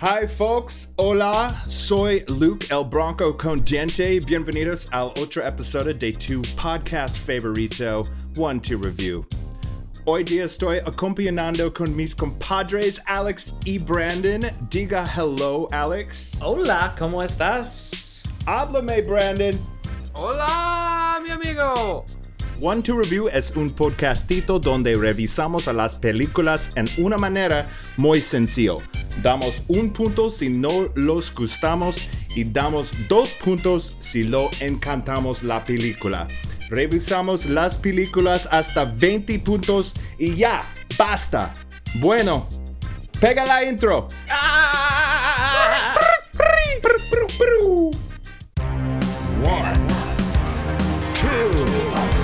Hi 0.00 0.26
folks, 0.26 0.88
hola, 0.98 1.54
soy 1.66 2.24
Luke 2.28 2.66
El 2.70 2.84
Bronco 2.84 3.32
Condiente. 3.32 4.18
Bienvenidos 4.20 4.88
al 4.92 5.12
otro 5.20 5.42
episodio 5.46 5.94
de 5.94 6.12
tu 6.12 6.42
podcast 6.56 7.16
favorito, 7.16 8.04
One 8.36 8.60
to 8.60 8.76
Review. 8.76 9.24
Hoy 10.04 10.24
día 10.24 10.44
estoy 10.44 10.78
acompañando 10.78 11.72
con 11.72 11.94
mis 11.94 12.14
compadres 12.14 13.00
Alex 13.06 13.54
y 13.64 13.78
Brandon. 13.78 14.42
Diga 14.68 15.06
hello, 15.06 15.68
Alex. 15.70 16.38
Hola, 16.42 16.94
¿cómo 16.98 17.22
estás? 17.22 18.24
Háblame, 18.46 19.00
Brandon. 19.02 19.54
Hola, 20.12 21.20
mi 21.24 21.30
amigo. 21.30 22.04
One 22.60 22.82
to 22.82 22.96
Review 22.96 23.28
es 23.28 23.50
un 23.56 23.70
podcastito 23.70 24.58
donde 24.58 24.94
revisamos 24.94 25.66
a 25.66 25.72
las 25.72 25.96
películas 25.96 26.70
en 26.76 26.86
una 26.98 27.16
manera 27.18 27.68
muy 27.96 28.20
sencillo. 28.20 28.76
Damos 29.22 29.62
un 29.68 29.92
punto 29.92 30.30
si 30.30 30.48
no 30.48 30.88
los 30.94 31.34
gustamos 31.34 32.08
y 32.34 32.44
damos 32.44 33.08
dos 33.08 33.30
puntos 33.30 33.96
si 33.98 34.24
lo 34.24 34.50
encantamos 34.60 35.42
la 35.42 35.64
película. 35.64 36.28
Revisamos 36.68 37.46
las 37.46 37.76
películas 37.76 38.48
hasta 38.50 38.84
20 38.84 39.40
puntos 39.40 39.94
y 40.18 40.36
ya, 40.36 40.72
basta. 40.96 41.52
Bueno, 41.96 42.48
pega 43.20 43.44
la 43.44 43.64
intro. 43.64 44.08
One, 49.44 49.78
two, 51.14 52.23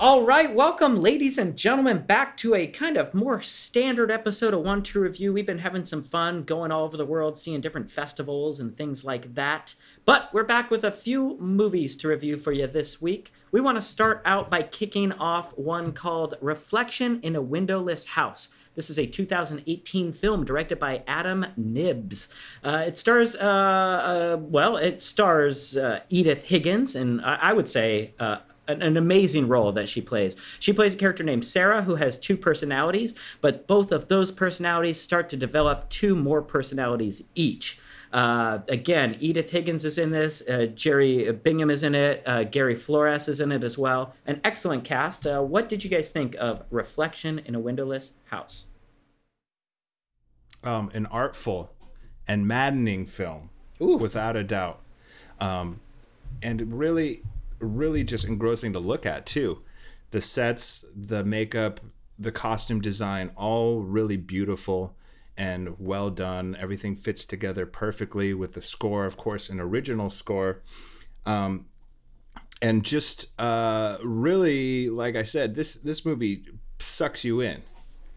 All 0.00 0.26
right, 0.26 0.52
welcome, 0.52 1.00
ladies 1.00 1.38
and 1.38 1.56
gentlemen, 1.56 1.98
back 1.98 2.36
to 2.38 2.56
a 2.56 2.66
kind 2.66 2.96
of 2.96 3.14
more 3.14 3.40
standard 3.40 4.10
episode 4.10 4.52
of 4.52 4.62
One 4.62 4.82
to 4.82 4.98
Review. 4.98 5.32
We've 5.32 5.46
been 5.46 5.60
having 5.60 5.84
some 5.84 6.02
fun 6.02 6.42
going 6.42 6.72
all 6.72 6.82
over 6.82 6.96
the 6.96 7.06
world, 7.06 7.38
seeing 7.38 7.60
different 7.60 7.88
festivals 7.88 8.58
and 8.58 8.76
things 8.76 9.04
like 9.04 9.34
that. 9.34 9.76
But 10.04 10.30
we're 10.34 10.42
back 10.42 10.68
with 10.68 10.82
a 10.82 10.90
few 10.90 11.38
movies 11.38 11.94
to 11.98 12.08
review 12.08 12.36
for 12.36 12.50
you 12.50 12.66
this 12.66 13.00
week. 13.00 13.32
We 13.52 13.60
want 13.60 13.76
to 13.76 13.82
start 13.82 14.20
out 14.24 14.50
by 14.50 14.62
kicking 14.62 15.12
off 15.12 15.56
one 15.56 15.92
called 15.92 16.34
Reflection 16.40 17.20
in 17.22 17.36
a 17.36 17.40
Windowless 17.40 18.04
House. 18.04 18.48
This 18.74 18.90
is 18.90 18.98
a 18.98 19.06
2018 19.06 20.12
film 20.12 20.44
directed 20.44 20.80
by 20.80 21.04
Adam 21.06 21.46
Nibbs. 21.56 22.34
Uh, 22.64 22.82
it 22.88 22.98
stars, 22.98 23.36
uh, 23.36 23.44
uh, 23.44 24.38
well, 24.40 24.76
it 24.76 25.00
stars 25.02 25.76
uh, 25.76 26.00
Edith 26.08 26.46
Higgins, 26.46 26.96
and 26.96 27.20
I, 27.24 27.36
I 27.36 27.52
would 27.52 27.68
say 27.68 28.14
uh, 28.18 28.38
an, 28.68 28.82
an 28.82 28.96
amazing 28.96 29.48
role 29.48 29.72
that 29.72 29.88
she 29.88 30.00
plays. 30.00 30.36
She 30.58 30.72
plays 30.72 30.94
a 30.94 30.98
character 30.98 31.22
named 31.24 31.44
Sarah 31.44 31.82
who 31.82 31.96
has 31.96 32.18
two 32.18 32.36
personalities, 32.36 33.14
but 33.40 33.66
both 33.66 33.92
of 33.92 34.08
those 34.08 34.30
personalities 34.30 35.00
start 35.00 35.28
to 35.30 35.36
develop 35.36 35.88
two 35.88 36.14
more 36.14 36.42
personalities 36.42 37.24
each. 37.34 37.78
Uh, 38.12 38.60
again, 38.68 39.16
Edith 39.18 39.50
Higgins 39.50 39.84
is 39.84 39.98
in 39.98 40.12
this. 40.12 40.48
Uh, 40.48 40.66
Jerry 40.66 41.32
Bingham 41.32 41.68
is 41.68 41.82
in 41.82 41.96
it. 41.96 42.22
Uh, 42.24 42.44
Gary 42.44 42.76
Flores 42.76 43.26
is 43.26 43.40
in 43.40 43.50
it 43.50 43.64
as 43.64 43.76
well. 43.76 44.14
An 44.24 44.40
excellent 44.44 44.84
cast. 44.84 45.26
Uh, 45.26 45.40
what 45.40 45.68
did 45.68 45.82
you 45.82 45.90
guys 45.90 46.10
think 46.10 46.36
of 46.38 46.62
Reflection 46.70 47.40
in 47.40 47.56
a 47.56 47.60
Windowless 47.60 48.12
House? 48.26 48.66
um, 50.64 50.90
an 50.94 51.06
artful 51.06 51.70
and 52.26 52.48
maddening 52.48 53.04
film, 53.06 53.50
Oof. 53.80 54.00
without 54.00 54.34
a 54.34 54.42
doubt, 54.42 54.80
um, 55.38 55.80
and 56.42 56.78
really, 56.78 57.22
really 57.58 58.04
just 58.04 58.24
engrossing 58.24 58.72
to 58.72 58.78
look 58.78 59.06
at 59.06 59.26
too. 59.26 59.62
The 60.10 60.20
sets, 60.20 60.84
the 60.94 61.24
makeup, 61.24 61.80
the 62.18 62.32
costume 62.32 62.80
design, 62.80 63.30
all 63.36 63.80
really 63.80 64.16
beautiful 64.16 64.96
and 65.36 65.78
well 65.78 66.10
done. 66.10 66.56
Everything 66.58 66.96
fits 66.96 67.24
together 67.24 67.66
perfectly 67.66 68.34
with 68.34 68.54
the 68.54 68.62
score, 68.62 69.04
of 69.04 69.16
course, 69.16 69.48
an 69.48 69.60
original 69.60 70.10
score. 70.10 70.62
Um, 71.26 71.66
and 72.62 72.84
just 72.84 73.26
uh, 73.38 73.98
really, 74.02 74.88
like 74.88 75.16
I 75.16 75.22
said, 75.22 75.54
this 75.54 75.74
this 75.74 76.04
movie 76.04 76.44
sucks 76.78 77.24
you 77.24 77.40
in. 77.40 77.62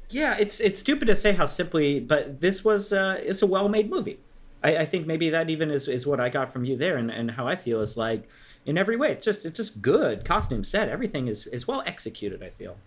Yeah, 0.10 0.38
it's 0.40 0.60
it's 0.60 0.80
stupid 0.80 1.08
to 1.08 1.16
say 1.16 1.34
how 1.34 1.48
simply, 1.48 2.00
but 2.00 2.40
this 2.40 2.64
was 2.64 2.94
uh, 2.94 3.20
it's 3.22 3.42
a 3.42 3.48
well 3.48 3.68
made 3.68 3.90
movie. 3.90 4.20
I, 4.64 4.78
I 4.78 4.86
think 4.86 5.06
maybe 5.06 5.30
that 5.30 5.50
even 5.50 5.70
is, 5.70 5.88
is 5.88 6.08
what 6.08 6.20
I 6.20 6.30
got 6.30 6.52
from 6.52 6.66
you 6.66 6.76
there, 6.78 6.98
and, 6.98 7.12
and 7.12 7.32
how 7.32 7.48
I 7.48 7.56
feel 7.56 7.82
is 7.82 7.98
like 7.98 8.28
in 8.66 8.78
every 8.78 8.98
way, 8.98 9.12
it's 9.12 9.26
just 9.26 9.46
it's 9.46 9.58
just 9.58 9.82
good 9.82 10.26
costume 10.26 10.64
set. 10.64 10.90
Everything 10.90 11.28
is 11.28 11.48
is 11.48 11.68
well 11.68 11.84
executed. 11.86 12.44
I 12.44 12.50
feel. 12.50 12.78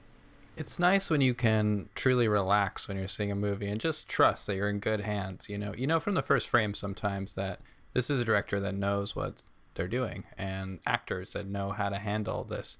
It's 0.56 0.78
nice 0.78 1.08
when 1.08 1.22
you 1.22 1.32
can 1.32 1.88
truly 1.94 2.28
relax 2.28 2.86
when 2.86 2.98
you're 2.98 3.08
seeing 3.08 3.32
a 3.32 3.36
movie 3.36 3.68
and 3.68 3.80
just 3.80 4.08
trust 4.08 4.46
that 4.46 4.56
you're 4.56 4.68
in 4.68 4.78
good 4.78 5.00
hands. 5.00 5.48
You 5.48 5.56
know, 5.56 5.72
you 5.76 5.86
know 5.86 6.00
from 6.00 6.14
the 6.14 6.22
first 6.22 6.48
frame 6.48 6.74
sometimes 6.74 7.32
that 7.34 7.60
this 7.94 8.10
is 8.10 8.20
a 8.20 8.24
director 8.24 8.60
that 8.60 8.74
knows 8.74 9.16
what 9.16 9.42
they're 9.74 9.88
doing 9.88 10.24
and 10.36 10.80
actors 10.86 11.32
that 11.32 11.46
know 11.46 11.70
how 11.70 11.88
to 11.88 11.96
handle 11.96 12.44
this 12.44 12.76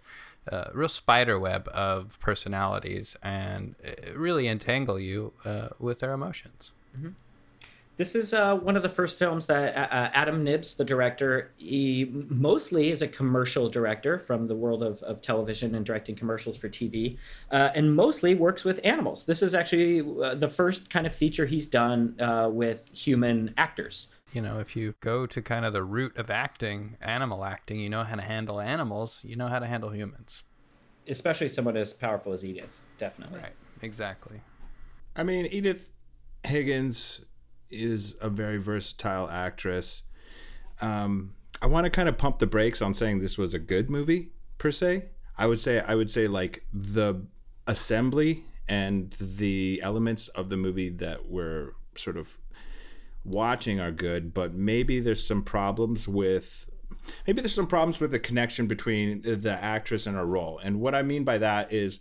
uh, 0.51 0.65
real 0.75 0.89
spider 0.89 1.39
web 1.39 1.69
of 1.69 2.19
personalities 2.21 3.17
and 3.23 3.77
really 4.15 4.47
entangle 4.47 4.99
you 4.99 5.33
uh, 5.45 5.69
with 5.79 6.01
their 6.01 6.13
emotions. 6.13 6.73
This 8.01 8.15
is 8.15 8.33
uh, 8.33 8.57
one 8.57 8.79
of 8.79 8.83
the 8.83 8.89
first 8.89 9.19
films 9.19 9.45
that 9.45 9.77
uh, 9.77 9.95
uh, 9.95 10.11
Adam 10.15 10.43
Nibbs, 10.43 10.75
the 10.77 10.87
director, 10.87 11.53
he 11.59 12.11
mostly 12.31 12.89
is 12.89 13.03
a 13.03 13.07
commercial 13.07 13.69
director 13.69 14.19
from 14.19 14.47
the 14.47 14.55
world 14.55 14.83
of, 14.83 15.03
of 15.03 15.21
television 15.21 15.75
and 15.75 15.85
directing 15.85 16.15
commercials 16.15 16.57
for 16.57 16.71
TV, 16.71 17.19
uh, 17.51 17.69
and 17.75 17.95
mostly 17.95 18.35
works 18.35 18.65
with 18.65 18.81
animals. 18.85 19.27
This 19.27 19.43
is 19.43 19.55
actually 19.55 20.01
uh, 20.01 20.35
the 20.35 20.49
first 20.49 20.89
kind 20.89 21.07
of 21.07 21.15
feature 21.15 21.45
he's 21.45 21.67
done 21.67 22.19
uh, 22.19 22.49
with 22.51 22.91
human 22.95 23.53
actors. 23.59 24.15
You 24.33 24.41
know, 24.41 24.61
if 24.61 24.75
you 24.75 24.95
go 25.01 25.27
to 25.27 25.43
kind 25.43 25.67
of 25.67 25.75
the 25.75 25.85
root 25.85 26.17
of 26.17 26.31
acting, 26.31 26.97
animal 27.03 27.45
acting, 27.45 27.81
you 27.81 27.91
know 27.91 28.05
how 28.05 28.17
to 28.17 28.23
handle 28.23 28.63
animals, 28.63 29.21
you 29.23 29.37
know 29.37 29.49
how 29.49 29.59
to 29.59 29.67
handle 29.67 29.91
humans. 29.91 30.43
Especially 31.07 31.49
someone 31.49 31.77
as 31.77 31.93
powerful 31.93 32.33
as 32.33 32.47
Edith, 32.47 32.81
definitely. 32.97 33.41
Right, 33.41 33.57
exactly. 33.83 34.41
I 35.15 35.23
mean, 35.23 35.47
Edith 35.51 35.91
Higgins 36.45 37.27
is 37.71 38.17
a 38.21 38.29
very 38.29 38.59
versatile 38.59 39.29
actress. 39.31 40.03
Um, 40.81 41.35
I 41.63 41.67
want 41.67 41.85
to 41.85 41.91
kind 41.91 42.09
of 42.09 42.17
pump 42.19 42.39
the 42.39 42.47
brakes 42.47 42.81
on 42.81 42.95
saying 42.95 43.21
this 43.21 43.37
was 43.37 43.55
a 43.55 43.59
good 43.59 43.91
movie 43.91 44.31
per 44.59 44.71
se. 44.71 45.07
I 45.37 45.47
would 45.47 45.61
say 45.61 45.81
I 45.81 45.95
would 45.95 46.11
say 46.11 46.27
like 46.27 46.65
the 46.73 47.27
assembly 47.67 48.45
and 48.69 49.13
the 49.13 49.81
elements 49.83 50.29
of 50.29 50.49
the 50.49 50.57
movie 50.57 50.91
that 50.91 51.29
we're 51.29 51.73
sort 51.95 52.17
of 52.17 52.39
watching 53.25 53.81
are 53.81 53.91
good, 53.91 54.33
but 54.33 54.55
maybe 54.55 55.01
there's 55.01 55.27
some 55.27 55.43
problems 55.43 56.09
with 56.09 56.71
maybe 57.27 57.41
there's 57.41 57.55
some 57.55 57.67
problems 57.67 58.01
with 58.01 58.11
the 58.11 58.19
connection 58.19 58.67
between 58.67 59.23
the 59.23 59.59
actress 59.61 60.07
and 60.07 60.17
her 60.17 60.27
role. 60.27 60.59
And 60.63 60.81
what 60.81 60.95
I 60.95 61.03
mean 61.03 61.25
by 61.25 61.39
that 61.39 61.73
is 61.73 62.01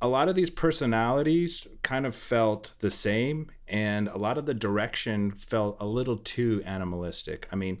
a 0.00 0.08
lot 0.08 0.28
of 0.28 0.34
these 0.34 0.50
personalities 0.50 1.66
kind 1.82 2.06
of 2.06 2.14
felt 2.14 2.72
the 2.80 2.90
same 2.90 3.50
and 3.66 4.08
a 4.08 4.16
lot 4.18 4.38
of 4.38 4.46
the 4.46 4.54
direction 4.54 5.30
felt 5.32 5.76
a 5.80 5.86
little 5.86 6.16
too 6.16 6.62
animalistic 6.64 7.48
i 7.52 7.56
mean 7.56 7.78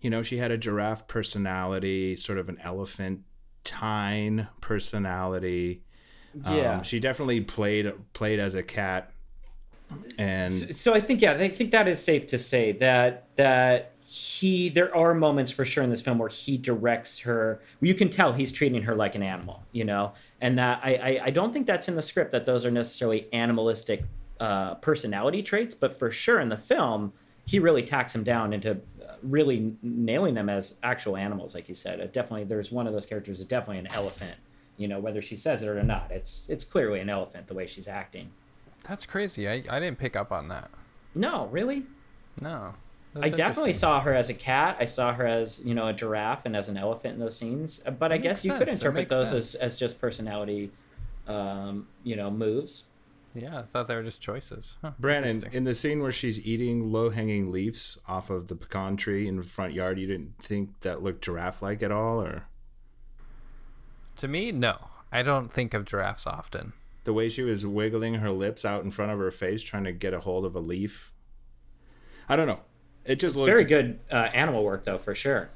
you 0.00 0.08
know 0.10 0.22
she 0.22 0.36
had 0.38 0.50
a 0.50 0.56
giraffe 0.58 1.06
personality 1.08 2.14
sort 2.16 2.38
of 2.38 2.48
an 2.48 2.58
elephant 2.62 3.20
elephantine 3.72 4.48
personality 4.60 5.82
Yeah. 6.44 6.76
um, 6.76 6.82
she 6.84 7.00
definitely 7.00 7.40
played 7.40 7.92
played 8.12 8.38
as 8.38 8.54
a 8.54 8.62
cat 8.62 9.10
and 10.18 10.52
so 10.52 10.94
I 10.94 11.00
think 11.00 11.22
yeah, 11.22 11.32
I 11.32 11.48
think 11.48 11.70
that 11.70 11.86
is 11.88 12.02
safe 12.02 12.26
to 12.28 12.38
say 12.38 12.72
that 12.72 13.28
that 13.36 13.92
he 14.16 14.68
there 14.70 14.94
are 14.96 15.12
moments 15.12 15.50
for 15.50 15.64
sure 15.64 15.84
in 15.84 15.90
this 15.90 16.00
film 16.00 16.18
where 16.18 16.28
he 16.28 16.56
directs 16.56 17.20
her. 17.20 17.60
You 17.80 17.94
can 17.94 18.08
tell 18.08 18.32
he's 18.32 18.50
treating 18.50 18.82
her 18.82 18.94
like 18.94 19.14
an 19.14 19.22
animal, 19.22 19.62
you 19.72 19.84
know, 19.84 20.12
and 20.40 20.58
that 20.58 20.80
I 20.82 20.94
I, 20.94 21.20
I 21.24 21.30
don't 21.30 21.52
think 21.52 21.66
that's 21.66 21.88
in 21.88 21.96
the 21.96 22.02
script 22.02 22.30
that 22.30 22.46
those 22.46 22.64
are 22.64 22.70
necessarily 22.70 23.28
animalistic 23.32 24.04
uh, 24.40 24.76
personality 24.76 25.42
traits, 25.42 25.74
but 25.74 25.98
for 25.98 26.10
sure 26.10 26.40
in 26.40 26.48
the 26.48 26.56
film 26.56 27.12
he 27.46 27.58
really 27.58 27.82
tacks 27.82 28.12
them 28.12 28.24
down 28.24 28.52
into 28.52 28.72
uh, 28.72 29.14
really 29.22 29.76
nailing 29.82 30.34
them 30.34 30.48
as 30.48 30.74
actual 30.82 31.16
animals, 31.16 31.54
like 31.54 31.68
you 31.68 31.74
said. 31.74 32.00
It 32.00 32.12
definitely, 32.12 32.44
there's 32.44 32.72
one 32.72 32.88
of 32.88 32.92
those 32.92 33.06
characters 33.06 33.38
is 33.38 33.46
definitely 33.46 33.78
an 33.78 33.86
elephant. 33.88 34.34
You 34.78 34.88
know, 34.88 34.98
whether 34.98 35.22
she 35.22 35.36
says 35.36 35.62
it 35.62 35.68
or 35.68 35.82
not, 35.82 36.10
it's 36.10 36.50
it's 36.50 36.64
clearly 36.64 37.00
an 37.00 37.08
elephant 37.08 37.46
the 37.46 37.54
way 37.54 37.66
she's 37.66 37.88
acting. 37.88 38.30
That's 38.88 39.06
crazy. 39.06 39.48
I, 39.48 39.62
I 39.70 39.80
didn't 39.80 39.98
pick 39.98 40.16
up 40.16 40.32
on 40.32 40.48
that. 40.48 40.70
No, 41.14 41.46
really. 41.46 41.84
No. 42.40 42.74
I 43.22 43.28
definitely 43.28 43.72
saw 43.72 44.00
her 44.00 44.12
as 44.14 44.28
a 44.30 44.34
cat. 44.34 44.76
I 44.80 44.84
saw 44.84 45.12
her 45.14 45.26
as 45.26 45.64
you 45.64 45.74
know 45.74 45.86
a 45.86 45.92
giraffe 45.92 46.44
and 46.46 46.56
as 46.56 46.68
an 46.68 46.76
elephant 46.76 47.14
in 47.14 47.20
those 47.20 47.36
scenes. 47.36 47.82
Uh, 47.86 47.90
But 47.90 48.12
I 48.12 48.18
guess 48.18 48.44
you 48.44 48.52
could 48.52 48.68
sense. 48.68 48.80
That 48.80 48.86
interpret 48.86 49.08
those 49.08 49.32
as, 49.32 49.50
sense. 49.50 49.62
as 49.62 49.78
just 49.78 50.00
personality, 50.00 50.70
um, 51.26 51.86
you 52.04 52.16
know, 52.16 52.30
moves. 52.30 52.86
Yeah, 53.34 53.58
I 53.58 53.62
thought 53.62 53.86
they 53.86 53.94
were 53.94 54.02
just 54.02 54.22
choices. 54.22 54.76
Huh, 54.80 54.92
Brandon, 54.98 55.44
in 55.52 55.64
the 55.64 55.74
scene 55.74 56.00
where 56.00 56.12
she's 56.12 56.44
eating 56.46 56.90
low 56.90 57.10
hanging 57.10 57.52
leaves 57.52 57.98
off 58.08 58.30
of 58.30 58.48
the 58.48 58.56
pecan 58.56 58.96
tree 58.96 59.28
in 59.28 59.36
the 59.36 59.42
front 59.42 59.74
yard, 59.74 59.98
you 59.98 60.06
didn't 60.06 60.38
think 60.38 60.80
that 60.80 61.02
looked 61.02 61.22
giraffe 61.22 61.60
like 61.60 61.82
at 61.82 61.92
all, 61.92 62.22
or 62.22 62.44
To 64.16 64.28
me, 64.28 64.52
no. 64.52 64.88
I 65.12 65.22
don't 65.22 65.52
think 65.52 65.74
of 65.74 65.84
giraffes 65.84 66.26
often. 66.26 66.72
The 67.04 67.12
way 67.12 67.28
she 67.28 67.42
was 67.42 67.64
wiggling 67.66 68.14
her 68.14 68.30
lips 68.32 68.64
out 68.64 68.84
in 68.84 68.90
front 68.90 69.12
of 69.12 69.18
her 69.18 69.30
face, 69.30 69.62
trying 69.62 69.84
to 69.84 69.92
get 69.92 70.14
a 70.14 70.20
hold 70.20 70.44
of 70.44 70.56
a 70.56 70.60
leaf. 70.60 71.12
I 72.28 72.36
don't 72.36 72.46
know. 72.48 72.60
It 73.06 73.18
just 73.18 73.36
looked 73.36 73.46
Very 73.46 73.64
good 73.64 74.00
uh, 74.10 74.28
animal 74.34 74.64
work, 74.64 74.84
though, 74.84 74.98
for 74.98 75.14
sure. 75.14 75.50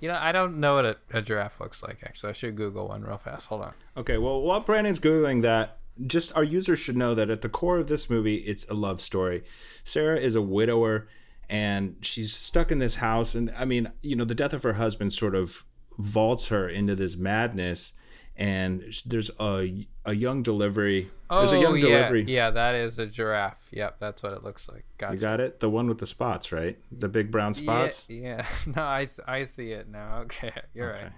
You 0.00 0.08
know, 0.08 0.18
I 0.20 0.32
don't 0.32 0.58
know 0.58 0.76
what 0.76 0.84
a, 0.84 0.96
a 1.12 1.22
giraffe 1.22 1.60
looks 1.60 1.82
like. 1.82 1.98
Actually, 2.04 2.30
I 2.30 2.32
should 2.32 2.56
Google 2.56 2.88
one 2.88 3.02
real 3.02 3.18
fast. 3.18 3.48
Hold 3.48 3.62
on. 3.62 3.74
Okay, 3.96 4.16
well, 4.16 4.40
while 4.40 4.60
Brandon's 4.60 5.00
googling 5.00 5.42
that, 5.42 5.78
just 6.06 6.34
our 6.36 6.44
users 6.44 6.78
should 6.78 6.96
know 6.96 7.14
that 7.14 7.30
at 7.30 7.42
the 7.42 7.48
core 7.48 7.78
of 7.78 7.88
this 7.88 8.08
movie, 8.08 8.36
it's 8.36 8.68
a 8.68 8.74
love 8.74 9.00
story. 9.00 9.42
Sarah 9.82 10.18
is 10.18 10.34
a 10.36 10.42
widower, 10.42 11.08
and 11.50 11.96
she's 12.00 12.32
stuck 12.32 12.70
in 12.70 12.78
this 12.78 12.96
house. 12.96 13.34
And 13.34 13.52
I 13.58 13.64
mean, 13.64 13.90
you 14.00 14.14
know, 14.14 14.24
the 14.24 14.34
death 14.34 14.52
of 14.52 14.62
her 14.62 14.74
husband 14.74 15.12
sort 15.12 15.34
of 15.34 15.64
vaults 15.98 16.48
her 16.48 16.68
into 16.68 16.94
this 16.94 17.16
madness. 17.16 17.92
And 18.38 18.84
there's 19.04 19.32
a 19.40 19.86
a 20.04 20.14
young 20.14 20.42
delivery. 20.44 21.10
there's 21.28 21.50
a 21.52 21.56
Oh, 21.56 21.60
young 21.60 21.74
yeah, 21.76 21.80
delivery. 21.82 22.22
yeah, 22.28 22.50
that 22.50 22.76
is 22.76 22.96
a 23.00 23.06
giraffe. 23.06 23.68
Yep, 23.72 23.96
that's 23.98 24.22
what 24.22 24.32
it 24.32 24.44
looks 24.44 24.68
like. 24.68 24.84
Gotcha. 24.96 25.14
You 25.14 25.20
got 25.20 25.40
it, 25.40 25.58
the 25.58 25.68
one 25.68 25.88
with 25.88 25.98
the 25.98 26.06
spots, 26.06 26.52
right? 26.52 26.78
The 26.92 27.08
big 27.08 27.32
brown 27.32 27.52
spots. 27.52 28.06
Yeah, 28.08 28.46
yeah. 28.66 28.72
no, 28.76 28.82
I, 28.82 29.08
I 29.26 29.44
see 29.44 29.72
it 29.72 29.88
now. 29.88 30.18
Okay, 30.22 30.52
you're 30.72 30.88
right. 30.92 31.00
Okay. 31.06 31.12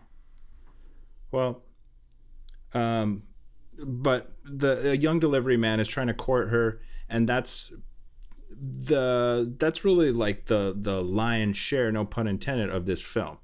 Well, 1.30 1.62
um, 2.74 3.22
but 3.84 4.32
the 4.44 4.92
a 4.92 4.94
young 4.96 5.20
delivery 5.20 5.56
man 5.58 5.78
is 5.78 5.88
trying 5.88 6.06
to 6.08 6.14
court 6.14 6.48
her, 6.48 6.80
and 7.08 7.28
that's 7.28 7.72
the 8.50 9.54
that's 9.58 9.84
really 9.84 10.10
like 10.10 10.46
the 10.46 10.74
the 10.76 11.02
lion's 11.02 11.56
share, 11.56 11.92
no 11.92 12.04
pun 12.04 12.26
intended, 12.26 12.70
of 12.70 12.86
this 12.86 13.02
film 13.02 13.38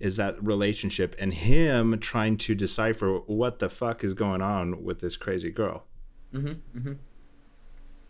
is 0.00 0.16
that 0.16 0.42
relationship 0.42 1.14
and 1.18 1.34
him 1.34 1.98
trying 1.98 2.36
to 2.36 2.54
decipher 2.54 3.18
what 3.26 3.58
the 3.58 3.68
fuck 3.68 4.04
is 4.04 4.14
going 4.14 4.40
on 4.40 4.84
with 4.84 5.00
this 5.00 5.16
crazy 5.16 5.50
girl. 5.50 5.84
Mm-hmm. 6.32 6.78
mm-hmm. 6.78 6.92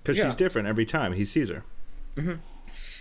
Because 0.02 0.18
Yeah. 0.18 0.26
she's 0.26 0.34
different 0.34 0.68
every 0.68 0.86
time 0.86 1.12
he 1.14 1.24
sees 1.24 1.48
her. 1.50 1.64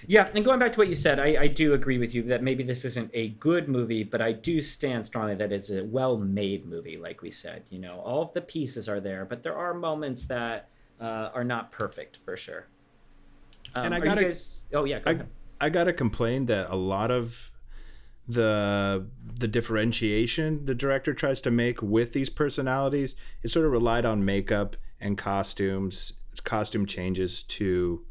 Yeah, 0.05 0.29
and 0.33 0.45
going 0.45 0.59
back 0.59 0.71
to 0.73 0.77
what 0.77 0.87
you 0.87 0.95
said, 0.95 1.19
I, 1.19 1.35
I 1.41 1.47
do 1.47 1.73
agree 1.73 1.97
with 1.97 2.13
you 2.15 2.23
that 2.23 2.41
maybe 2.43 2.63
this 2.63 2.85
isn't 2.85 3.11
a 3.13 3.29
good 3.29 3.67
movie, 3.67 4.03
but 4.03 4.21
I 4.21 4.31
do 4.31 4.61
stand 4.61 5.05
strongly 5.05 5.35
that 5.35 5.51
it's 5.51 5.69
a 5.69 5.83
well-made 5.83 6.65
movie. 6.65 6.97
Like 6.97 7.21
we 7.21 7.31
said, 7.31 7.63
you 7.69 7.79
know, 7.79 7.99
all 7.99 8.21
of 8.21 8.31
the 8.33 8.41
pieces 8.41 8.87
are 8.87 8.99
there, 8.99 9.25
but 9.25 9.43
there 9.43 9.55
are 9.57 9.73
moments 9.73 10.25
that 10.27 10.69
uh, 11.01 11.29
are 11.33 11.43
not 11.43 11.71
perfect 11.71 12.17
for 12.17 12.37
sure. 12.37 12.67
Um, 13.75 13.85
And 13.85 13.95
I 13.95 13.99
gotta- 13.99 14.23
guys- 14.23 14.61
oh 14.73 14.85
yeah, 14.85 14.99
go 14.99 15.11
I, 15.11 15.13
ahead. 15.15 15.27
I 15.59 15.69
gotta 15.69 15.93
complain 15.93 16.45
that 16.45 16.69
a 16.69 16.75
lot 16.75 17.11
of 17.11 17.51
the 18.27 19.07
the 19.39 19.47
differentiation 19.47 20.65
the 20.65 20.75
director 20.75 21.13
tries 21.13 21.39
to 21.39 21.50
make 21.51 21.81
with 21.81 22.13
these 22.13 22.29
personalities 22.29 23.15
it 23.44 23.50
sort 23.50 23.65
of 23.65 23.71
relied 23.71 24.06
on 24.06 24.25
makeup 24.25 24.75
and 25.00 25.18
costumes 25.18 26.13
costume 26.44 26.85
changes 26.85 27.44
to 27.44 28.03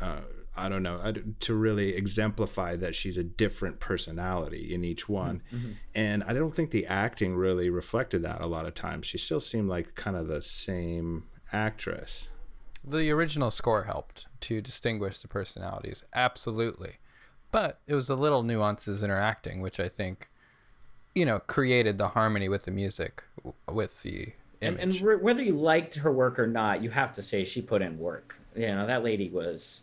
uh, 0.00 0.20
I 0.56 0.68
don't 0.68 0.82
know 0.82 1.12
to 1.40 1.54
really 1.54 1.96
exemplify 1.96 2.76
that 2.76 2.94
she's 2.94 3.16
a 3.16 3.24
different 3.24 3.80
personality 3.80 4.72
in 4.72 4.84
each 4.84 5.08
one. 5.08 5.42
And 5.94 6.22
I 6.24 6.32
don't 6.32 6.54
think 6.54 6.70
the 6.70 6.86
acting 6.86 7.34
really 7.34 7.70
reflected 7.70 8.22
that 8.22 8.40
a 8.40 8.46
lot 8.46 8.66
of 8.66 8.74
times. 8.74 9.06
She 9.06 9.18
still 9.18 9.40
seemed 9.40 9.68
like 9.68 9.94
kind 9.96 10.16
of 10.16 10.28
the 10.28 10.42
same 10.42 11.24
actress. 11.52 12.28
The 12.84 13.10
original 13.10 13.50
score 13.50 13.84
helped 13.84 14.26
to 14.40 14.60
distinguish 14.60 15.20
the 15.20 15.28
personalities, 15.28 16.04
absolutely. 16.14 16.98
But 17.54 17.78
it 17.86 17.94
was 17.94 18.08
the 18.08 18.16
little 18.16 18.42
nuances 18.42 19.04
interacting, 19.04 19.60
which 19.60 19.78
I 19.78 19.88
think, 19.88 20.28
you 21.14 21.24
know, 21.24 21.38
created 21.38 21.98
the 21.98 22.08
harmony 22.08 22.48
with 22.48 22.64
the 22.64 22.72
music, 22.72 23.22
with 23.70 24.02
the 24.02 24.32
And, 24.60 24.80
image. 24.80 24.96
and 24.98 25.06
re- 25.06 25.14
whether 25.16 25.40
you 25.40 25.54
liked 25.56 25.94
her 25.94 26.10
work 26.10 26.40
or 26.40 26.48
not, 26.48 26.82
you 26.82 26.90
have 26.90 27.12
to 27.12 27.22
say 27.22 27.44
she 27.44 27.62
put 27.62 27.80
in 27.80 27.96
work. 27.96 28.40
You 28.56 28.66
know, 28.74 28.88
that 28.88 29.04
lady 29.04 29.30
was 29.30 29.82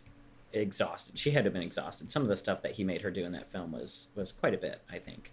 exhausted. 0.52 1.16
She 1.16 1.30
had 1.30 1.44
to 1.44 1.46
have 1.46 1.54
been 1.54 1.62
exhausted. 1.62 2.12
Some 2.12 2.20
of 2.20 2.28
the 2.28 2.36
stuff 2.36 2.60
that 2.60 2.72
he 2.72 2.84
made 2.84 3.00
her 3.00 3.10
do 3.10 3.24
in 3.24 3.32
that 3.32 3.48
film 3.48 3.72
was 3.72 4.08
was 4.14 4.32
quite 4.32 4.52
a 4.52 4.58
bit, 4.58 4.82
I 4.92 4.98
think. 4.98 5.32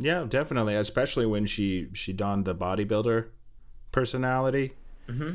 Yeah, 0.00 0.24
definitely. 0.28 0.74
Especially 0.74 1.26
when 1.26 1.46
she 1.46 1.90
she 1.92 2.12
donned 2.12 2.44
the 2.44 2.56
bodybuilder 2.56 3.28
personality, 3.92 4.72
Mm-hmm. 5.08 5.34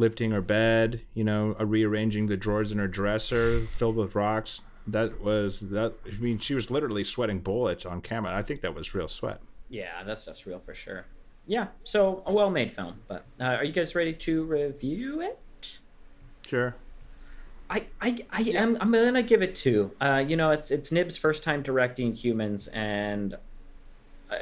Lifting 0.00 0.32
her 0.32 0.40
bed, 0.40 1.02
you 1.14 1.22
know, 1.22 1.54
uh, 1.60 1.64
rearranging 1.64 2.26
the 2.26 2.36
drawers 2.36 2.72
in 2.72 2.78
her 2.78 2.88
dresser 2.88 3.60
filled 3.66 3.96
with 3.96 4.14
rocks. 4.14 4.62
That 4.86 5.20
was 5.20 5.60
that. 5.70 5.94
I 6.06 6.18
mean, 6.18 6.38
she 6.38 6.54
was 6.54 6.70
literally 6.70 7.04
sweating 7.04 7.40
bullets 7.40 7.86
on 7.86 8.00
camera. 8.00 8.34
I 8.34 8.42
think 8.42 8.62
that 8.62 8.74
was 8.74 8.94
real 8.94 9.08
sweat. 9.08 9.40
Yeah, 9.68 10.02
that 10.02 10.20
stuff's 10.20 10.46
real 10.46 10.58
for 10.58 10.74
sure. 10.74 11.04
Yeah, 11.46 11.68
so 11.84 12.22
a 12.26 12.32
well-made 12.32 12.72
film. 12.72 13.00
But 13.06 13.24
uh, 13.38 13.44
are 13.44 13.64
you 13.64 13.72
guys 13.72 13.94
ready 13.94 14.12
to 14.14 14.44
review 14.44 15.20
it? 15.20 15.80
Sure. 16.46 16.74
I, 17.68 17.86
I, 18.00 18.18
I 18.32 18.40
am 18.42 18.76
I'm 18.80 18.90
gonna 18.90 19.22
give 19.22 19.42
it 19.42 19.54
two. 19.54 19.92
Uh, 20.00 20.24
you 20.26 20.36
know, 20.36 20.50
it's 20.50 20.72
it's 20.72 20.90
Nib's 20.90 21.16
first 21.16 21.44
time 21.44 21.62
directing 21.62 22.12
humans, 22.12 22.66
and 22.68 23.34
uh, 24.28 24.34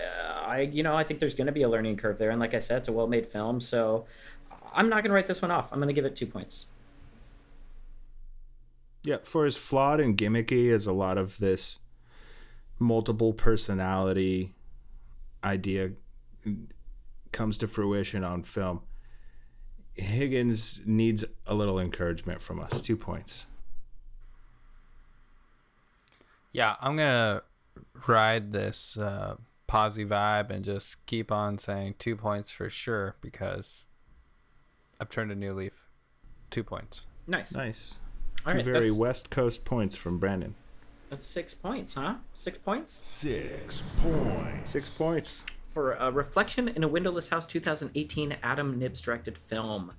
I 0.46 0.60
you 0.62 0.82
know 0.82 0.96
I 0.96 1.04
think 1.04 1.20
there's 1.20 1.34
gonna 1.34 1.52
be 1.52 1.62
a 1.62 1.68
learning 1.68 1.98
curve 1.98 2.16
there. 2.16 2.30
And 2.30 2.40
like 2.40 2.54
I 2.54 2.58
said, 2.58 2.78
it's 2.78 2.88
a 2.88 2.92
well-made 2.92 3.26
film, 3.26 3.60
so 3.60 4.06
I'm 4.72 4.88
not 4.88 5.02
gonna 5.02 5.14
write 5.14 5.26
this 5.26 5.42
one 5.42 5.50
off. 5.50 5.72
I'm 5.72 5.80
gonna 5.80 5.92
give 5.92 6.04
it 6.04 6.16
two 6.16 6.26
points. 6.26 6.66
Yeah, 9.04 9.18
for 9.22 9.46
as 9.46 9.56
flawed 9.56 10.00
and 10.00 10.16
gimmicky 10.16 10.70
as 10.72 10.86
a 10.86 10.92
lot 10.92 11.18
of 11.18 11.38
this 11.38 11.78
multiple 12.78 13.32
personality 13.32 14.54
idea 15.42 15.92
comes 17.32 17.56
to 17.58 17.68
fruition 17.68 18.24
on 18.24 18.42
film, 18.42 18.82
Higgins 19.94 20.80
needs 20.84 21.24
a 21.46 21.54
little 21.54 21.78
encouragement 21.78 22.42
from 22.42 22.60
us. 22.60 22.80
Two 22.80 22.96
points. 22.96 23.46
yeah, 26.52 26.76
I'm 26.80 26.96
gonna 26.96 27.42
ride 28.06 28.52
this 28.52 28.96
uh, 28.96 29.36
posy 29.66 30.04
vibe 30.04 30.50
and 30.50 30.64
just 30.64 31.04
keep 31.06 31.30
on 31.30 31.58
saying 31.58 31.94
two 31.98 32.16
points 32.16 32.50
for 32.50 32.70
sure 32.70 33.16
because 33.20 33.84
I've 35.00 35.08
turned 35.08 35.30
a 35.30 35.34
new 35.34 35.52
leaf. 35.52 35.86
Two 36.50 36.64
points. 36.64 37.06
Nice. 37.26 37.52
Nice. 37.54 37.94
All 38.46 38.52
Two 38.52 38.56
right, 38.58 38.64
very 38.64 38.86
that's, 38.88 38.98
West 38.98 39.30
Coast 39.30 39.64
points 39.64 39.94
from 39.94 40.18
Brandon. 40.18 40.54
that's 41.10 41.26
six 41.26 41.54
points, 41.54 41.94
huh? 41.94 42.14
Six 42.34 42.58
points 42.58 42.92
Six 42.92 43.82
points. 44.02 44.70
Six 44.70 44.96
points. 44.96 45.46
for 45.72 45.92
a 45.94 46.10
reflection 46.10 46.68
in 46.68 46.82
a 46.82 46.88
windowless 46.88 47.28
house 47.28 47.46
2018 47.46 48.36
Adam 48.42 48.78
Nibs 48.78 49.00
directed 49.00 49.36
film. 49.36 49.92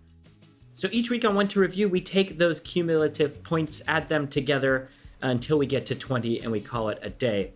So 0.74 0.88
each 0.92 1.10
week 1.10 1.25
on 1.25 1.36
One 1.36 1.48
to 1.50 1.60
Review, 1.60 1.90
we 1.90 2.02
take 2.02 2.38
those 2.38 2.59
cumulative 2.62 3.44
points, 3.44 3.81
add 3.88 4.09
them 4.09 4.28
together 4.28 4.90
until 5.21 5.57
we 5.57 5.66
get 5.66 5.85
to 5.88 5.95
20, 5.95 6.40
and 6.42 6.52
we 6.52 6.62
call 6.62 6.90
it 6.90 7.00
a 7.02 7.09
day. 7.09 7.52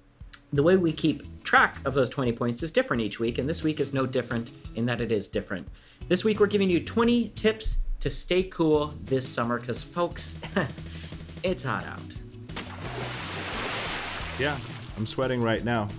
The 0.54 0.62
way 0.62 0.78
we 0.78 0.94
keep 0.94 1.44
track 1.44 1.80
of 1.84 1.96
those 1.96 2.12
20 2.12 2.32
points 2.34 2.62
is 2.62 2.72
different 2.72 3.02
each 3.02 3.20
week, 3.20 3.40
and 3.40 3.50
this 3.50 3.64
week 3.64 3.80
is 3.80 3.92
no 3.92 4.06
different 4.06 4.52
in 4.76 4.86
that 4.86 5.02
it 5.02 5.12
is 5.12 5.28
different. 5.28 5.68
This 6.08 6.24
week, 6.24 6.40
we're 6.40 6.46
giving 6.46 6.70
you 6.70 6.80
20 6.80 7.30
tips 7.30 7.82
to 8.02 8.12
stay 8.12 8.44
cool 8.44 8.94
this 9.04 9.28
summer, 9.28 9.60
because, 9.60 9.82
folks, 9.82 10.38
it's 11.44 11.64
hot 11.64 11.86
out. 11.86 12.02
Yeah, 14.38 14.56
I'm 14.96 15.08
sweating 15.08 15.42
right 15.42 15.64
now. 15.64 15.90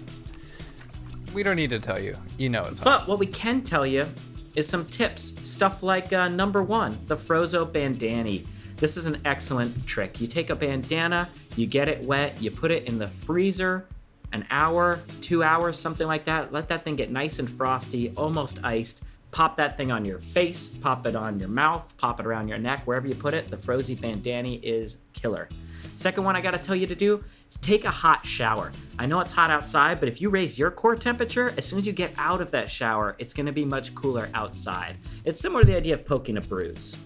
We 1.32 1.42
don't 1.42 1.56
need 1.56 1.70
to 1.70 1.80
tell 1.80 1.98
you. 1.98 2.16
You 2.38 2.48
know 2.48 2.64
it's 2.66 2.78
hot. 2.78 2.84
But 2.84 3.08
what 3.08 3.18
we 3.18 3.26
can 3.26 3.60
tell 3.60 3.84
you 3.84 4.06
is 4.54 4.68
some 4.68 4.86
tips. 4.86 5.34
Stuff 5.42 5.82
like 5.82 6.12
uh, 6.12 6.28
number 6.28 6.62
one, 6.62 7.00
the 7.08 7.16
Frozo 7.16 7.68
Bandani. 7.68 8.46
This 8.76 8.96
is 8.96 9.06
an 9.06 9.20
excellent 9.24 9.84
trick. 9.84 10.20
You 10.20 10.28
take 10.28 10.50
a 10.50 10.54
bandana, 10.54 11.28
you 11.56 11.66
get 11.66 11.88
it 11.88 12.04
wet, 12.04 12.40
you 12.40 12.52
put 12.52 12.70
it 12.70 12.84
in 12.84 12.98
the 12.98 13.08
freezer 13.08 13.88
an 14.34 14.44
hour, 14.50 15.00
two 15.20 15.42
hours, 15.42 15.78
something 15.78 16.06
like 16.06 16.24
that. 16.24 16.52
Let 16.52 16.68
that 16.68 16.84
thing 16.84 16.96
get 16.96 17.10
nice 17.10 17.38
and 17.38 17.48
frosty, 17.48 18.12
almost 18.16 18.62
iced. 18.64 19.04
Pop 19.30 19.56
that 19.56 19.76
thing 19.76 19.90
on 19.90 20.04
your 20.04 20.18
face, 20.18 20.68
pop 20.68 21.06
it 21.06 21.16
on 21.16 21.40
your 21.40 21.48
mouth, 21.48 21.92
pop 21.96 22.20
it 22.20 22.26
around 22.26 22.48
your 22.48 22.58
neck, 22.58 22.82
wherever 22.84 23.06
you 23.06 23.14
put 23.14 23.32
it. 23.34 23.50
The 23.50 23.56
Frozy 23.56 23.96
Bandani 23.96 24.60
is 24.62 24.98
killer. 25.12 25.48
Second 25.94 26.24
one 26.24 26.36
I 26.36 26.40
gotta 26.40 26.58
tell 26.58 26.76
you 26.76 26.86
to 26.86 26.94
do 26.94 27.24
is 27.48 27.56
take 27.56 27.84
a 27.84 27.90
hot 27.90 28.26
shower. 28.26 28.72
I 28.98 29.06
know 29.06 29.20
it's 29.20 29.32
hot 29.32 29.50
outside, 29.50 29.98
but 30.00 30.08
if 30.08 30.20
you 30.20 30.30
raise 30.30 30.58
your 30.58 30.70
core 30.70 30.96
temperature, 30.96 31.54
as 31.56 31.64
soon 31.64 31.78
as 31.78 31.86
you 31.86 31.92
get 31.92 32.12
out 32.16 32.40
of 32.40 32.50
that 32.50 32.68
shower, 32.68 33.16
it's 33.18 33.34
gonna 33.34 33.52
be 33.52 33.64
much 33.64 33.94
cooler 33.94 34.28
outside. 34.34 34.96
It's 35.24 35.40
similar 35.40 35.62
to 35.62 35.66
the 35.66 35.76
idea 35.76 35.94
of 35.94 36.04
poking 36.04 36.36
a 36.36 36.40
bruise. 36.40 36.96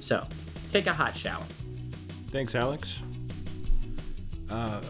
So, 0.00 0.26
take 0.70 0.86
a 0.86 0.92
hot 0.92 1.14
shower. 1.14 1.44
Thanks, 2.30 2.54
Alex. 2.54 3.02
Uh, 4.50 4.80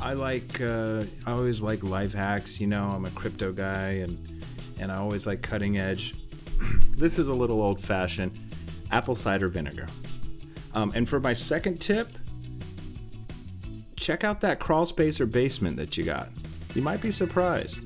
I 0.00 0.12
like. 0.12 0.60
Uh, 0.60 1.04
I 1.26 1.32
always 1.32 1.60
like 1.60 1.82
life 1.82 2.12
hacks. 2.12 2.60
You 2.60 2.66
know, 2.66 2.84
I'm 2.84 3.04
a 3.04 3.10
crypto 3.10 3.52
guy, 3.52 3.90
and 4.04 4.44
and 4.78 4.92
I 4.92 4.96
always 4.96 5.26
like 5.26 5.42
cutting 5.42 5.78
edge. 5.78 6.14
this 6.96 7.18
is 7.18 7.28
a 7.28 7.34
little 7.34 7.60
old 7.60 7.80
fashioned. 7.80 8.38
Apple 8.90 9.14
cider 9.14 9.48
vinegar. 9.48 9.86
Um, 10.74 10.92
and 10.94 11.08
for 11.08 11.20
my 11.20 11.32
second 11.32 11.80
tip, 11.80 12.16
check 13.96 14.24
out 14.24 14.40
that 14.40 14.60
crawl 14.60 14.86
space 14.86 15.20
or 15.20 15.26
basement 15.26 15.76
that 15.76 15.96
you 15.96 16.04
got. 16.04 16.28
You 16.74 16.82
might 16.82 17.02
be 17.02 17.10
surprised. 17.10 17.80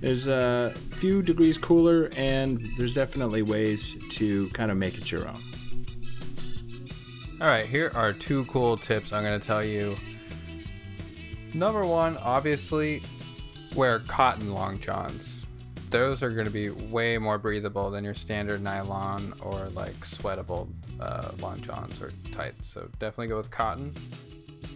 There's 0.00 0.28
a 0.28 0.74
few 0.92 1.22
degrees 1.22 1.58
cooler, 1.58 2.10
and 2.16 2.70
there's 2.76 2.94
definitely 2.94 3.42
ways 3.42 3.96
to 4.10 4.48
kind 4.50 4.70
of 4.70 4.76
make 4.76 4.96
it 4.96 5.12
your 5.12 5.28
own. 5.28 5.42
All 7.40 7.46
right, 7.46 7.66
here 7.66 7.92
are 7.94 8.12
two 8.12 8.44
cool 8.46 8.76
tips 8.76 9.12
I'm 9.12 9.22
going 9.22 9.38
to 9.38 9.46
tell 9.46 9.64
you. 9.64 9.96
Number 11.52 11.84
one, 11.84 12.16
obviously, 12.18 13.02
wear 13.74 14.00
cotton 14.00 14.52
long 14.54 14.78
johns. 14.78 15.46
Those 15.90 16.22
are 16.22 16.30
going 16.30 16.46
to 16.46 16.52
be 16.52 16.70
way 16.70 17.18
more 17.18 17.38
breathable 17.38 17.90
than 17.90 18.04
your 18.04 18.14
standard 18.14 18.62
nylon 18.62 19.34
or 19.40 19.68
like 19.70 19.98
sweatable 20.00 20.68
uh, 21.00 21.32
long 21.40 21.60
johns 21.60 22.00
or 22.00 22.12
tights. 22.30 22.68
So 22.68 22.88
definitely 22.98 23.28
go 23.28 23.36
with 23.36 23.50
cotton. 23.50 23.94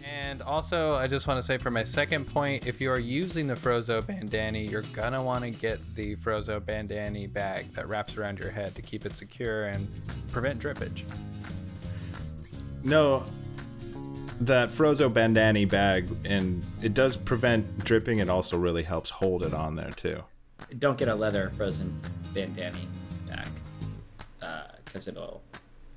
And 0.03 0.41
also, 0.41 0.95
I 0.95 1.07
just 1.07 1.25
want 1.25 1.39
to 1.39 1.41
say 1.41 1.57
for 1.57 1.71
my 1.71 1.83
second 1.83 2.25
point, 2.25 2.67
if 2.67 2.79
you 2.79 2.91
are 2.91 2.99
using 2.99 3.47
the 3.47 3.55
Frozo 3.55 4.01
Bandani, 4.01 4.69
you're 4.69 4.83
gonna 4.93 5.23
want 5.23 5.43
to 5.43 5.49
get 5.49 5.79
the 5.95 6.15
Frozo 6.17 6.59
Bandani 6.59 7.31
bag 7.31 7.71
that 7.73 7.87
wraps 7.87 8.17
around 8.17 8.37
your 8.37 8.51
head 8.51 8.75
to 8.75 8.81
keep 8.81 9.05
it 9.05 9.15
secure 9.15 9.63
and 9.63 9.87
prevent 10.31 10.61
drippage. 10.61 11.03
No, 12.83 13.23
that 14.41 14.69
Frozo 14.69 15.09
Bandani 15.09 15.69
bag, 15.69 16.07
and 16.25 16.63
it 16.83 16.93
does 16.93 17.15
prevent 17.17 17.79
dripping. 17.85 18.19
It 18.19 18.29
also 18.29 18.57
really 18.57 18.83
helps 18.83 19.09
hold 19.09 19.43
it 19.43 19.53
on 19.53 19.75
there 19.75 19.91
too. 19.91 20.23
Don't 20.79 20.97
get 20.97 21.07
a 21.07 21.15
leather 21.15 21.51
frozen 21.57 21.93
bandani 22.33 22.85
bag 23.29 23.47
uh, 24.41 24.63
because 24.83 25.07
it'll 25.07 25.41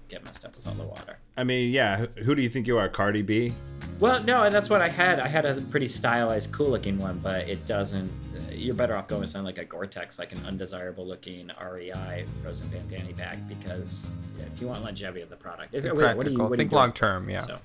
get 0.08 0.24
messed 0.24 0.44
up 0.44 0.54
with 0.56 0.66
all 0.66 0.74
the 0.74 0.84
water. 0.84 1.18
I 1.36 1.44
mean, 1.44 1.70
yeah. 1.72 1.96
who- 1.98 2.24
Who 2.24 2.34
do 2.34 2.42
you 2.42 2.48
think 2.48 2.66
you 2.66 2.78
are, 2.78 2.88
Cardi 2.88 3.22
B? 3.22 3.52
Well, 4.00 4.22
no, 4.24 4.44
and 4.44 4.54
that's 4.54 4.70
what 4.70 4.80
I 4.80 4.88
had. 4.88 5.20
I 5.20 5.26
had 5.28 5.44
a 5.44 5.60
pretty 5.60 5.88
stylized, 5.88 6.52
cool-looking 6.52 6.98
one, 6.98 7.18
but 7.18 7.48
it 7.48 7.66
doesn't. 7.66 8.06
Uh, 8.36 8.52
you're 8.54 8.74
better 8.76 8.96
off 8.96 9.08
going 9.08 9.22
with 9.22 9.30
something 9.30 9.44
like 9.46 9.58
a 9.58 9.64
Gore-Tex, 9.64 10.18
like 10.18 10.32
an 10.32 10.38
undesirable-looking 10.46 11.50
REI 11.60 12.24
frozen 12.42 12.68
bandani 12.70 13.16
bag, 13.16 13.38
because 13.48 14.08
if 14.38 14.60
you 14.60 14.68
want 14.68 14.82
longevity 14.82 15.20
of 15.22 15.30
the 15.30 15.36
product, 15.36 15.74
if, 15.74 15.82
Think 15.82 15.94
wait, 15.94 16.02
what 16.16 16.26
are 16.26 16.30
you- 16.30 16.36
practical. 16.36 16.48
what 16.48 16.58
Think 16.58 16.72
long 16.72 16.92
term, 16.92 17.28
yeah. 17.28 17.40
So, 17.40 17.56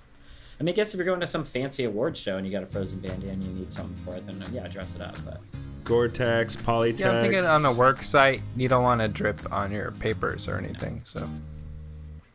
I 0.59 0.63
mean, 0.63 0.73
I 0.73 0.75
guess 0.75 0.93
if 0.93 0.97
you're 0.97 1.05
going 1.05 1.19
to 1.19 1.27
some 1.27 1.43
fancy 1.43 1.83
award 1.85 2.15
show 2.15 2.37
and 2.37 2.45
you 2.45 2.51
got 2.51 2.63
a 2.63 2.67
frozen 2.67 2.99
bandana 2.99 3.33
and 3.33 3.43
you 3.43 3.53
need 3.53 3.73
something 3.73 3.95
for 4.05 4.15
it, 4.17 4.25
then 4.25 4.41
uh, 4.41 4.47
yeah, 4.51 4.67
dress 4.67 4.95
it 4.95 5.01
up. 5.01 5.15
But 5.25 5.39
Gore-Tex, 5.83 6.55
Polytex. 6.57 6.99
Yeah, 6.99 7.11
I'm 7.11 7.23
thinking 7.23 7.45
on 7.45 7.65
a 7.65 7.73
work 7.73 8.01
site, 8.01 8.41
you 8.55 8.69
don't 8.69 8.83
want 8.83 9.01
to 9.01 9.07
drip 9.07 9.51
on 9.51 9.71
your 9.71 9.91
papers 9.91 10.47
or 10.47 10.57
anything. 10.57 11.01
So 11.03 11.27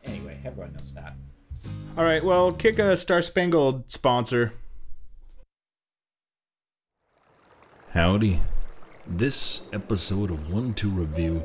anyway, 0.03 0.37
everyone 0.45 0.73
knows 0.73 0.93
that. 0.93 1.13
All 1.97 2.03
right, 2.03 2.23
well, 2.23 2.53
kick 2.53 2.79
a 2.79 2.95
Star 2.95 3.21
Spangled 3.21 3.89
sponsor. 3.89 4.53
Howdy. 7.93 8.39
This 9.07 9.67
episode 9.73 10.29
of 10.29 10.53
1 10.53 10.75
2 10.75 10.89
Review 10.89 11.43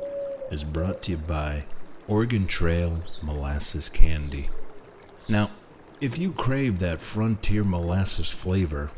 is 0.50 0.62
brought 0.62 1.00
to 1.02 1.12
you 1.12 1.16
by 1.16 1.64
Oregon 2.06 2.46
Trail 2.46 3.02
Molasses 3.22 3.88
Candy. 3.88 4.50
Now, 5.26 5.50
if 6.00 6.18
you 6.18 6.32
crave 6.32 6.78
that 6.80 7.00
frontier 7.00 7.64
molasses 7.64 8.28
flavor, 8.28 8.90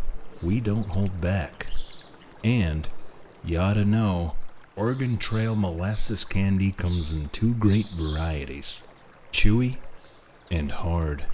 we 0.42 0.60
don't 0.60 0.88
hold 0.88 1.20
back. 1.20 1.66
And 2.42 2.88
you 3.44 3.58
ought 3.58 3.74
to 3.74 3.84
know 3.84 4.34
Oregon 4.76 5.18
Trail 5.18 5.54
Molasses 5.54 6.24
Candy 6.24 6.72
comes 6.72 7.12
in 7.12 7.28
two 7.28 7.54
great 7.54 7.88
varieties 7.88 8.82
chewy 9.32 9.76
and 10.50 10.72
hard. 10.72 11.24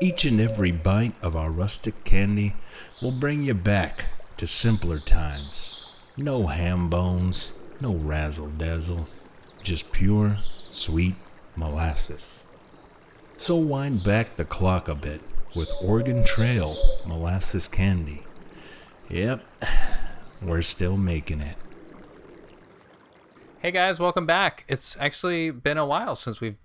Each 0.00 0.24
and 0.24 0.40
every 0.40 0.72
bite 0.72 1.14
of 1.22 1.36
our 1.36 1.50
rustic 1.50 2.04
candy 2.04 2.54
will 3.02 3.12
bring 3.12 3.42
you 3.42 3.54
back 3.54 4.06
to 4.38 4.46
simpler 4.46 4.98
times. 4.98 5.90
No 6.16 6.46
ham 6.46 6.88
bones, 6.88 7.52
no 7.80 7.94
razzle 7.94 8.48
dazzle, 8.48 9.08
just 9.62 9.92
pure, 9.92 10.38
sweet 10.70 11.14
molasses. 11.56 12.46
So 13.38 13.56
wind 13.56 14.02
back 14.02 14.36
the 14.36 14.44
clock 14.44 14.88
a 14.88 14.94
bit 14.94 15.20
with 15.54 15.70
Oregon 15.82 16.24
Trail 16.24 16.76
molasses 17.06 17.68
candy. 17.68 18.24
Yep, 19.08 19.44
we're 20.42 20.62
still 20.62 20.96
making 20.96 21.40
it. 21.42 21.56
Hey 23.60 23.70
guys, 23.70 24.00
welcome 24.00 24.26
back. 24.26 24.64
It's 24.68 24.96
actually 24.98 25.50
been 25.50 25.76
a 25.76 25.86
while 25.86 26.16
since 26.16 26.40
we've 26.40 26.56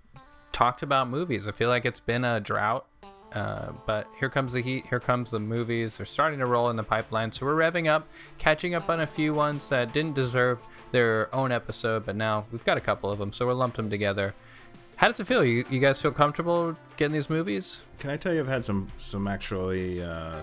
talked 0.50 0.82
about 0.82 1.08
movies. 1.08 1.46
I 1.46 1.52
feel 1.52 1.68
like 1.68 1.84
it's 1.84 2.00
been 2.00 2.24
a 2.24 2.40
drought, 2.40 2.86
uh, 3.32 3.72
but 3.86 4.08
here 4.18 4.28
comes 4.28 4.54
the 4.54 4.62
heat. 4.62 4.86
Here 4.86 5.00
comes 5.00 5.30
the 5.30 5.40
movies. 5.40 5.98
They're 5.98 6.06
starting 6.06 6.40
to 6.40 6.46
roll 6.46 6.68
in 6.70 6.76
the 6.76 6.82
pipeline, 6.82 7.32
so 7.32 7.46
we're 7.46 7.54
revving 7.54 7.86
up, 7.86 8.08
catching 8.38 8.74
up 8.74 8.88
on 8.88 9.00
a 9.00 9.06
few 9.06 9.34
ones 9.34 9.68
that 9.68 9.92
didn't 9.92 10.14
deserve 10.14 10.60
their 10.90 11.32
own 11.34 11.52
episode, 11.52 12.06
but 12.06 12.16
now 12.16 12.46
we've 12.50 12.64
got 12.64 12.76
a 12.76 12.80
couple 12.80 13.10
of 13.10 13.18
them, 13.18 13.32
so 13.32 13.46
we're 13.46 13.52
lumped 13.52 13.76
them 13.76 13.90
together. 13.90 14.34
How 15.02 15.08
does 15.08 15.18
it 15.18 15.26
feel? 15.26 15.44
You, 15.44 15.64
you 15.68 15.80
guys 15.80 16.00
feel 16.00 16.12
comfortable 16.12 16.76
getting 16.96 17.12
these 17.12 17.28
movies? 17.28 17.82
Can 17.98 18.10
I 18.10 18.16
tell 18.16 18.32
you, 18.32 18.38
I've 18.38 18.46
had 18.46 18.64
some 18.64 18.86
some 18.96 19.26
actually 19.26 20.00
uh, 20.00 20.36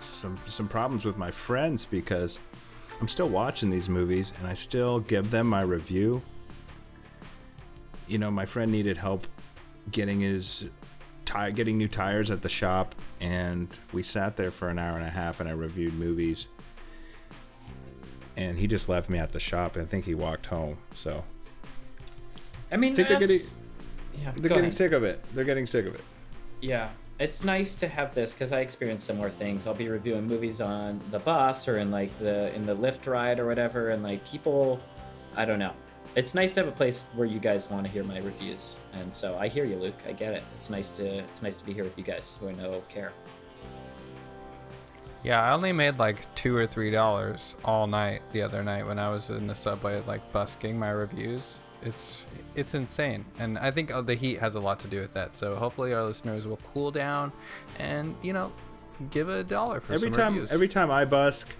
some 0.00 0.36
some 0.48 0.66
problems 0.66 1.04
with 1.04 1.16
my 1.16 1.30
friends 1.30 1.84
because 1.84 2.40
I'm 3.00 3.06
still 3.06 3.28
watching 3.28 3.70
these 3.70 3.88
movies 3.88 4.32
and 4.40 4.48
I 4.48 4.54
still 4.54 4.98
give 4.98 5.30
them 5.30 5.46
my 5.46 5.62
review. 5.62 6.22
You 8.08 8.18
know, 8.18 8.32
my 8.32 8.46
friend 8.46 8.72
needed 8.72 8.96
help 8.96 9.28
getting 9.92 10.18
his 10.18 10.68
tire, 11.24 11.52
getting 11.52 11.78
new 11.78 11.86
tires 11.86 12.32
at 12.32 12.42
the 12.42 12.48
shop, 12.48 12.96
and 13.20 13.68
we 13.92 14.02
sat 14.02 14.36
there 14.36 14.50
for 14.50 14.70
an 14.70 14.80
hour 14.80 14.96
and 14.96 15.06
a 15.06 15.10
half, 15.10 15.38
and 15.38 15.48
I 15.48 15.52
reviewed 15.52 15.94
movies. 15.94 16.48
And 18.36 18.58
he 18.58 18.66
just 18.66 18.88
left 18.88 19.08
me 19.08 19.20
at 19.20 19.30
the 19.30 19.38
shop, 19.38 19.76
and 19.76 19.84
I 19.84 19.86
think 19.86 20.04
he 20.04 20.16
walked 20.16 20.46
home. 20.46 20.78
So 20.96 21.22
I 22.72 22.76
mean, 22.76 22.92
I 22.92 22.96
think 22.96 23.08
they're 23.08 23.20
getting 23.20 23.38
yeah, 24.14 24.32
they're 24.32 24.48
getting 24.48 24.58
ahead. 24.60 24.74
sick 24.74 24.92
of 24.92 25.04
it. 25.04 25.22
They're 25.34 25.44
getting 25.44 25.66
sick 25.66 25.86
of 25.86 25.94
it. 25.94 26.02
Yeah, 26.60 26.90
it's 27.18 27.44
nice 27.44 27.74
to 27.76 27.88
have 27.88 28.14
this 28.14 28.32
because 28.32 28.52
I 28.52 28.60
experience 28.60 29.04
similar 29.04 29.28
things. 29.28 29.66
I'll 29.66 29.74
be 29.74 29.88
reviewing 29.88 30.26
movies 30.26 30.60
on 30.60 31.00
the 31.10 31.18
bus 31.18 31.68
or 31.68 31.78
in 31.78 31.90
like 31.90 32.16
the 32.18 32.54
in 32.54 32.64
the 32.64 32.74
lift 32.74 33.06
ride 33.06 33.38
or 33.38 33.46
whatever, 33.46 33.90
and 33.90 34.02
like 34.02 34.24
people, 34.26 34.80
I 35.36 35.44
don't 35.44 35.58
know. 35.58 35.72
It's 36.14 36.34
nice 36.34 36.52
to 36.54 36.60
have 36.60 36.68
a 36.68 36.76
place 36.76 37.08
where 37.14 37.26
you 37.26 37.38
guys 37.38 37.70
want 37.70 37.86
to 37.86 37.92
hear 37.92 38.04
my 38.04 38.18
reviews, 38.18 38.78
and 38.94 39.14
so 39.14 39.36
I 39.38 39.48
hear 39.48 39.64
you, 39.64 39.76
Luke. 39.76 39.98
I 40.06 40.12
get 40.12 40.34
it. 40.34 40.42
It's 40.56 40.70
nice 40.70 40.88
to 40.90 41.06
it's 41.18 41.42
nice 41.42 41.56
to 41.58 41.64
be 41.64 41.72
here 41.72 41.84
with 41.84 41.96
you 41.98 42.04
guys 42.04 42.36
who 42.40 42.48
I 42.48 42.52
know 42.52 42.82
care. 42.88 43.12
Yeah, 45.22 45.40
I 45.40 45.52
only 45.52 45.72
made 45.72 45.98
like 45.98 46.32
two 46.34 46.56
or 46.56 46.66
three 46.66 46.90
dollars 46.90 47.54
all 47.64 47.86
night 47.86 48.22
the 48.32 48.42
other 48.42 48.64
night 48.64 48.86
when 48.86 48.98
I 48.98 49.10
was 49.10 49.30
in 49.30 49.46
the 49.46 49.54
subway, 49.54 50.02
like 50.06 50.32
busking 50.32 50.78
my 50.78 50.90
reviews. 50.90 51.58
It's 51.82 52.26
it's 52.54 52.74
insane, 52.74 53.24
and 53.38 53.58
I 53.58 53.70
think 53.70 53.90
uh, 53.90 54.02
the 54.02 54.14
heat 54.14 54.38
has 54.38 54.54
a 54.54 54.60
lot 54.60 54.78
to 54.80 54.88
do 54.88 55.00
with 55.00 55.14
that. 55.14 55.36
So 55.36 55.54
hopefully 55.56 55.92
our 55.92 56.04
listeners 56.04 56.46
will 56.46 56.60
cool 56.72 56.90
down, 56.90 57.32
and 57.78 58.14
you 58.22 58.32
know, 58.32 58.52
give 59.10 59.28
a 59.28 59.42
dollar 59.42 59.80
for 59.80 59.94
every 59.94 60.10
time 60.10 60.34
reviews. 60.34 60.52
every 60.52 60.68
time 60.68 60.90
I 60.90 61.04
busk, 61.04 61.54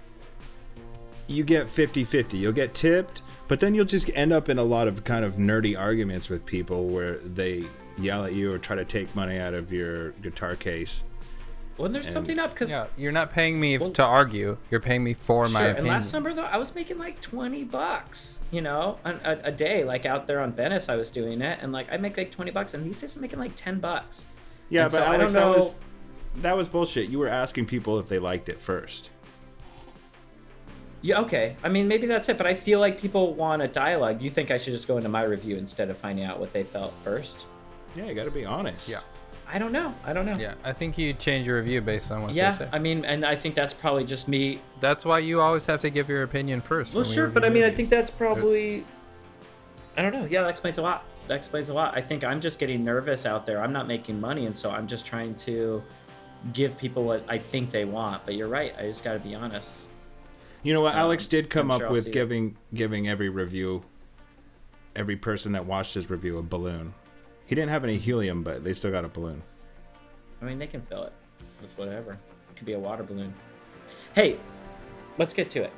you 1.26 1.44
get 1.44 1.66
50-50. 1.66 2.38
You'll 2.38 2.52
get 2.52 2.74
tipped, 2.74 3.22
but 3.48 3.60
then 3.60 3.74
you'll 3.74 3.84
just 3.84 4.10
end 4.14 4.32
up 4.32 4.48
in 4.48 4.58
a 4.58 4.64
lot 4.64 4.88
of 4.88 5.04
kind 5.04 5.24
of 5.24 5.34
nerdy 5.34 5.78
arguments 5.78 6.28
with 6.28 6.44
people 6.46 6.86
where 6.86 7.16
they 7.18 7.64
yell 7.98 8.24
at 8.24 8.34
you 8.34 8.52
or 8.52 8.58
try 8.58 8.76
to 8.76 8.84
take 8.84 9.14
money 9.14 9.38
out 9.38 9.54
of 9.54 9.72
your 9.72 10.10
guitar 10.12 10.56
case. 10.56 11.02
Well, 11.78 11.88
there's 11.88 12.08
something 12.12 12.38
up 12.38 12.50
because 12.50 12.70
yeah, 12.70 12.86
you're 12.96 13.12
not 13.12 13.32
paying 13.32 13.58
me 13.58 13.78
Well- 13.78 13.90
to 13.92 14.02
argue. 14.04 14.58
You're 14.70 14.80
paying 14.80 15.02
me 15.02 15.14
for 15.14 15.48
my 15.48 15.60
Sure, 15.60 15.70
and 15.70 15.86
last 15.86 16.10
summer 16.10 16.32
though, 16.34 16.44
I 16.44 16.58
was 16.58 16.74
making 16.74 16.98
like 16.98 17.20
twenty 17.20 17.64
bucks, 17.64 18.40
you 18.50 18.60
know, 18.60 18.98
a, 19.04 19.10
a, 19.24 19.38
a 19.44 19.52
day. 19.52 19.82
Like 19.84 20.04
out 20.06 20.26
there 20.26 20.40
on 20.40 20.52
Venice, 20.52 20.88
I 20.88 20.96
was 20.96 21.10
doing 21.10 21.40
it, 21.40 21.58
and 21.62 21.72
like 21.72 21.86
I 21.90 21.96
make 21.96 22.16
like 22.16 22.30
twenty 22.30 22.50
bucks, 22.50 22.74
and 22.74 22.84
these 22.84 22.98
days 22.98 23.16
I'm 23.16 23.22
making 23.22 23.38
like 23.38 23.52
ten 23.56 23.80
bucks. 23.80 24.26
Yeah, 24.68 24.82
And 24.84 24.92
but 24.92 24.98
so 24.98 25.02
I 25.04 25.14
Alex, 25.14 25.32
don't 25.32 25.42
that 25.42 25.48
know- 25.58 25.64
was 25.64 25.74
that 26.36 26.56
was 26.56 26.68
bullshit. 26.68 27.08
You 27.08 27.18
were 27.18 27.28
asking 27.28 27.66
people 27.66 27.98
if 27.98 28.06
they 28.08 28.18
liked 28.18 28.48
it 28.48 28.58
first. 28.58 29.10
Yeah, 31.00 31.20
okay. 31.22 31.56
I 31.64 31.68
mean, 31.68 31.88
maybe 31.88 32.06
that's 32.06 32.28
it, 32.28 32.38
but 32.38 32.46
I 32.46 32.54
feel 32.54 32.78
like 32.78 33.00
people 33.00 33.34
want 33.34 33.60
a 33.60 33.66
dialogue. 33.68 34.22
You 34.22 34.30
think 34.30 34.50
I 34.52 34.58
should 34.58 34.72
just 34.72 34.86
go 34.86 34.98
into 34.98 35.08
my 35.08 35.24
review 35.24 35.56
instead 35.56 35.90
of 35.90 35.96
finding 35.96 36.24
out 36.24 36.38
what 36.38 36.52
they 36.52 36.62
felt 36.62 36.92
first? 37.02 37.46
Yeah, 37.96 38.06
you 38.06 38.14
got 38.14 38.24
to 38.24 38.30
be 38.30 38.44
honest. 38.44 38.88
Yeah. 38.88 39.00
I 39.48 39.58
don't 39.58 39.72
know. 39.72 39.94
I 40.04 40.12
don't 40.12 40.24
know. 40.24 40.36
yeah, 40.36 40.54
I 40.64 40.72
think 40.72 40.96
you 40.96 41.12
change 41.12 41.46
your 41.46 41.56
review 41.58 41.80
based 41.82 42.10
on 42.10 42.22
what 42.22 42.32
Yeah, 42.34 42.50
they 42.50 42.64
say. 42.64 42.68
I 42.72 42.78
mean, 42.78 43.04
and 43.04 43.24
I 43.24 43.36
think 43.36 43.54
that's 43.54 43.74
probably 43.74 44.04
just 44.04 44.26
me. 44.28 44.60
That's 44.80 45.04
why 45.04 45.18
you 45.18 45.40
always 45.40 45.66
have 45.66 45.80
to 45.82 45.90
give 45.90 46.08
your 46.08 46.22
opinion 46.22 46.60
first. 46.62 46.94
Well, 46.94 47.02
when 47.02 47.10
we 47.10 47.14
sure, 47.14 47.26
but 47.28 47.44
I 47.44 47.48
review 47.48 47.62
mean, 47.62 47.70
I 47.70 47.74
think 47.74 47.88
that's 47.90 48.10
probably. 48.10 48.84
I 49.96 50.02
don't 50.02 50.12
know. 50.12 50.24
Yeah, 50.24 50.42
that 50.42 50.48
explains 50.48 50.78
a 50.78 50.82
lot. 50.82 51.04
That 51.28 51.36
explains 51.36 51.68
a 51.68 51.74
lot. 51.74 51.96
I 51.96 52.00
think 52.00 52.24
I'm 52.24 52.40
just 52.40 52.58
getting 52.58 52.82
nervous 52.84 53.26
out 53.26 53.44
there. 53.46 53.62
I'm 53.62 53.72
not 53.72 53.86
making 53.86 54.20
money, 54.20 54.46
and 54.46 54.56
so 54.56 54.70
I'm 54.70 54.86
just 54.86 55.04
trying 55.06 55.34
to 55.36 55.82
give 56.54 56.76
people 56.78 57.04
what 57.04 57.22
I 57.28 57.36
think 57.38 57.70
they 57.70 57.84
want. 57.84 58.24
But 58.24 58.34
you're 58.34 58.48
right. 58.48 58.74
I 58.78 58.82
just 58.82 59.04
got 59.04 59.12
to 59.12 59.18
be 59.20 59.34
honest. 59.34 59.84
You 60.62 60.72
know 60.72 60.80
what? 60.80 60.94
Um, 60.94 61.00
Alex 61.00 61.26
did 61.26 61.50
come 61.50 61.66
I'm 61.66 61.72
up 61.72 61.78
sure 61.80 61.86
I'll 61.88 61.92
with 61.92 62.04
see 62.04 62.10
it. 62.10 62.14
giving 62.14 62.56
giving 62.72 63.06
every 63.06 63.28
review, 63.28 63.84
every 64.96 65.16
person 65.16 65.52
that 65.52 65.66
watched 65.66 65.92
his 65.94 66.08
review 66.08 66.38
a 66.38 66.42
balloon. 66.42 66.94
He 67.46 67.54
didn't 67.54 67.70
have 67.70 67.84
any 67.84 67.98
helium, 67.98 68.42
but 68.42 68.64
they 68.64 68.72
still 68.72 68.90
got 68.90 69.04
a 69.04 69.08
balloon. 69.08 69.42
I 70.40 70.44
mean, 70.44 70.58
they 70.58 70.66
can 70.66 70.82
fill 70.82 71.04
it 71.04 71.12
with 71.60 71.72
whatever. 71.76 72.12
It 72.12 72.56
could 72.56 72.66
be 72.66 72.72
a 72.72 72.78
water 72.78 73.02
balloon. 73.02 73.32
Hey, 74.14 74.38
let's 75.18 75.34
get 75.34 75.50
to 75.50 75.64
it. 75.64 75.72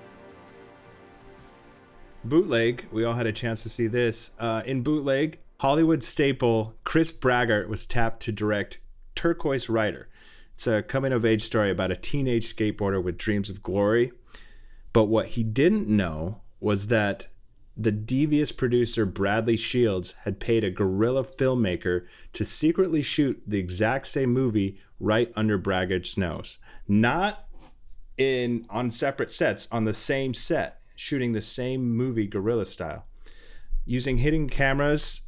Bootleg, 2.24 2.86
we 2.90 3.04
all 3.04 3.14
had 3.14 3.26
a 3.26 3.32
chance 3.32 3.62
to 3.64 3.68
see 3.68 3.86
this. 3.86 4.30
Uh, 4.38 4.62
in 4.64 4.82
Bootleg, 4.82 5.38
Hollywood 5.60 6.02
staple 6.02 6.74
Chris 6.84 7.12
Braggart 7.12 7.68
was 7.68 7.86
tapped 7.86 8.20
to 8.22 8.32
direct 8.32 8.80
Turquoise 9.14 9.68
Rider. 9.68 10.08
It's 10.54 10.66
a 10.66 10.82
coming 10.82 11.12
of 11.12 11.24
age 11.24 11.42
story 11.42 11.70
about 11.70 11.90
a 11.90 11.96
teenage 11.96 12.54
skateboarder 12.54 13.02
with 13.02 13.18
dreams 13.18 13.50
of 13.50 13.62
glory. 13.62 14.12
But 14.92 15.04
what 15.04 15.28
he 15.28 15.42
didn't 15.42 15.88
know 15.88 16.40
was 16.60 16.86
that 16.86 17.26
the 17.76 17.92
devious 17.92 18.52
producer 18.52 19.04
Bradley 19.04 19.56
Shields 19.56 20.14
had 20.24 20.38
paid 20.38 20.62
a 20.62 20.70
guerrilla 20.70 21.24
filmmaker 21.24 22.06
to 22.32 22.44
secretly 22.44 23.02
shoot 23.02 23.42
the 23.46 23.58
exact 23.58 24.06
same 24.06 24.32
movie 24.32 24.78
right 25.00 25.32
under 25.34 25.58
Braggart's 25.58 26.16
nose. 26.16 26.58
Not 26.86 27.48
in 28.16 28.64
on 28.70 28.90
separate 28.90 29.32
sets, 29.32 29.66
on 29.72 29.84
the 29.84 29.94
same 29.94 30.34
set, 30.34 30.80
shooting 30.94 31.32
the 31.32 31.42
same 31.42 31.90
movie 31.96 32.26
guerrilla 32.26 32.64
style. 32.64 33.06
Using 33.84 34.18
hidden 34.18 34.48
cameras, 34.48 35.22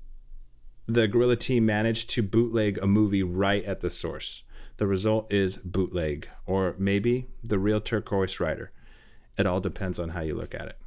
the 0.87 1.09
guerrilla 1.09 1.37
team 1.37 1.67
managed 1.67 2.11
to 2.11 2.23
bootleg 2.23 2.79
a 2.79 2.87
movie 2.87 3.25
right 3.25 3.65
at 3.65 3.81
the 3.81 3.91
source. 3.91 4.45
The 4.77 4.87
result 4.87 5.33
is 5.33 5.57
bootleg, 5.57 6.29
or 6.45 6.77
maybe 6.79 7.27
the 7.43 7.59
real 7.59 7.81
turquoise 7.81 8.39
rider. 8.39 8.71
It 9.37 9.47
all 9.47 9.61
depends 9.61 9.99
on 9.99 10.11
how 10.11 10.21
you 10.21 10.35
look 10.35 10.55
at 10.55 10.69
it. 10.69 10.79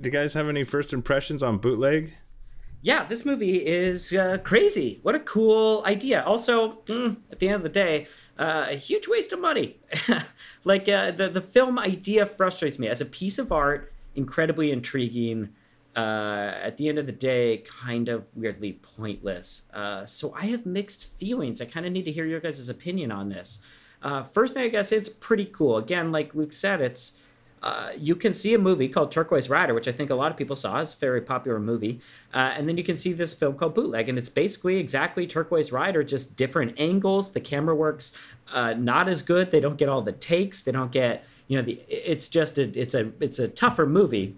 Do 0.00 0.08
you 0.08 0.12
guys 0.12 0.34
have 0.34 0.48
any 0.48 0.64
first 0.64 0.92
impressions 0.92 1.42
on 1.42 1.58
bootleg? 1.58 2.12
Yeah, 2.82 3.04
this 3.04 3.24
movie 3.24 3.66
is 3.66 4.12
uh, 4.12 4.38
crazy. 4.44 5.00
What 5.02 5.14
a 5.14 5.20
cool 5.20 5.82
idea. 5.86 6.22
Also, 6.22 6.72
mm, 6.84 7.16
at 7.32 7.38
the 7.38 7.48
end 7.48 7.56
of 7.56 7.62
the 7.62 7.68
day, 7.68 8.06
uh, 8.38 8.66
a 8.68 8.76
huge 8.76 9.08
waste 9.08 9.32
of 9.32 9.40
money. 9.40 9.80
like 10.64 10.88
uh, 10.88 11.10
the 11.12 11.28
the 11.28 11.40
film 11.40 11.78
idea 11.78 12.26
frustrates 12.26 12.78
me 12.78 12.86
as 12.88 13.00
a 13.00 13.06
piece 13.06 13.38
of 13.38 13.50
art, 13.50 13.92
incredibly 14.14 14.70
intriguing. 14.70 15.50
Uh, 15.96 16.52
at 16.62 16.76
the 16.76 16.90
end 16.90 16.98
of 16.98 17.06
the 17.06 17.12
day, 17.12 17.64
kind 17.66 18.10
of 18.10 18.28
weirdly 18.36 18.74
pointless. 18.74 19.62
Uh, 19.72 20.04
so 20.04 20.34
I 20.34 20.44
have 20.46 20.66
mixed 20.66 21.08
feelings. 21.08 21.62
I 21.62 21.64
kind 21.64 21.86
of 21.86 21.92
need 21.92 22.04
to 22.04 22.12
hear 22.12 22.26
your 22.26 22.38
guys' 22.38 22.68
opinion 22.68 23.10
on 23.10 23.30
this. 23.30 23.60
Uh, 24.02 24.22
first 24.22 24.52
thing 24.52 24.76
I 24.76 24.82
say, 24.82 24.98
it's 24.98 25.08
pretty 25.08 25.46
cool. 25.46 25.78
Again, 25.78 26.12
like 26.12 26.34
Luke 26.34 26.52
said, 26.52 26.82
it's 26.82 27.16
uh, 27.66 27.90
you 27.98 28.14
can 28.14 28.32
see 28.32 28.54
a 28.54 28.58
movie 28.58 28.88
called 28.88 29.10
Turquoise 29.10 29.50
Rider, 29.50 29.74
which 29.74 29.88
I 29.88 29.92
think 29.92 30.08
a 30.08 30.14
lot 30.14 30.30
of 30.30 30.36
people 30.36 30.54
saw. 30.54 30.78
It's 30.78 30.94
a 30.94 30.98
very 30.98 31.20
popular 31.20 31.58
movie. 31.58 32.00
Uh, 32.32 32.52
and 32.54 32.68
then 32.68 32.76
you 32.76 32.84
can 32.84 32.96
see 32.96 33.12
this 33.12 33.34
film 33.34 33.56
called 33.56 33.74
Bootleg, 33.74 34.08
and 34.08 34.16
it's 34.16 34.28
basically 34.28 34.76
exactly 34.76 35.26
Turquoise 35.26 35.72
Rider, 35.72 36.04
just 36.04 36.36
different 36.36 36.78
angles. 36.78 37.32
The 37.32 37.40
camera 37.40 37.74
works 37.74 38.16
uh, 38.52 38.74
not 38.74 39.08
as 39.08 39.20
good. 39.20 39.50
They 39.50 39.58
don't 39.58 39.76
get 39.76 39.88
all 39.88 40.00
the 40.00 40.12
takes. 40.12 40.60
They 40.60 40.70
don't 40.70 40.92
get 40.92 41.24
you 41.48 41.58
know 41.58 41.64
the. 41.64 41.82
It's 41.88 42.28
just 42.28 42.56
a 42.56 42.70
it's 42.78 42.94
a 42.94 43.10
it's 43.18 43.40
a 43.40 43.48
tougher 43.48 43.84
movie. 43.84 44.36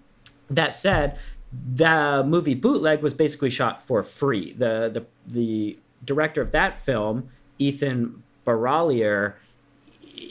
That 0.49 0.73
said, 0.73 1.18
the 1.52 2.25
movie 2.26 2.54
Bootleg 2.54 3.02
was 3.02 3.12
basically 3.12 3.50
shot 3.50 3.82
for 3.82 4.02
free. 4.02 4.54
The 4.54 4.88
the 4.88 5.04
the 5.26 5.78
director 6.02 6.40
of 6.40 6.52
that 6.52 6.78
film, 6.78 7.28
Ethan 7.58 8.23
Baralier 8.47 9.37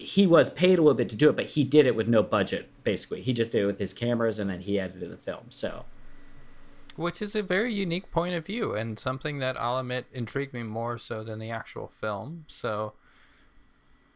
he 0.07 0.25
was 0.25 0.49
paid 0.49 0.79
a 0.79 0.81
little 0.81 0.93
bit 0.93 1.09
to 1.09 1.17
do 1.17 1.29
it, 1.29 1.35
but 1.35 1.47
he 1.47 1.65
did 1.65 1.85
it 1.85 1.93
with 1.93 2.07
no 2.07 2.23
budget. 2.23 2.69
Basically, 2.85 3.21
he 3.21 3.33
just 3.33 3.51
did 3.51 3.63
it 3.63 3.65
with 3.65 3.77
his 3.77 3.93
cameras, 3.93 4.39
and 4.39 4.49
then 4.49 4.61
he 4.61 4.79
edited 4.79 5.11
the 5.11 5.17
film. 5.17 5.47
So, 5.49 5.83
which 6.95 7.21
is 7.21 7.35
a 7.35 7.43
very 7.43 7.73
unique 7.73 8.09
point 8.09 8.33
of 8.33 8.45
view, 8.45 8.73
and 8.73 8.97
something 8.97 9.39
that 9.39 9.59
I'll 9.59 9.77
admit 9.77 10.05
intrigued 10.13 10.53
me 10.53 10.63
more 10.63 10.97
so 10.97 11.25
than 11.25 11.39
the 11.39 11.51
actual 11.51 11.89
film. 11.89 12.45
So, 12.47 12.93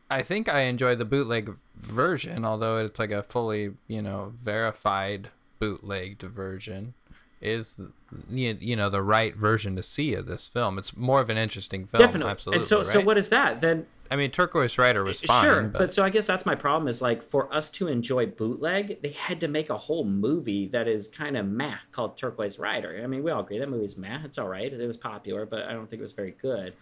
I 0.09 0.21
think 0.21 0.47
I 0.47 0.61
enjoy 0.61 0.95
the 0.95 1.03
bootleg 1.03 1.57
version, 1.75 2.45
although 2.45 2.77
it's 2.77 2.97
like 2.97 3.11
a 3.11 3.21
fully, 3.21 3.73
you 3.89 4.01
know, 4.01 4.31
verified 4.33 5.27
bootlegged 5.59 6.21
version. 6.21 6.93
Is 7.41 7.81
you 8.29 8.75
know 8.75 8.89
the 8.89 9.01
right 9.01 9.35
version 9.35 9.75
to 9.75 9.83
see 9.83 10.13
of 10.13 10.27
this 10.27 10.47
film? 10.47 10.77
It's 10.77 10.95
more 10.95 11.19
of 11.19 11.29
an 11.29 11.37
interesting 11.37 11.85
film. 11.85 12.01
Definitely, 12.01 12.31
absolutely. 12.31 12.59
And 12.59 12.67
so, 12.67 12.77
right? 12.77 12.85
so 12.85 13.01
what 13.01 13.17
is 13.17 13.29
that 13.29 13.61
then? 13.61 13.87
I 14.11 14.17
mean, 14.17 14.29
Turquoise 14.29 14.77
Rider 14.77 15.03
was 15.03 15.23
eh, 15.23 15.27
fine. 15.27 15.43
Sure, 15.43 15.63
but... 15.63 15.79
but... 15.79 15.93
so 15.93 16.03
I 16.03 16.09
guess 16.09 16.27
that's 16.27 16.45
my 16.45 16.53
problem 16.53 16.87
is 16.87 17.01
like 17.01 17.23
for 17.23 17.51
us 17.53 17.69
to 17.71 17.87
enjoy 17.87 18.25
bootleg, 18.25 19.01
they 19.01 19.11
had 19.11 19.39
to 19.39 19.47
make 19.47 19.69
a 19.69 19.77
whole 19.77 20.03
movie 20.03 20.67
that 20.67 20.87
is 20.87 21.07
kind 21.07 21.37
of 21.37 21.47
meh 21.47 21.77
called 21.91 22.17
Turquoise 22.17 22.59
Rider. 22.59 22.99
I 23.01 23.07
mean, 23.07 23.23
we 23.23 23.31
all 23.31 23.41
agree 23.41 23.57
that 23.59 23.69
movie's 23.69 23.97
meh. 23.97 24.19
It's 24.25 24.37
all 24.37 24.49
right. 24.49 24.71
It 24.71 24.85
was 24.85 24.97
popular, 24.97 25.45
but 25.45 25.63
I 25.63 25.71
don't 25.71 25.89
think 25.89 26.01
it 26.01 26.03
was 26.03 26.13
very 26.13 26.31
good. 26.31 26.73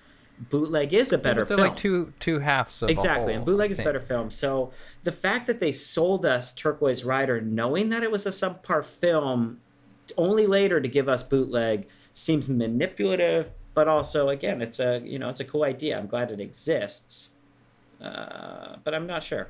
Bootleg 0.49 0.93
is 0.93 1.11
a 1.11 1.17
better 1.17 1.41
yeah, 1.41 1.45
film. 1.45 1.59
like 1.59 1.75
two 1.75 2.13
two 2.19 2.39
halves 2.39 2.81
of 2.81 2.89
exactly, 2.89 3.33
and 3.33 3.45
Bootleg 3.45 3.71
is 3.71 3.79
a 3.79 3.83
better 3.83 3.99
film. 3.99 4.31
So 4.31 4.71
the 5.03 5.11
fact 5.11 5.47
that 5.47 5.59
they 5.59 5.73
sold 5.73 6.25
us 6.25 6.53
Turquoise 6.53 7.03
Rider, 7.03 7.41
knowing 7.41 7.89
that 7.89 8.03
it 8.03 8.11
was 8.11 8.25
a 8.25 8.29
subpar 8.29 8.85
film, 8.85 9.59
only 10.17 10.45
later 10.45 10.79
to 10.81 10.87
give 10.87 11.07
us 11.07 11.23
Bootleg 11.23 11.87
seems 12.13 12.49
manipulative 12.49 13.51
but 13.73 13.87
also 13.87 14.27
again 14.27 14.61
it's 14.61 14.79
a 14.79 15.01
you 15.05 15.17
know 15.17 15.29
it's 15.29 15.39
a 15.39 15.45
cool 15.45 15.63
idea. 15.63 15.97
I'm 15.97 16.07
glad 16.07 16.31
it 16.31 16.41
exists. 16.41 17.35
Uh, 18.01 18.77
but 18.83 18.93
i'm 18.93 19.07
not 19.07 19.23
sure. 19.23 19.49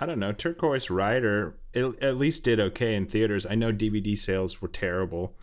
I 0.00 0.06
don't 0.06 0.18
know. 0.18 0.32
Turquoise 0.32 0.90
rider 0.90 1.54
it, 1.72 2.02
at 2.02 2.16
least 2.16 2.44
did 2.44 2.58
okay 2.60 2.94
in 2.94 3.06
theaters. 3.06 3.46
I 3.46 3.54
know 3.54 3.72
dvd 3.72 4.16
sales 4.16 4.62
were 4.62 4.68
terrible. 4.68 5.34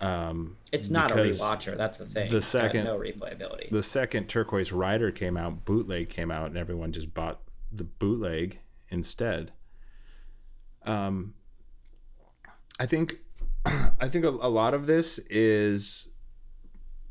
Um, 0.00 0.56
it's 0.72 0.90
not 0.90 1.12
a 1.12 1.14
rewatcher 1.14 1.76
that's 1.76 1.98
the 1.98 2.06
thing. 2.06 2.28
the 2.28 2.42
second 2.42 2.84
no 2.84 2.98
replayability. 2.98 3.70
the 3.70 3.84
second 3.84 4.28
turquoise 4.28 4.72
rider 4.72 5.12
came 5.12 5.36
out 5.36 5.64
bootleg 5.64 6.08
came 6.08 6.30
out 6.32 6.46
and 6.46 6.58
everyone 6.58 6.90
just 6.90 7.14
bought 7.14 7.40
the 7.70 7.84
bootleg 7.84 8.58
instead. 8.90 9.52
Um 10.84 11.34
i 12.82 12.86
think 12.86 13.18
I 14.00 14.08
think 14.08 14.24
a, 14.24 14.30
a, 14.30 14.50
lot 14.50 14.74
of 14.74 14.86
this 14.86 15.20
is 15.30 16.12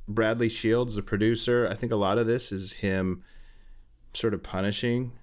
Bradley 0.08 0.50
Shields, 0.50 0.96
the 0.96 1.02
producer, 1.02 1.66
I 1.72 1.76
think 1.76 1.94
a 1.94 1.96
lot 1.96 2.18
of 2.18 2.28
this 2.28 2.52
is 2.52 2.74
him 2.74 3.24
sort 4.14 4.34
of 4.34 4.44
punishing 4.44 5.14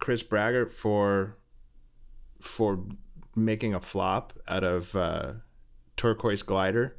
Chris 0.00 0.24
Braggart 0.24 0.72
for 0.72 1.36
for 2.40 2.84
making 3.36 3.74
a 3.74 3.80
flop 3.80 4.32
out 4.48 4.64
of 4.64 4.96
uh, 4.96 5.34
Turquoise 5.96 6.42
Glider. 6.42 6.96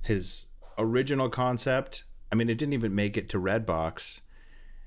His 0.00 0.46
original 0.78 1.28
concept, 1.28 2.04
I 2.30 2.36
mean, 2.36 2.48
it 2.48 2.56
didn't 2.56 2.72
even 2.72 2.94
make 2.94 3.16
it 3.16 3.28
to 3.30 3.38
Redbox. 3.38 4.20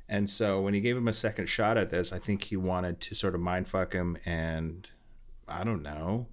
And 0.08 0.30
so 0.30 0.62
when 0.62 0.73
he 0.73 0.82
gave 0.82 0.97
him 0.97 1.08
a 1.08 1.13
second 1.13 1.47
shot 1.47 1.78
at 1.78 1.89
this, 1.89 2.12
I 2.12 2.19
think 2.19 2.45
he 2.45 2.58
wanted 2.58 2.99
to 3.01 3.15
sort 3.15 3.36
of 3.36 3.41
mindfuck 3.41 3.93
him 3.93 4.17
and 4.25 4.89
I 5.47 5.63
don't 5.63 5.84
know, 5.84 6.28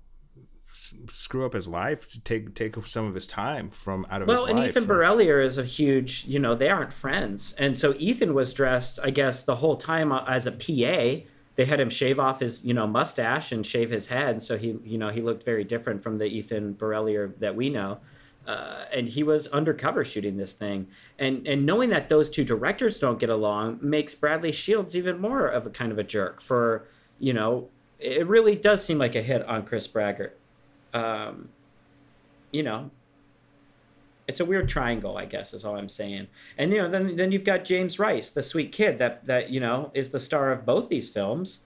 screw 1.11 1.45
up 1.45 1.53
his 1.53 1.69
life, 1.69 2.07
take 2.25 2.55
take 2.55 2.75
some 2.87 3.07
of 3.07 3.15
his 3.15 3.27
time 3.27 3.71
from 3.71 4.07
out 4.11 4.23
of 4.23 4.29
well, 4.29 4.39
his 4.39 4.43
life. 4.43 4.55
Well, 4.55 4.63
and 4.63 4.71
Ethan 4.71 4.85
Barelier 4.87 5.41
is 5.41 5.59
a 5.59 5.65
huge, 5.65 6.25
you 6.27 6.39
know, 6.39 6.55
they 6.55 6.69
aren't 6.69 6.93
friends, 6.93 7.55
and 7.55 7.79
so 7.79 7.95
Ethan 7.99 8.35
was 8.35 8.53
dressed, 8.53 8.99
I 9.03 9.11
guess, 9.11 9.43
the 9.43 9.57
whole 9.57 9.77
time 9.77 10.13
as 10.13 10.47
a 10.47 10.53
PA. 10.53 11.25
They 11.55 11.67
had 11.67 11.81
him 11.81 11.91
shave 11.91 12.19
off 12.19 12.41
his, 12.41 12.65
you 12.65 12.73
know, 12.73 12.87
mustache 12.87 13.53
and 13.53 13.65
shave 13.65 13.91
his 13.91 14.07
head, 14.07 14.43
so 14.43 14.57
he, 14.57 14.79
you 14.85 14.99
know, 14.99 15.11
he 15.11 15.21
looked 15.21 15.45
very 15.45 15.65
different 15.65 16.03
from 16.03 16.17
the 16.17 16.25
Ethan 16.25 16.75
Barelier 16.75 17.35
that 17.41 17.55
we 17.55 17.69
know. 17.69 17.99
Uh, 18.47 18.87
and 18.93 19.09
he 19.09 19.23
was 19.23 19.47
undercover 19.49 20.05
shooting 20.05 20.37
this 20.37 20.53
thing, 20.53 20.89
and 21.19 21.47
and 21.47 21.65
knowing 21.65 21.91
that 21.91 22.09
those 22.09 22.29
two 22.29 22.45
directors 22.45 22.99
don't 22.99 23.21
get 23.21 23.31
along 23.31 23.79
makes 23.81 24.15
Bradley 24.15 24.51
Shields 24.51 24.97
even 24.97 25.21
more 25.21 25.47
of 25.47 25.67
a 25.67 25.71
kind 25.71 25.93
of 25.93 25.99
a 25.99 26.03
jerk. 26.03 26.41
For 26.41 26.89
you 27.21 27.33
know, 27.33 27.69
it 28.01 28.27
really 28.27 28.57
does 28.57 28.85
seem 28.85 28.99
like 28.99 29.15
a 29.15 29.23
hit 29.23 29.45
on 29.45 29.65
Chris 29.65 29.87
Braggart 29.87 30.37
um, 30.93 31.49
you 32.51 32.63
know, 32.63 32.91
it's 34.29 34.41
a 34.41 34.45
weird 34.45 34.69
triangle, 34.69 35.17
I 35.19 35.25
guess, 35.25 35.53
is 35.53 35.65
all 35.65 35.77
I'm 35.77 35.89
saying. 35.89 36.29
And 36.57 36.73
you 36.73 36.79
know, 36.79 36.89
then 36.89 37.17
then 37.17 37.33
you've 37.33 37.45
got 37.45 37.65
James 37.65 37.99
Rice, 37.99 38.31
the 38.31 38.43
sweet 38.43 38.73
kid 38.73 38.99
that 38.99 39.27
that 39.27 39.51
you 39.51 39.61
know 39.61 39.91
is 39.95 40.11
the 40.11 40.21
star 40.21 40.53
of 40.53 40.65
both 40.65 40.89
these 40.89 41.09
films, 41.09 41.65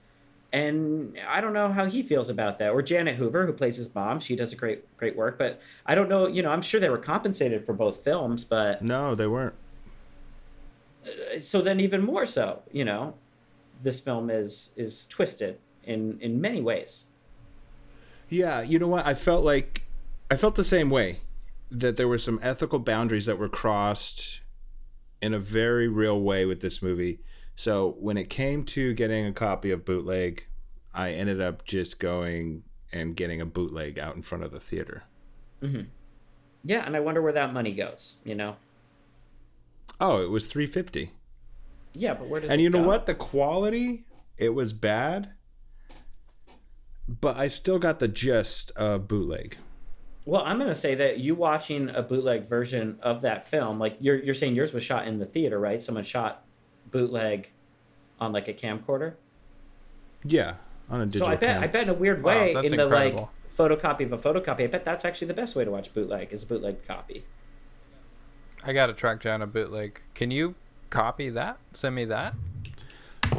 and 0.51 1.17
I 1.27 1.39
don't 1.41 1.53
know 1.53 1.71
how 1.71 1.85
he 1.85 2.01
feels 2.01 2.29
about 2.29 2.57
that. 2.59 2.71
Or 2.71 2.81
Janet 2.81 3.15
Hoover, 3.15 3.45
who 3.45 3.53
plays 3.53 3.77
his 3.77 3.93
mom, 3.93 4.19
she 4.19 4.35
does 4.35 4.53
a 4.53 4.55
great 4.55 4.97
great 4.97 5.15
work, 5.15 5.37
but 5.37 5.61
I 5.85 5.95
don't 5.95 6.09
know. 6.09 6.27
You 6.27 6.41
know, 6.41 6.51
I'm 6.51 6.61
sure 6.61 6.79
they 6.79 6.89
were 6.89 6.97
compensated 6.97 7.65
for 7.65 7.73
both 7.73 8.03
films, 8.03 8.43
but 8.43 8.81
no, 8.81 9.13
they 9.13 9.27
weren't. 9.27 9.55
Uh, 11.05 11.39
so 11.39 11.61
then, 11.61 11.79
even 11.79 12.01
more 12.01 12.25
so, 12.25 12.63
you 12.71 12.85
know, 12.85 13.13
this 13.83 13.99
film 13.99 14.29
is 14.29 14.73
is 14.75 15.05
twisted 15.05 15.59
in 15.83 16.17
in 16.21 16.41
many 16.41 16.61
ways. 16.61 17.05
Yeah, 18.29 18.61
you 18.61 18.79
know 18.79 18.87
what? 18.87 19.05
I 19.05 19.13
felt 19.13 19.43
like 19.43 19.83
I 20.29 20.35
felt 20.35 20.55
the 20.55 20.63
same 20.63 20.89
way 20.89 21.21
that 21.69 21.97
there 21.97 22.07
were 22.07 22.17
some 22.17 22.39
ethical 22.41 22.79
boundaries 22.79 23.25
that 23.25 23.37
were 23.37 23.49
crossed 23.49 24.41
in 25.21 25.33
a 25.33 25.39
very 25.39 25.87
real 25.87 26.19
way 26.19 26.45
with 26.45 26.61
this 26.61 26.81
movie. 26.81 27.19
So 27.55 27.95
when 27.99 28.17
it 28.17 28.29
came 28.29 28.63
to 28.65 28.93
getting 28.93 29.25
a 29.25 29.33
copy 29.33 29.71
of 29.71 29.83
bootleg, 29.83 30.47
I 30.93 31.11
ended 31.11 31.41
up 31.41 31.65
just 31.65 31.99
going 31.99 32.63
and 32.93 33.15
getting 33.15 33.41
a 33.41 33.45
bootleg 33.45 33.99
out 33.99 34.15
in 34.15 34.21
front 34.21 34.43
of 34.43 34.51
the 34.51 34.59
theater. 34.59 35.03
Mm-hmm. 35.61 35.83
Yeah, 36.63 36.85
and 36.85 36.95
I 36.95 36.99
wonder 36.99 37.21
where 37.21 37.33
that 37.33 37.53
money 37.53 37.73
goes. 37.73 38.17
You 38.23 38.35
know. 38.35 38.57
Oh, 39.99 40.21
it 40.21 40.29
was 40.29 40.47
three 40.47 40.67
fifty. 40.67 41.11
Yeah, 41.93 42.13
but 42.13 42.27
where 42.27 42.41
does 42.41 42.51
and 42.51 42.61
you 42.61 42.69
know 42.69 42.81
go? 42.81 42.87
what? 42.87 43.05
The 43.05 43.15
quality 43.15 44.05
it 44.37 44.53
was 44.53 44.71
bad, 44.73 45.31
but 47.07 47.37
I 47.37 47.47
still 47.47 47.79
got 47.79 47.99
the 47.99 48.07
gist 48.07 48.71
of 48.75 49.07
bootleg. 49.07 49.57
Well, 50.25 50.41
I'm 50.45 50.59
gonna 50.59 50.75
say 50.75 50.93
that 50.95 51.19
you 51.19 51.35
watching 51.35 51.89
a 51.89 52.01
bootleg 52.01 52.45
version 52.45 52.99
of 53.01 53.21
that 53.21 53.47
film, 53.47 53.79
like 53.79 53.97
you're 53.99 54.21
you're 54.21 54.33
saying 54.33 54.55
yours 54.55 54.73
was 54.73 54.83
shot 54.83 55.07
in 55.07 55.19
the 55.19 55.25
theater, 55.25 55.57
right? 55.57 55.81
Someone 55.81 56.03
shot 56.03 56.43
bootleg 56.91 57.51
on 58.19 58.33
like 58.33 58.47
a 58.47 58.53
camcorder. 58.53 59.13
Yeah, 60.25 60.55
on 60.89 61.01
a 61.01 61.05
digital. 61.05 61.27
So 61.27 61.31
I 61.31 61.35
bet 61.35 61.55
cam. 61.55 61.63
I 61.63 61.67
bet 61.67 61.83
in 61.83 61.89
a 61.89 61.93
weird 61.93 62.23
way 62.23 62.53
that's 62.53 62.71
in 62.71 62.77
the 62.77 62.83
incredible. 62.83 63.19
like 63.19 63.49
photocopy 63.49 64.05
of 64.05 64.13
a 64.13 64.17
photocopy. 64.17 64.65
I 64.65 64.67
bet 64.67 64.83
that's 64.83 65.05
actually 65.05 65.27
the 65.27 65.33
best 65.33 65.55
way 65.55 65.63
to 65.63 65.71
watch 65.71 65.93
bootleg 65.93 66.33
is 66.33 66.43
a 66.43 66.45
bootleg 66.45 66.85
copy. 66.85 67.25
I 68.63 68.73
got 68.73 68.87
to 68.87 68.93
track 68.93 69.21
down 69.21 69.41
a 69.41 69.47
bootleg. 69.47 70.01
Can 70.13 70.31
you 70.31 70.55
copy 70.89 71.29
that? 71.29 71.57
Send 71.73 71.95
me 71.95 72.05
that. 72.05 72.33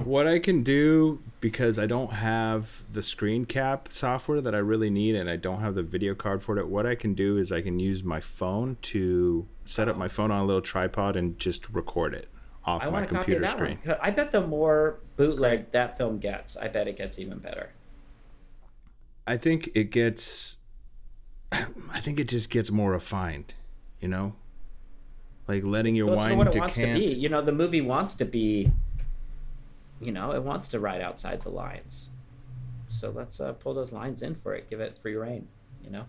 What 0.04 0.26
I 0.26 0.38
can 0.38 0.62
do 0.62 1.20
because 1.40 1.78
I 1.78 1.86
don't 1.86 2.12
have 2.14 2.84
the 2.92 3.02
screen 3.02 3.44
cap 3.44 3.88
software 3.92 4.40
that 4.40 4.54
I 4.54 4.58
really 4.58 4.90
need 4.90 5.14
and 5.14 5.28
I 5.28 5.36
don't 5.36 5.60
have 5.60 5.74
the 5.74 5.82
video 5.82 6.14
card 6.14 6.42
for 6.42 6.58
it, 6.58 6.68
what 6.68 6.86
I 6.86 6.94
can 6.94 7.14
do 7.14 7.36
is 7.36 7.52
I 7.52 7.60
can 7.60 7.78
use 7.78 8.02
my 8.02 8.20
phone 8.20 8.78
to 8.82 9.46
set 9.64 9.88
up 9.88 9.96
my 9.96 10.08
phone 10.08 10.30
on 10.30 10.40
a 10.40 10.44
little 10.44 10.62
tripod 10.62 11.16
and 11.16 11.38
just 11.38 11.68
record 11.70 12.14
it 12.14 12.28
off 12.64 12.84
I 12.86 12.90
my 12.90 13.06
computer 13.06 13.40
that 13.42 13.50
screen. 13.50 13.78
one. 13.84 13.96
I 14.00 14.10
bet 14.10 14.32
the 14.32 14.40
more 14.46 14.98
bootleg 15.16 15.72
that 15.72 15.96
film 15.98 16.18
gets, 16.18 16.56
I 16.56 16.68
bet 16.68 16.88
it 16.88 16.96
gets 16.96 17.18
even 17.18 17.38
better. 17.38 17.70
I 19.26 19.36
think 19.36 19.70
it 19.74 19.90
gets 19.90 20.58
I 21.52 22.00
think 22.00 22.18
it 22.18 22.28
just 22.28 22.50
gets 22.50 22.70
more 22.70 22.92
refined, 22.92 23.54
you 24.00 24.08
know? 24.08 24.34
Like 25.46 25.64
letting 25.64 25.94
your 25.94 26.08
Close 26.08 26.18
to 26.18 26.24
wine 26.24 26.38
what 26.38 26.54
it 26.54 26.58
wants 26.60 26.76
decant. 26.76 27.00
to 27.00 27.06
be. 27.08 27.14
You 27.14 27.28
know, 27.28 27.40
the 27.42 27.52
movie 27.52 27.80
wants 27.80 28.14
to 28.16 28.24
be. 28.24 28.70
You 30.00 30.12
know, 30.12 30.32
it 30.32 30.42
wants 30.42 30.68
to 30.68 30.80
ride 30.80 31.00
outside 31.00 31.42
the 31.42 31.50
lines. 31.50 32.10
So 32.88 33.10
let's 33.10 33.40
uh, 33.40 33.52
pull 33.52 33.74
those 33.74 33.92
lines 33.92 34.22
in 34.22 34.34
for 34.34 34.54
it. 34.54 34.70
Give 34.70 34.80
it 34.80 34.98
free 34.98 35.14
reign. 35.14 35.48
You 35.82 35.90
know. 35.90 36.04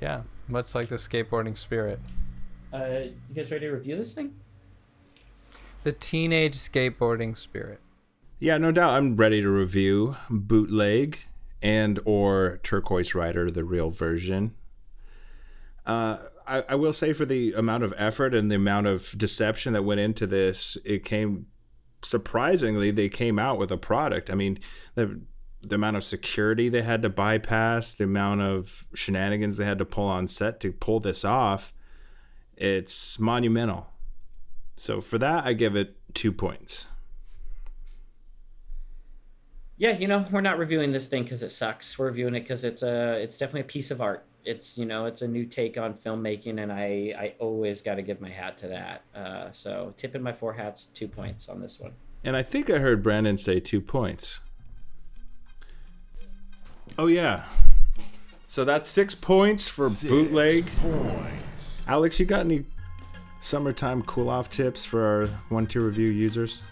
Yeah, 0.00 0.22
much 0.48 0.74
like 0.74 0.88
the 0.88 0.96
skateboarding 0.96 1.56
spirit. 1.56 2.00
Uh, 2.72 2.86
you 2.86 3.34
guys 3.34 3.50
ready 3.50 3.66
to 3.66 3.72
review 3.72 3.96
this 3.96 4.12
thing? 4.12 4.34
The 5.82 5.92
teenage 5.92 6.54
skateboarding 6.54 7.36
spirit. 7.36 7.80
Yeah, 8.38 8.58
no 8.58 8.72
doubt. 8.72 8.90
I'm 8.90 9.16
ready 9.16 9.40
to 9.40 9.48
review 9.48 10.16
bootleg 10.28 11.20
and 11.62 11.98
or 12.04 12.60
turquoise 12.62 13.14
rider, 13.14 13.50
the 13.50 13.64
real 13.64 13.90
version. 13.90 14.54
Uh, 15.86 16.18
I, 16.46 16.64
I 16.68 16.74
will 16.74 16.92
say 16.92 17.12
for 17.12 17.24
the 17.24 17.52
amount 17.54 17.84
of 17.84 17.94
effort 17.96 18.34
and 18.34 18.50
the 18.50 18.56
amount 18.56 18.86
of 18.86 19.16
deception 19.16 19.72
that 19.72 19.82
went 19.82 20.00
into 20.00 20.26
this, 20.26 20.76
it 20.84 21.04
came 21.04 21.46
surprisingly. 22.02 22.90
They 22.90 23.08
came 23.08 23.38
out 23.38 23.58
with 23.58 23.70
a 23.70 23.76
product. 23.76 24.30
I 24.30 24.34
mean, 24.34 24.58
the 24.94 25.20
the 25.60 25.74
amount 25.74 25.96
of 25.96 26.04
security 26.04 26.68
they 26.68 26.82
had 26.82 27.02
to 27.02 27.08
bypass, 27.08 27.94
the 27.94 28.04
amount 28.04 28.42
of 28.42 28.86
shenanigans 28.94 29.56
they 29.56 29.64
had 29.64 29.78
to 29.78 29.84
pull 29.84 30.06
on 30.06 30.28
set 30.28 30.60
to 30.60 30.72
pull 30.72 31.00
this 31.00 31.24
off, 31.24 31.72
it's 32.56 33.18
monumental. 33.18 33.88
So 34.76 35.00
for 35.00 35.18
that, 35.18 35.44
I 35.44 35.54
give 35.54 35.74
it 35.74 35.96
two 36.14 36.32
points. 36.32 36.86
Yeah, 39.76 39.96
you 39.96 40.08
know, 40.08 40.24
we're 40.30 40.40
not 40.40 40.58
reviewing 40.58 40.92
this 40.92 41.06
thing 41.06 41.22
because 41.22 41.42
it 41.42 41.50
sucks. 41.50 41.98
We're 41.98 42.06
reviewing 42.06 42.34
it 42.34 42.40
because 42.40 42.64
it's 42.64 42.82
a, 42.82 43.20
it's 43.20 43.36
definitely 43.36 43.60
a 43.62 43.64
piece 43.64 43.90
of 43.90 44.00
art. 44.00 44.26
It's 44.48 44.78
you 44.78 44.86
know, 44.86 45.04
it's 45.04 45.20
a 45.20 45.28
new 45.28 45.44
take 45.44 45.76
on 45.76 45.92
filmmaking, 45.92 46.62
and 46.62 46.72
I, 46.72 47.14
I 47.18 47.34
always 47.38 47.82
got 47.82 47.96
to 47.96 48.02
give 48.02 48.20
my 48.20 48.30
hat 48.30 48.56
to 48.58 48.68
that. 48.68 49.02
Uh, 49.14 49.52
so 49.52 49.92
tipping 49.96 50.22
my 50.22 50.32
four 50.32 50.54
hats, 50.54 50.86
two 50.86 51.06
points 51.06 51.48
on 51.48 51.60
this 51.60 51.78
one. 51.78 51.92
And 52.24 52.34
I 52.34 52.42
think 52.42 52.70
I 52.70 52.78
heard 52.78 53.02
Brandon 53.02 53.36
say 53.36 53.60
two 53.60 53.80
points. 53.80 54.40
Oh 56.98 57.06
yeah. 57.06 57.44
So 58.46 58.64
that's 58.64 58.88
six 58.88 59.14
points 59.14 59.68
for 59.68 59.90
bootleg. 59.90 60.66
Points. 60.78 61.82
Alex, 61.86 62.18
you 62.18 62.24
got 62.24 62.40
any 62.40 62.64
summertime 63.40 64.02
cool 64.02 64.30
off 64.30 64.48
tips 64.48 64.84
for 64.84 65.04
our 65.04 65.26
one 65.50 65.66
two 65.66 65.84
review 65.84 66.08
users? 66.08 66.62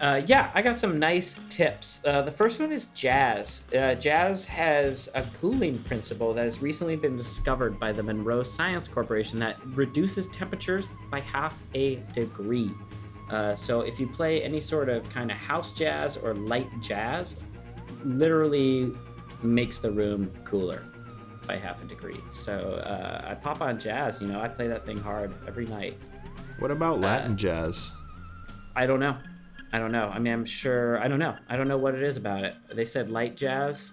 Uh, 0.00 0.22
yeah, 0.26 0.50
I 0.54 0.62
got 0.62 0.76
some 0.76 0.98
nice 0.98 1.40
tips. 1.48 2.04
Uh, 2.04 2.22
the 2.22 2.30
first 2.30 2.60
one 2.60 2.70
is 2.70 2.86
jazz. 2.86 3.66
Uh, 3.76 3.94
jazz 3.94 4.44
has 4.44 5.08
a 5.14 5.22
cooling 5.40 5.78
principle 5.80 6.32
that 6.34 6.44
has 6.44 6.62
recently 6.62 6.94
been 6.94 7.16
discovered 7.16 7.80
by 7.80 7.90
the 7.90 8.02
Monroe 8.02 8.44
Science 8.44 8.86
Corporation 8.86 9.40
that 9.40 9.56
reduces 9.74 10.28
temperatures 10.28 10.88
by 11.10 11.18
half 11.20 11.60
a 11.74 11.96
degree. 12.14 12.70
Uh, 13.30 13.56
so 13.56 13.80
if 13.80 13.98
you 13.98 14.06
play 14.06 14.42
any 14.42 14.60
sort 14.60 14.88
of 14.88 15.08
kind 15.10 15.32
of 15.32 15.36
house 15.36 15.72
jazz 15.72 16.16
or 16.16 16.34
light 16.34 16.68
jazz, 16.80 17.40
literally 18.04 18.92
makes 19.42 19.78
the 19.78 19.90
room 19.90 20.32
cooler 20.44 20.84
by 21.46 21.56
half 21.56 21.82
a 21.82 21.86
degree. 21.86 22.20
So 22.30 22.74
uh, 22.84 23.26
I 23.30 23.34
pop 23.34 23.60
on 23.60 23.80
jazz. 23.80 24.22
You 24.22 24.28
know, 24.28 24.40
I 24.40 24.46
play 24.46 24.68
that 24.68 24.86
thing 24.86 24.98
hard 24.98 25.34
every 25.48 25.66
night. 25.66 25.96
What 26.60 26.70
about 26.70 27.00
Latin 27.00 27.36
jazz? 27.36 27.90
I 28.76 28.86
don't 28.86 29.00
know. 29.00 29.16
I 29.72 29.78
don't 29.78 29.92
know. 29.92 30.08
I 30.08 30.18
mean, 30.18 30.32
I'm 30.32 30.44
sure. 30.44 30.98
I 30.98 31.08
don't 31.08 31.18
know. 31.18 31.36
I 31.48 31.56
don't 31.56 31.68
know 31.68 31.78
what 31.78 31.94
it 31.94 32.02
is 32.02 32.16
about 32.16 32.44
it. 32.44 32.54
They 32.72 32.84
said 32.84 33.10
light 33.10 33.36
jazz 33.36 33.92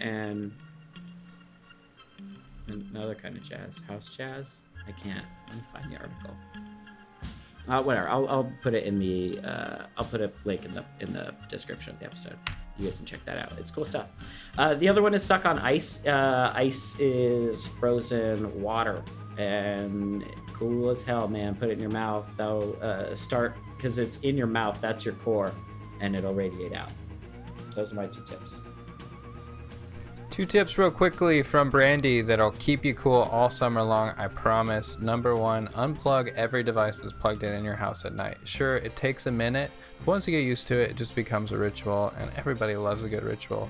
and 0.00 0.52
another 2.68 3.14
kind 3.14 3.36
of 3.36 3.42
jazz, 3.42 3.82
house 3.88 4.16
jazz. 4.16 4.62
I 4.86 4.92
can't. 4.92 5.24
Let 5.48 5.56
me 5.56 5.62
find 5.72 5.84
the 5.86 5.96
article. 5.96 6.36
Uh, 7.68 7.82
whatever. 7.82 8.08
I'll, 8.08 8.28
I'll 8.28 8.52
put 8.62 8.74
it 8.74 8.84
in 8.84 8.98
the. 8.98 9.38
Uh, 9.40 9.86
I'll 9.98 10.04
put 10.04 10.20
a 10.20 10.32
link 10.44 10.64
in 10.64 10.74
the 10.74 10.84
in 11.00 11.12
the 11.12 11.34
description 11.48 11.92
of 11.92 12.00
the 12.00 12.06
episode. 12.06 12.36
You 12.78 12.86
guys 12.86 12.96
can 12.96 13.04
check 13.04 13.24
that 13.26 13.36
out. 13.36 13.52
It's 13.58 13.70
cool 13.70 13.84
stuff. 13.84 14.10
Uh, 14.56 14.74
the 14.74 14.88
other 14.88 15.02
one 15.02 15.12
is 15.12 15.22
suck 15.22 15.44
on 15.44 15.58
ice. 15.58 16.04
Uh, 16.06 16.50
ice 16.54 16.98
is 16.98 17.68
frozen 17.68 18.62
water 18.62 19.02
and 19.36 20.24
cool 20.54 20.88
as 20.88 21.02
hell, 21.02 21.28
man. 21.28 21.54
Put 21.54 21.68
it 21.68 21.72
in 21.72 21.80
your 21.80 21.90
mouth. 21.90 22.40
Uh, 22.40 23.14
start 23.14 23.56
because 23.80 23.96
it's 23.96 24.18
in 24.18 24.36
your 24.36 24.46
mouth. 24.46 24.78
That's 24.78 25.06
your 25.06 25.14
core, 25.14 25.54
and 26.00 26.14
it'll 26.14 26.34
radiate 26.34 26.74
out. 26.74 26.90
Those 27.74 27.94
are 27.94 27.96
my 27.96 28.06
two 28.08 28.22
tips. 28.26 28.60
Two 30.28 30.44
tips, 30.44 30.76
real 30.76 30.90
quickly, 30.90 31.42
from 31.42 31.70
Brandy 31.70 32.20
that'll 32.20 32.52
keep 32.52 32.84
you 32.84 32.94
cool 32.94 33.22
all 33.32 33.48
summer 33.48 33.82
long, 33.82 34.12
I 34.18 34.28
promise. 34.28 34.98
Number 34.98 35.34
one, 35.34 35.68
unplug 35.68 36.34
every 36.34 36.62
device 36.62 37.00
that's 37.00 37.14
plugged 37.14 37.42
in 37.42 37.54
in 37.54 37.64
your 37.64 37.74
house 37.74 38.04
at 38.04 38.14
night. 38.14 38.36
Sure, 38.44 38.76
it 38.76 38.94
takes 38.96 39.26
a 39.26 39.30
minute, 39.30 39.70
but 40.00 40.08
once 40.08 40.28
you 40.28 40.36
get 40.36 40.44
used 40.44 40.66
to 40.66 40.78
it, 40.78 40.90
it 40.90 40.96
just 40.96 41.14
becomes 41.14 41.50
a 41.50 41.58
ritual, 41.58 42.12
and 42.18 42.30
everybody 42.36 42.76
loves 42.76 43.02
a 43.02 43.08
good 43.08 43.24
ritual. 43.24 43.68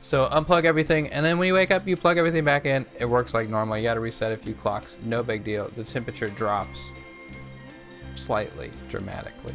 So 0.00 0.28
unplug 0.28 0.64
everything, 0.64 1.08
and 1.08 1.24
then 1.24 1.38
when 1.38 1.48
you 1.48 1.54
wake 1.54 1.70
up, 1.70 1.88
you 1.88 1.96
plug 1.96 2.18
everything 2.18 2.44
back 2.44 2.66
in. 2.66 2.84
It 3.00 3.06
works 3.06 3.32
like 3.32 3.48
normal. 3.48 3.78
You 3.78 3.84
got 3.84 3.94
to 3.94 4.00
reset 4.00 4.32
a 4.32 4.36
few 4.36 4.54
clocks. 4.54 4.98
No 5.02 5.22
big 5.22 5.44
deal. 5.44 5.70
The 5.74 5.82
temperature 5.82 6.28
drops 6.28 6.90
slightly, 8.16 8.70
dramatically. 8.88 9.54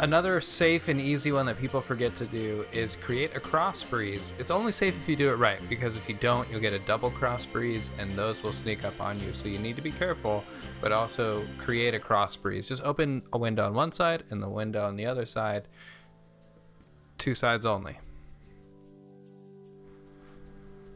Another 0.00 0.40
safe 0.40 0.88
and 0.88 1.00
easy 1.00 1.30
one 1.30 1.46
that 1.46 1.56
people 1.60 1.80
forget 1.80 2.16
to 2.16 2.24
do 2.26 2.64
is 2.72 2.96
create 2.96 3.36
a 3.36 3.40
cross 3.40 3.84
breeze. 3.84 4.32
It's 4.40 4.50
only 4.50 4.72
safe 4.72 4.96
if 4.96 5.08
you 5.08 5.14
do 5.14 5.30
it 5.30 5.36
right, 5.36 5.60
because 5.68 5.96
if 5.96 6.08
you 6.08 6.16
don't, 6.16 6.50
you'll 6.50 6.60
get 6.60 6.72
a 6.72 6.80
double 6.80 7.10
cross 7.10 7.46
breeze 7.46 7.92
and 8.00 8.10
those 8.12 8.42
will 8.42 8.50
sneak 8.50 8.84
up 8.84 9.00
on 9.00 9.18
you. 9.20 9.32
So 9.32 9.46
you 9.46 9.60
need 9.60 9.76
to 9.76 9.82
be 9.82 9.92
careful, 9.92 10.42
but 10.80 10.90
also 10.90 11.44
create 11.58 11.94
a 11.94 12.00
cross 12.00 12.36
breeze. 12.36 12.66
Just 12.66 12.82
open 12.82 13.22
a 13.32 13.38
window 13.38 13.66
on 13.66 13.74
one 13.74 13.92
side 13.92 14.24
and 14.30 14.42
the 14.42 14.48
window 14.48 14.84
on 14.84 14.96
the 14.96 15.06
other 15.06 15.26
side. 15.26 15.68
Two 17.16 17.34
sides 17.34 17.64
only. 17.64 17.98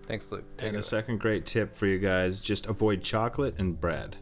Thanks, 0.09 0.33
Luke. 0.33 0.45
Take 0.57 0.71
And 0.71 0.79
a 0.79 0.83
second 0.83 1.21
great 1.21 1.47
tip 1.47 1.73
for 1.73 1.87
you 1.87 1.99
guys: 1.99 2.41
just 2.41 2.67
avoid 2.67 3.05
chocolate 3.05 3.59
and 3.59 3.81
bread. 3.81 4.17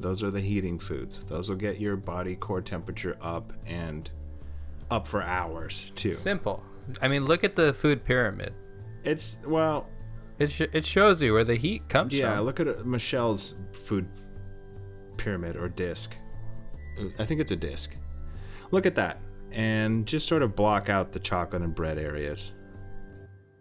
Those 0.00 0.22
are 0.22 0.30
the 0.30 0.40
heating 0.40 0.78
foods. 0.78 1.22
Those 1.24 1.48
will 1.48 1.56
get 1.56 1.80
your 1.80 1.96
body 1.96 2.36
core 2.36 2.60
temperature 2.60 3.16
up 3.20 3.52
and 3.66 4.10
up 4.90 5.06
for 5.06 5.22
hours 5.22 5.90
too. 5.94 6.12
Simple. 6.12 6.62
I 7.02 7.08
mean, 7.08 7.26
look 7.26 7.44
at 7.44 7.54
the 7.54 7.74
food 7.74 8.04
pyramid. 8.04 8.54
It's 9.04 9.38
well, 9.46 9.86
It, 10.38 10.50
sh- 10.50 10.72
it 10.72 10.86
shows 10.86 11.20
you 11.20 11.32
where 11.32 11.44
the 11.44 11.56
heat 11.56 11.88
comes 11.88 12.14
yeah. 12.14 12.36
from. 12.36 12.44
Look 12.46 12.60
at 12.60 12.68
uh, 12.68 12.74
Michelle's 12.84 13.54
food 13.72 14.06
pyramid 15.16 15.56
or 15.56 15.68
disc. 15.68 16.14
I 17.18 17.24
think 17.24 17.40
it's 17.40 17.52
a 17.52 17.56
disc. 17.56 17.94
Look 18.70 18.86
at 18.86 18.94
that, 18.96 19.18
and 19.52 20.06
just 20.06 20.26
sort 20.28 20.42
of 20.42 20.56
block 20.56 20.88
out 20.88 21.12
the 21.12 21.18
chocolate 21.20 21.62
and 21.62 21.74
bread 21.74 21.98
areas. 21.98 22.52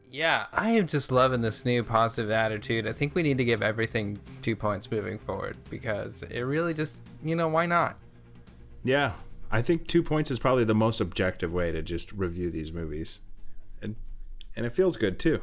Yeah, 0.10 0.46
I 0.54 0.72
am 0.72 0.88
just 0.88 1.12
loving 1.12 1.42
this 1.42 1.66
new 1.66 1.84
positive 1.84 2.32
attitude. 2.32 2.88
I 2.88 2.94
think 2.94 3.14
we 3.14 3.24
need 3.24 3.38
to 3.40 3.46
give 3.46 3.62
everything 3.62 4.20
two 4.42 4.56
points 4.56 4.90
moving 4.90 5.18
forward 5.18 5.58
because 5.70 6.24
it 6.24 6.42
really 6.42 6.74
just, 6.74 7.02
you 7.22 7.36
know, 7.36 7.48
why 7.48 7.66
not? 7.66 7.98
Yeah, 8.84 9.14
I 9.52 9.62
think 9.62 9.88
two 9.88 10.02
points 10.02 10.32
is 10.32 10.40
probably 10.40 10.64
the 10.64 10.76
most 10.76 11.02
objective 11.02 11.54
way 11.54 11.72
to 11.72 11.82
just 11.82 12.12
review 12.14 12.50
these 12.50 12.72
movies, 12.72 13.20
and 13.82 13.96
and 14.56 14.66
it 14.66 14.74
feels 14.74 14.96
good 14.98 15.20
too. 15.20 15.42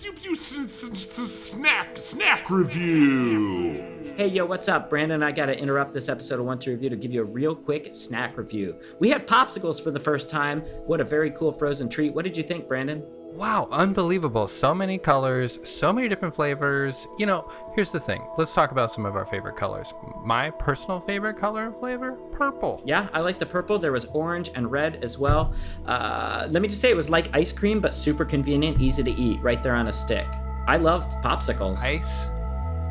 Snack, 0.00 1.98
snack 1.98 2.50
review. 2.50 4.14
Hey, 4.16 4.28
yo, 4.28 4.46
what's 4.46 4.66
up? 4.66 4.88
Brandon 4.88 5.22
I 5.22 5.30
got 5.30 5.46
to 5.46 5.58
interrupt 5.58 5.92
this 5.92 6.08
episode 6.08 6.40
of 6.40 6.46
One 6.46 6.58
to 6.60 6.70
Review 6.70 6.88
to 6.88 6.96
give 6.96 7.12
you 7.12 7.20
a 7.20 7.24
real 7.24 7.54
quick 7.54 7.94
snack 7.94 8.38
review. 8.38 8.80
We 8.98 9.10
had 9.10 9.26
popsicles 9.26 9.82
for 9.82 9.90
the 9.90 10.00
first 10.00 10.30
time. 10.30 10.62
What 10.86 11.02
a 11.02 11.04
very 11.04 11.30
cool 11.32 11.52
frozen 11.52 11.90
treat. 11.90 12.14
What 12.14 12.24
did 12.24 12.34
you 12.34 12.42
think, 12.42 12.66
Brandon? 12.66 13.04
Wow, 13.32 13.68
unbelievable. 13.70 14.48
So 14.48 14.74
many 14.74 14.98
colors, 14.98 15.60
so 15.68 15.92
many 15.92 16.08
different 16.08 16.34
flavors. 16.34 17.06
You 17.16 17.26
know, 17.26 17.48
here's 17.74 17.92
the 17.92 18.00
thing. 18.00 18.26
Let's 18.36 18.52
talk 18.52 18.72
about 18.72 18.90
some 18.90 19.06
of 19.06 19.14
our 19.14 19.24
favorite 19.24 19.56
colors. 19.56 19.94
My 20.24 20.50
personal 20.50 20.98
favorite 20.98 21.36
color 21.36 21.66
and 21.66 21.74
flavor? 21.74 22.18
Purple. 22.32 22.82
Yeah, 22.84 23.08
I 23.12 23.20
like 23.20 23.38
the 23.38 23.46
purple. 23.46 23.78
There 23.78 23.92
was 23.92 24.06
orange 24.06 24.50
and 24.56 24.70
red 24.70 25.04
as 25.04 25.16
well. 25.16 25.54
Uh, 25.86 26.48
let 26.50 26.60
me 26.60 26.68
just 26.68 26.80
say 26.80 26.90
it 26.90 26.96
was 26.96 27.08
like 27.08 27.30
ice 27.32 27.52
cream, 27.52 27.80
but 27.80 27.94
super 27.94 28.24
convenient, 28.24 28.80
easy 28.80 29.02
to 29.04 29.12
eat, 29.12 29.40
right 29.42 29.62
there 29.62 29.74
on 29.74 29.86
a 29.86 29.92
stick. 29.92 30.26
I 30.66 30.76
loved 30.76 31.12
popsicles. 31.22 31.78
Ice? 31.82 32.28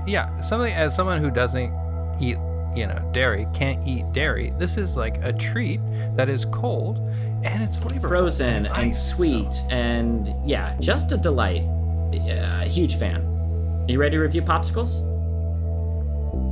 Yeah, 0.07 0.39
something 0.39 0.73
as 0.73 0.95
someone 0.95 1.21
who 1.21 1.29
doesn't 1.29 1.73
eat, 2.21 2.37
you 2.75 2.87
know, 2.87 2.99
dairy, 3.13 3.47
can't 3.53 3.85
eat 3.87 4.11
dairy, 4.13 4.53
this 4.57 4.77
is 4.77 4.95
like 4.97 5.23
a 5.23 5.33
treat 5.33 5.79
that 6.15 6.29
is 6.29 6.45
cold 6.45 6.99
and 7.43 7.63
it's 7.63 7.77
flavorful. 7.77 8.07
Frozen 8.07 8.47
and, 8.47 8.57
it's 8.65 8.67
and 8.69 8.77
ice, 8.89 9.09
sweet, 9.11 9.53
so- 9.53 9.67
and 9.69 10.33
yeah, 10.45 10.75
just 10.79 11.11
a 11.11 11.17
delight. 11.17 11.63
Yeah, 12.11 12.63
huge 12.65 12.95
fan. 12.97 13.21
Are 13.21 13.91
you 13.91 13.99
ready 13.99 14.17
to 14.17 14.21
review 14.21 14.41
popsicles? 14.41 15.05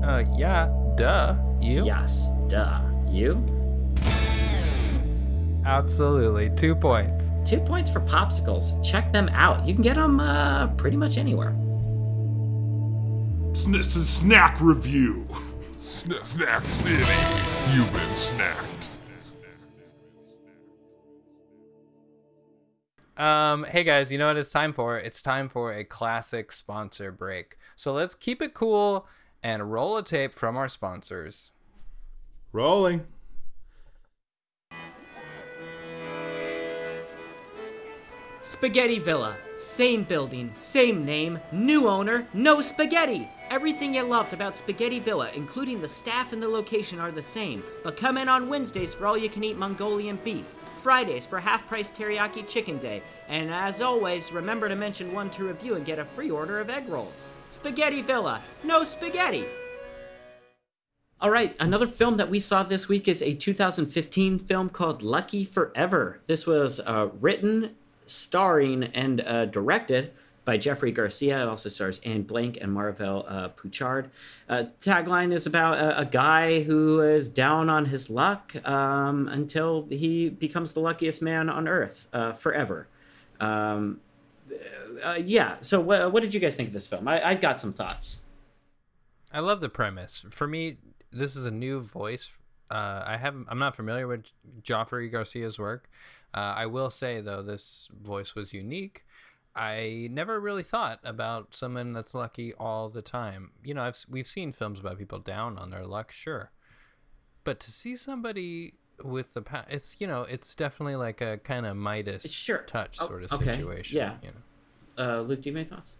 Uh, 0.04 0.24
yeah, 0.38 0.68
duh. 0.98 1.36
You? 1.60 1.84
Yes, 1.86 2.28
duh. 2.48 2.80
You? 3.08 3.44
Absolutely. 5.66 6.50
Two 6.56 6.76
points. 6.76 7.34
Two 7.46 7.60
points 7.60 7.90
for 7.90 8.00
popsicles. 8.02 8.82
Check 8.90 9.12
them 9.12 9.28
out. 9.30 9.68
You 9.68 9.74
can 9.74 9.84
get 9.84 9.96
them 9.96 10.20
uh, 10.20 10.68
pretty 10.76 10.96
much 10.96 11.18
anywhere. 11.18 11.50
Sn- 13.54 13.76
s- 13.76 13.94
snack 14.08 14.60
review. 14.62 15.28
Sn- 15.88 16.22
snack 16.26 16.66
City. 16.66 16.98
You've 17.74 17.92
been 17.94 18.10
snacked. 18.10 18.90
Um, 23.16 23.64
hey 23.64 23.86
guys, 23.86 24.12
you 24.12 24.18
know 24.18 24.28
what 24.28 24.36
it's 24.36 24.52
time 24.52 24.74
for? 24.74 24.98
It's 24.98 25.22
time 25.22 25.48
for 25.48 25.72
a 25.72 25.86
classic 25.86 26.52
sponsor 26.52 27.14
break. 27.14 27.58
So 27.78 27.94
let's 27.94 28.16
keep 28.16 28.42
it 28.42 28.54
cool 28.54 29.08
and 29.42 29.72
roll 29.72 29.96
a 29.96 30.04
tape 30.04 30.34
from 30.34 30.58
our 30.58 30.68
sponsors. 30.68 31.54
Rolling. 32.52 33.08
Spaghetti 38.42 39.00
Villa. 39.00 39.38
Same 39.58 40.04
building, 40.04 40.52
same 40.54 41.06
name, 41.06 41.40
new 41.54 41.88
owner, 41.88 42.28
no 42.34 42.62
spaghetti. 42.62 43.30
Everything 43.50 43.96
you 43.96 44.04
loved 44.04 44.34
about 44.34 44.58
Spaghetti 44.58 45.00
Villa, 45.00 45.32
including 45.34 45.80
the 45.80 45.88
staff 45.88 46.34
and 46.34 46.44
the 46.44 46.48
location, 46.48 47.00
are 47.00 47.12
the 47.12 47.22
same. 47.22 47.64
But 47.82 47.96
come 47.96 48.18
in 48.18 48.28
on 48.28 48.50
Wednesdays 48.50 48.94
for 48.94 49.08
all 49.08 49.18
you 49.18 49.30
can 49.30 49.44
eat 49.44 49.58
Mongolian 49.58 50.18
beef, 50.18 50.54
Fridays 50.82 51.26
for 51.26 51.40
half 51.40 51.66
price 51.66 51.90
teriyaki 51.90 52.46
chicken 52.46 52.78
day, 52.78 53.02
and 53.30 53.50
as 53.54 53.82
always, 53.82 54.34
remember 54.34 54.68
to 54.68 54.76
mention 54.76 55.14
one 55.14 55.30
to 55.32 55.48
review 55.48 55.76
and 55.76 55.86
get 55.86 55.98
a 55.98 56.04
free 56.04 56.30
order 56.30 56.60
of 56.60 56.70
egg 56.70 56.90
rolls. 56.90 57.26
Spaghetti 57.48 58.02
Villa, 58.02 58.42
no 58.66 58.84
spaghetti. 58.84 59.46
All 61.22 61.32
right, 61.32 61.56
another 61.58 61.88
film 61.88 62.18
that 62.18 62.30
we 62.30 62.42
saw 62.42 62.64
this 62.64 62.90
week 62.90 63.08
is 63.08 63.22
a 63.22 63.34
2015 63.34 64.40
film 64.40 64.70
called 64.70 65.02
Lucky 65.02 65.46
Forever. 65.46 66.20
This 66.28 66.46
was 66.46 66.82
uh, 66.82 67.10
written, 67.22 67.76
starring, 68.06 68.84
and 68.84 69.22
uh, 69.22 69.46
directed 69.46 70.12
by 70.48 70.58
Jeffrey 70.58 70.94
Garcia. 70.94 71.42
It 71.42 71.48
also 71.50 71.68
stars 71.68 72.00
Anne 72.06 72.24
Blank 72.24 72.58
and 72.62 72.72
Marvel 72.72 73.26
uh, 73.28 73.50
Pouchard. 73.50 74.10
Uh, 74.48 74.64
tagline 74.80 75.34
is 75.34 75.46
about 75.46 75.78
a, 75.78 76.00
a 76.00 76.06
guy 76.06 76.64
who 76.64 77.02
is 77.02 77.28
down 77.28 77.70
on 77.70 77.84
his 77.84 78.10
luck 78.10 78.56
um, 78.66 79.28
until 79.28 79.86
he 79.90 80.30
becomes 80.30 80.72
the 80.72 80.80
luckiest 80.80 81.22
man 81.22 81.50
on 81.50 81.68
earth 81.68 82.08
uh, 82.14 82.32
forever. 82.32 82.88
Um, 83.42 84.00
uh, 85.04 85.20
yeah, 85.22 85.58
so 85.60 85.82
what, 85.82 86.14
what 86.14 86.24
did 86.24 86.34
you 86.34 86.40
guys 86.40 86.56
think 86.56 86.70
of 86.70 86.74
this 86.74 86.88
film? 86.88 87.10
I, 87.10 87.28
I 87.28 87.36
got 87.36 87.60
some 87.60 87.74
thoughts. 87.74 88.24
I 89.34 89.42
love 89.42 89.60
the 89.60 89.68
premise. 89.68 90.26
For 90.30 90.48
me, 90.48 90.78
this 91.12 91.36
is 91.36 91.46
a 91.46 91.52
new 91.52 91.82
voice. 91.82 92.32
Uh, 92.72 93.04
I 93.06 93.18
haven't. 93.18 93.48
I'm 93.50 93.60
not 93.60 93.76
familiar 93.76 94.08
with 94.08 94.32
Joffrey 94.62 95.12
Garcia's 95.12 95.60
work. 95.60 95.90
Uh, 96.34 96.54
I 96.56 96.66
will 96.68 96.90
say 96.90 97.20
though, 97.20 97.42
this 97.42 97.90
voice 98.02 98.34
was 98.34 98.54
unique. 98.54 99.04
I 99.58 100.08
never 100.12 100.40
really 100.40 100.64
thought 100.64 101.00
about 101.04 101.56
someone 101.56 101.94
that's 101.94 102.14
lucky 102.14 102.54
all 102.54 102.90
the 102.90 103.02
time. 103.02 103.52
You 103.64 103.74
know, 103.74 103.82
I've 103.82 103.98
we've 104.10 104.28
seen 104.28 104.52
films 104.52 104.80
about 104.80 104.98
people 104.98 105.20
down 105.20 105.58
on 105.58 105.72
their 105.72 105.84
luck, 105.86 106.12
sure, 106.12 106.52
but 107.44 107.60
to 107.62 107.72
see 107.72 107.96
somebody 107.96 108.76
with 109.04 109.34
the 109.34 109.42
pa- 109.42 109.66
it's 109.70 110.00
you 110.02 110.08
know 110.08 110.24
it's 110.24 110.56
definitely 110.56 110.96
like 110.96 111.22
a 111.22 111.38
kind 111.40 111.66
of 111.66 111.76
Midas 111.78 112.32
Sure. 112.32 112.60
touch 112.60 112.98
Oh, 113.02 113.08
sort 113.08 113.24
of 113.24 113.34
okay. 113.34 113.52
situation. 113.52 113.98
Yeah. 113.98 114.16
you 114.24 114.30
know. 114.30 115.04
Uh, 115.20 115.22
Luke, 115.22 115.42
do 115.42 115.50
you 115.50 115.56
have 115.56 115.62
any 115.68 115.70
thoughts? 115.76 115.94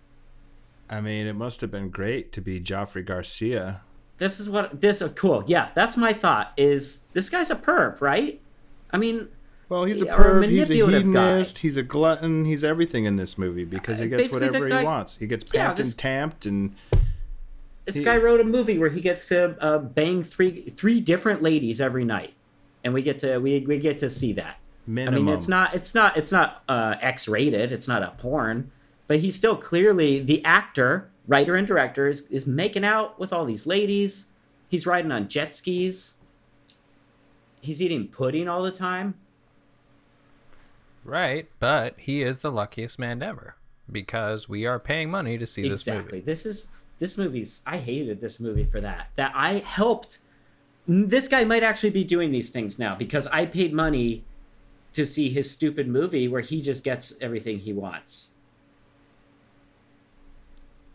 I 0.90 1.02
mean, 1.02 1.28
it 1.28 1.34
must 1.34 1.62
have 1.62 1.70
been 1.70 1.90
great 1.90 2.32
to 2.32 2.42
be 2.42 2.60
Joffrey 2.62 3.06
Garcia. 3.06 3.82
This 4.18 4.40
is 4.40 4.50
what 4.50 4.82
this. 4.82 5.02
Uh, 5.02 5.10
cool. 5.10 5.44
Yeah, 5.48 5.70
that's 5.76 5.98
my 5.98 6.14
thought. 6.14 6.54
Is 6.58 7.02
this 7.14 7.30
guy's 7.30 7.52
a 7.52 7.56
perv, 7.56 8.02
right? 8.02 8.42
I 8.92 8.98
mean, 8.98 9.28
Well, 9.70 9.84
he's 9.84 10.02
a 10.02 10.06
perv, 10.06 10.48
he's 10.48 10.70
a 10.70 10.74
manipulative 10.74 11.14
guy. 11.14 11.28
hedonist, 11.28 11.58
he's 11.60 11.76
a 11.78 11.84
glutton, 11.84 12.46
he's 12.46 12.64
everything 12.64 13.04
in 13.06 13.18
this 13.18 13.38
movie 13.38 13.66
because 13.66 14.00
he 14.00 14.06
Uh, 14.06 14.10
gets 14.10 14.24
basically 14.24 14.48
whatever 14.48 14.70
guy- 14.70 14.80
he 14.80 14.86
wants. 14.86 15.18
He 15.18 15.28
gets 15.28 15.44
Yeah, 15.54 15.74
this- 15.74 15.88
and 15.92 15.98
tamped 16.00 16.46
and 16.46 16.74
this 17.86 17.96
He- 17.96 18.04
guy 18.04 18.16
wrote 18.18 18.40
a 18.40 18.46
movie 18.46 18.78
where 18.78 18.90
he 18.90 19.02
gets 19.02 19.28
to 19.30 19.56
uh, 19.62 19.78
bang 19.80 20.24
three 20.24 20.62
three 20.70 21.02
different 21.02 21.42
ladies 21.42 21.82
every 21.82 22.06
night, 22.06 22.34
and 22.84 22.94
we 22.94 23.02
get 23.02 23.20
to 23.20 23.40
we, 23.40 23.60
we 23.68 23.78
get 23.80 23.98
to 24.00 24.10
see 24.10 24.32
that. 24.34 24.58
minimum. 24.90 25.16
I 25.28 25.32
mean, 25.32 25.36
it's 25.38 25.50
not 25.50 25.74
it's 25.76 25.94
not 25.94 26.16
it's 26.16 26.32
not 26.32 26.64
uh, 26.70 26.96
X 27.02 27.28
rated. 27.28 27.74
It's 27.74 27.90
not 27.90 28.04
a 28.04 28.12
porn, 28.18 28.72
but 29.08 29.20
he's 29.20 29.36
still 29.36 29.56
clearly 29.58 30.20
the 30.20 30.44
actor, 30.46 31.10
writer, 31.28 31.56
and 31.58 31.68
director 31.68 32.08
is 32.08 32.26
is 32.28 32.48
making 32.48 32.86
out 32.86 33.20
with 33.20 33.34
all 33.34 33.44
these 33.44 33.66
ladies. 33.68 34.28
He's 34.70 34.86
riding 34.88 35.12
on 35.12 35.28
jet 35.28 35.54
skis. 35.54 36.14
He's 37.62 37.82
eating 37.82 38.08
pudding 38.08 38.48
all 38.48 38.64
the 38.64 38.72
time. 38.72 39.16
Right, 41.08 41.48
but 41.62 41.98
he 41.98 42.22
is 42.22 42.42
the 42.42 42.52
luckiest 42.52 43.00
man 43.00 43.24
ever 43.24 43.56
because 43.90 44.50
we 44.50 44.66
are 44.66 44.78
paying 44.78 45.10
money 45.10 45.38
to 45.38 45.46
see 45.46 45.68
this 45.68 45.88
movie. 45.88 46.00
exactly. 46.00 46.20
This 46.20 46.46
is 46.46 46.68
this 47.00 47.18
movie's. 47.18 47.64
I 47.66 47.78
hated 47.78 48.20
this 48.20 48.42
movie 48.42 48.66
for 48.66 48.82
that. 48.82 49.12
That 49.16 49.32
I 49.34 49.60
helped. 49.60 50.20
This 50.86 51.30
guy 51.30 51.46
might 51.46 51.64
actually 51.64 51.92
be 51.92 52.04
doing 52.04 52.32
these 52.32 52.50
things 52.50 52.78
now 52.78 52.94
because 52.94 53.26
I 53.28 53.46
paid 53.46 53.74
money 53.74 54.26
to 54.92 55.06
see 55.06 55.30
his 55.30 55.50
stupid 55.50 55.88
movie 55.88 56.28
where 56.28 56.42
he 56.42 56.62
just 56.62 56.84
gets 56.84 57.16
everything 57.22 57.60
he 57.60 57.72
wants. 57.72 58.32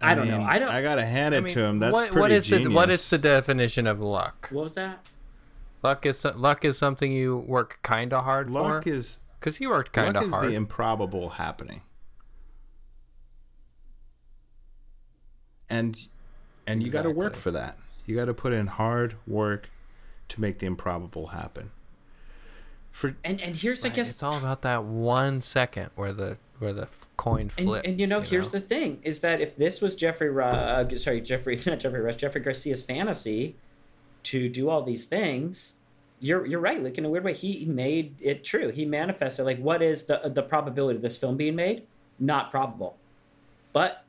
I, 0.03 0.15
don't 0.15 0.29
know. 0.29 0.43
I 0.43 0.59
don't. 0.59 0.69
I 0.69 0.83
gotta 0.83 1.07
hand 1.07 1.35
it 1.35 1.39
I 1.39 1.41
mean, 1.41 1.55
to 1.55 1.61
him. 1.61 1.79
That's 1.79 1.93
what, 1.95 2.09
pretty 2.09 2.21
what 2.21 2.31
is 2.33 2.47
genius. 2.47 2.69
the 2.69 2.75
what 2.75 2.91
is 2.91 3.09
the 3.09 3.19
definition 3.19 3.87
of 3.87 3.99
luck? 3.99 4.49
what 4.51 4.65
was 4.65 4.75
that? 4.75 5.07
Luck 5.83 6.05
is 6.05 6.25
luck 6.37 6.67
is 6.67 6.77
something 6.77 7.13
you 7.13 7.39
work 7.39 7.79
kind 7.83 8.13
of 8.13 8.25
hard 8.25 8.51
luck 8.51 8.65
for. 8.65 8.75
Luck 8.75 8.87
is 8.87 9.21
Because 9.43 9.57
he 9.57 9.67
worked 9.67 9.93
kind 9.93 10.15
luck 10.15 10.23
of 10.23 10.29
is 10.29 10.35
hard. 10.35 10.49
the 10.51 10.55
improbable 10.55 11.31
happening, 11.31 11.83
and 15.69 16.07
and 16.65 16.81
you 16.81 16.91
got 16.91 17.03
to 17.03 17.11
work 17.11 17.35
for 17.35 17.51
that. 17.51 17.77
You 18.07 18.15
got 18.15 18.27
to 18.27 18.35
put 18.35 18.53
in 18.53 18.69
hard 18.69 19.17
work 19.27 19.69
to 20.29 20.41
make 20.41 20.61
the 20.61 20.67
improbable 20.67 21.29
happen. 21.29 21.73
For 22.93 23.17
And 23.25 23.41
and 23.41 23.57
here's 23.57 23.85
I 23.85 23.89
guess 23.89 24.11
it's 24.11 24.23
all 24.23 24.39
about 24.39 24.63
that 24.63 24.85
one 24.85 25.41
second 25.41 25.91
where 25.97 26.13
the 26.13 26.39
where 26.61 26.73
the 26.73 26.87
coin 27.17 27.49
flips. 27.49 27.89
and 27.89 28.01
you 28.01 28.07
know 28.07 28.21
here's 28.21 28.51
the 28.51 28.61
thing 28.61 29.01
is 29.03 29.21
that 29.21 29.41
if 29.41 29.57
this 29.57 29.81
was 29.81 29.97
Jeffrey 29.97 30.31
Ru- 30.31 30.45
uh, 30.45 30.89
sorry 30.97 31.21
Jeffrey 31.21 31.59
not 31.67 31.81
Jeffrey 31.81 32.01
Rush 32.01 32.15
Jeffrey 32.15 32.41
Garcia's 32.41 32.85
fantasy 32.85 33.57
to 34.23 34.49
do 34.49 34.71
all 34.71 34.83
these 34.85 35.07
things 35.07 35.75
you're 36.23 36.47
you're 36.47 36.61
right 36.61 36.83
like 36.83 36.97
in 36.97 37.05
a 37.05 37.11
weird 37.11 37.25
way 37.25 37.35
he 37.35 37.65
made 37.67 38.15
it 38.21 38.45
true. 38.45 38.71
He 38.71 38.85
manifested 38.85 39.45
like 39.45 39.59
what 39.59 39.83
is 39.83 40.05
the 40.05 40.21
the 40.33 40.43
probability 40.43 40.97
of 40.97 41.03
this 41.03 41.17
film 41.17 41.37
being 41.37 41.57
made? 41.57 41.87
Not 42.19 42.51
probable. 42.51 42.97
But 43.73 44.05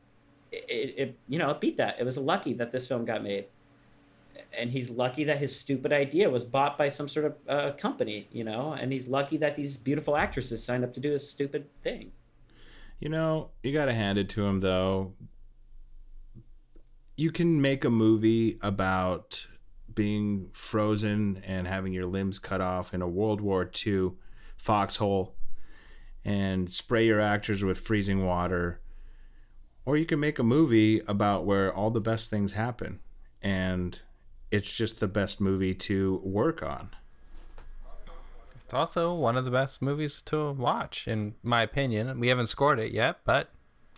it, 0.52 0.94
it, 0.98 1.18
you 1.28 1.40
know 1.40 1.50
it 1.50 1.60
beat 1.60 1.78
that. 1.78 2.00
It 2.00 2.06
was 2.06 2.18
lucky 2.18 2.54
that 2.54 2.72
this 2.72 2.88
film 2.88 3.04
got 3.04 3.24
made. 3.24 3.46
And 4.56 4.70
he's 4.70 4.90
lucky 4.92 5.24
that 5.24 5.40
his 5.40 5.60
stupid 5.60 5.92
idea 5.92 6.30
was 6.30 6.44
bought 6.44 6.78
by 6.78 6.90
some 6.90 7.10
sort 7.10 7.26
of 7.26 7.36
uh, 7.48 7.72
company 7.76 8.28
you 8.32 8.44
know? 8.44 8.74
And 8.74 8.94
he's 8.94 9.08
lucky 9.08 9.38
that 9.38 9.56
these 9.56 9.78
beautiful 9.78 10.16
actresses 10.16 10.64
signed 10.64 10.84
up 10.84 10.94
to 10.94 11.00
do 11.00 11.12
his 11.12 11.28
stupid 11.28 11.66
thing. 11.82 12.12
You 13.00 13.10
know, 13.10 13.50
you 13.64 13.74
got 13.74 13.86
to 13.86 13.94
hand 13.94 14.20
it 14.20 14.30
to 14.30 14.46
him 14.46 14.60
though. 14.60 15.14
You 17.18 17.32
can 17.32 17.62
make 17.62 17.84
a 17.84 17.90
movie 17.90 18.60
about 18.62 19.48
being 19.96 20.50
frozen 20.52 21.42
and 21.46 21.68
having 21.68 21.94
your 21.94 22.06
limbs 22.06 22.40
cut 22.40 22.62
off 22.62 22.94
in 22.94 23.02
a 23.02 23.08
World 23.08 23.42
War 23.42 23.70
II 23.86 24.12
foxhole 24.58 25.36
and 26.26 26.70
spray 26.70 27.06
your 27.06 27.20
actors 27.20 27.64
with 27.64 27.80
freezing 27.80 28.26
water. 28.26 28.80
Or 29.86 29.98
you 29.98 30.06
can 30.06 30.20
make 30.20 30.40
a 30.40 30.44
movie 30.44 31.02
about 31.08 31.46
where 31.46 31.74
all 31.74 31.92
the 31.92 32.00
best 32.00 32.30
things 32.30 32.54
happen 32.54 33.00
and 33.42 34.00
it's 34.52 34.76
just 34.76 35.00
the 35.00 35.08
best 35.08 35.42
movie 35.42 35.74
to 35.74 36.22
work 36.24 36.64
on. 36.64 36.92
It's 38.66 38.74
also 38.74 39.14
one 39.14 39.36
of 39.36 39.46
the 39.46 39.52
best 39.52 39.82
movies 39.82 40.22
to 40.24 40.52
watch, 40.52 41.08
in 41.08 41.36
my 41.44 41.62
opinion. 41.62 42.20
We 42.20 42.30
haven't 42.30 42.48
scored 42.48 42.80
it 42.80 42.92
yet, 42.92 43.20
but 43.26 43.52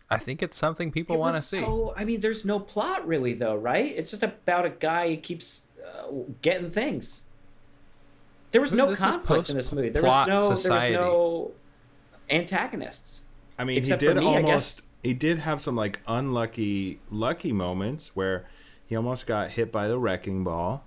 I 0.09 0.17
think 0.17 0.41
it's 0.41 0.57
something 0.57 0.91
people 0.91 1.15
It 1.15 1.19
want 1.19 1.33
to 1.33 1.37
was 1.37 1.47
see. 1.47 1.61
So, 1.61 1.93
I 1.95 2.05
mean, 2.05 2.21
there's 2.21 2.45
no 2.45 2.59
plot 2.59 3.07
really, 3.07 3.33
though, 3.33 3.55
right? 3.55 3.93
It's 3.95 4.11
just 4.11 4.23
about 4.23 4.65
a 4.65 4.69
guy 4.69 5.09
who 5.09 5.17
keeps 5.17 5.67
uh, 5.85 6.11
getting 6.41 6.69
things. 6.69 7.23
There 8.51 8.61
was 8.61 8.73
no 8.73 8.87
This 8.87 8.99
is 8.99 9.05
conflict 9.05 9.49
in 9.49 9.57
this 9.57 9.71
movie. 9.73 9.89
There 9.89 10.01
was 10.03 10.13
post-plot 10.13 10.27
no. 10.29 10.55
There 10.55 10.73
was 10.75 10.89
no 10.91 11.51
antagonists. 12.29 13.23
I 13.59 13.63
mean, 13.63 13.77
Except 13.77 14.01
he 14.01 14.07
for 14.07 14.13
did 14.13 14.19
me, 14.21 14.27
I 14.33 14.41
almost. 14.41 14.77
guess. 14.77 14.87
He 15.03 15.13
did 15.13 15.39
have 15.39 15.61
some 15.61 15.75
like 15.75 16.01
unlucky, 16.07 16.99
lucky 17.11 17.51
moments 17.51 18.15
where 18.15 18.45
he 18.87 18.95
almost 18.95 19.27
got 19.27 19.51
hit 19.51 19.71
by 19.71 19.87
the 19.87 19.97
wrecking 19.97 20.43
ball. 20.43 20.83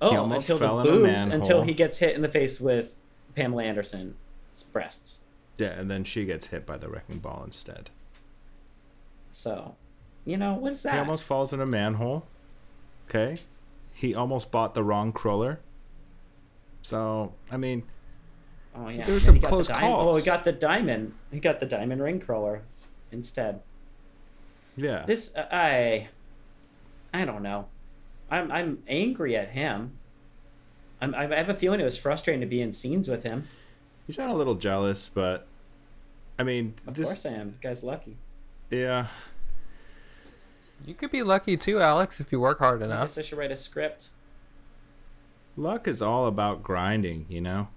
Oh, 0.00 0.16
almost 0.16 0.50
until 0.50 0.58
fell 0.58 0.78
the 0.78 0.90
boobs, 0.90 1.24
until 1.24 1.62
he 1.62 1.74
gets 1.74 1.98
hit 1.98 2.14
in 2.14 2.22
the 2.22 2.28
face 2.28 2.60
with 2.60 2.96
Pamela 3.36 3.62
Anderson's 3.64 4.14
breasts. 4.72 5.20
Yeah, 5.56 5.68
and 5.68 5.90
then 5.90 6.02
she 6.04 6.24
gets 6.24 6.46
hit 6.46 6.66
by 6.66 6.76
the 6.76 6.88
wrecking 6.88 7.18
ball 7.18 7.42
instead. 7.44 7.90
So, 9.30 9.76
you 10.24 10.36
know, 10.36 10.54
what 10.54 10.72
is 10.72 10.82
that? 10.82 10.94
He 10.94 10.98
almost 10.98 11.22
falls 11.24 11.52
in 11.52 11.60
a 11.60 11.66
manhole. 11.66 12.26
Okay, 13.08 13.36
he 13.94 14.14
almost 14.14 14.50
bought 14.50 14.74
the 14.74 14.82
wrong 14.82 15.12
crawler. 15.12 15.60
So 16.82 17.32
I 17.50 17.56
mean, 17.56 17.84
oh 18.74 18.88
yeah, 18.88 19.04
there 19.04 19.14
were 19.14 19.20
some 19.20 19.34
he 19.34 19.40
got 19.40 19.48
the 19.48 19.52
close 19.54 19.68
diamond- 19.68 19.86
calls. 19.92 20.14
Oh, 20.14 20.18
he 20.18 20.24
got 20.24 20.44
the 20.44 20.52
diamond. 20.52 21.14
He 21.30 21.40
got 21.40 21.60
the 21.60 21.66
diamond 21.66 22.02
ring 22.02 22.20
crawler 22.20 22.62
instead. 23.10 23.60
yeah. 24.76 25.04
This 25.06 25.34
uh, 25.36 25.46
I, 25.52 26.08
I 27.14 27.24
don't 27.24 27.42
know. 27.42 27.66
I'm 28.30 28.50
I'm 28.50 28.82
angry 28.88 29.36
at 29.36 29.50
him. 29.50 29.98
I'm, 31.00 31.14
I 31.14 31.26
have 31.34 31.48
a 31.48 31.54
feeling 31.54 31.80
it 31.80 31.84
was 31.84 31.98
frustrating 31.98 32.40
to 32.42 32.46
be 32.46 32.62
in 32.62 32.72
scenes 32.72 33.08
with 33.08 33.24
him. 33.24 33.46
He's 34.06 34.18
not 34.18 34.30
a 34.30 34.34
little 34.34 34.54
jealous, 34.54 35.08
but 35.08 35.46
I 36.38 36.44
mean, 36.44 36.74
Of 36.86 36.94
this. 36.94 37.06
course 37.08 37.26
I 37.26 37.30
am. 37.30 37.48
The 37.60 37.68
guy's 37.68 37.82
lucky. 37.82 38.16
Yeah, 38.70 39.08
You 40.86 40.94
could 40.94 41.10
be 41.10 41.22
lucky 41.22 41.56
too, 41.56 41.80
Alex, 41.80 42.20
if 42.20 42.32
you 42.32 42.40
work 42.40 42.58
hard 42.58 42.82
enough. 42.82 42.98
I 42.98 43.02
guess 43.04 43.18
I 43.18 43.22
should 43.22 43.38
write 43.38 43.52
a 43.52 43.56
script. 43.56 44.10
luck 45.56 45.86
is 45.86 46.02
all 46.02 46.26
about 46.26 46.62
grinding. 46.62 47.26
You 47.28 47.40
know, 47.40 47.68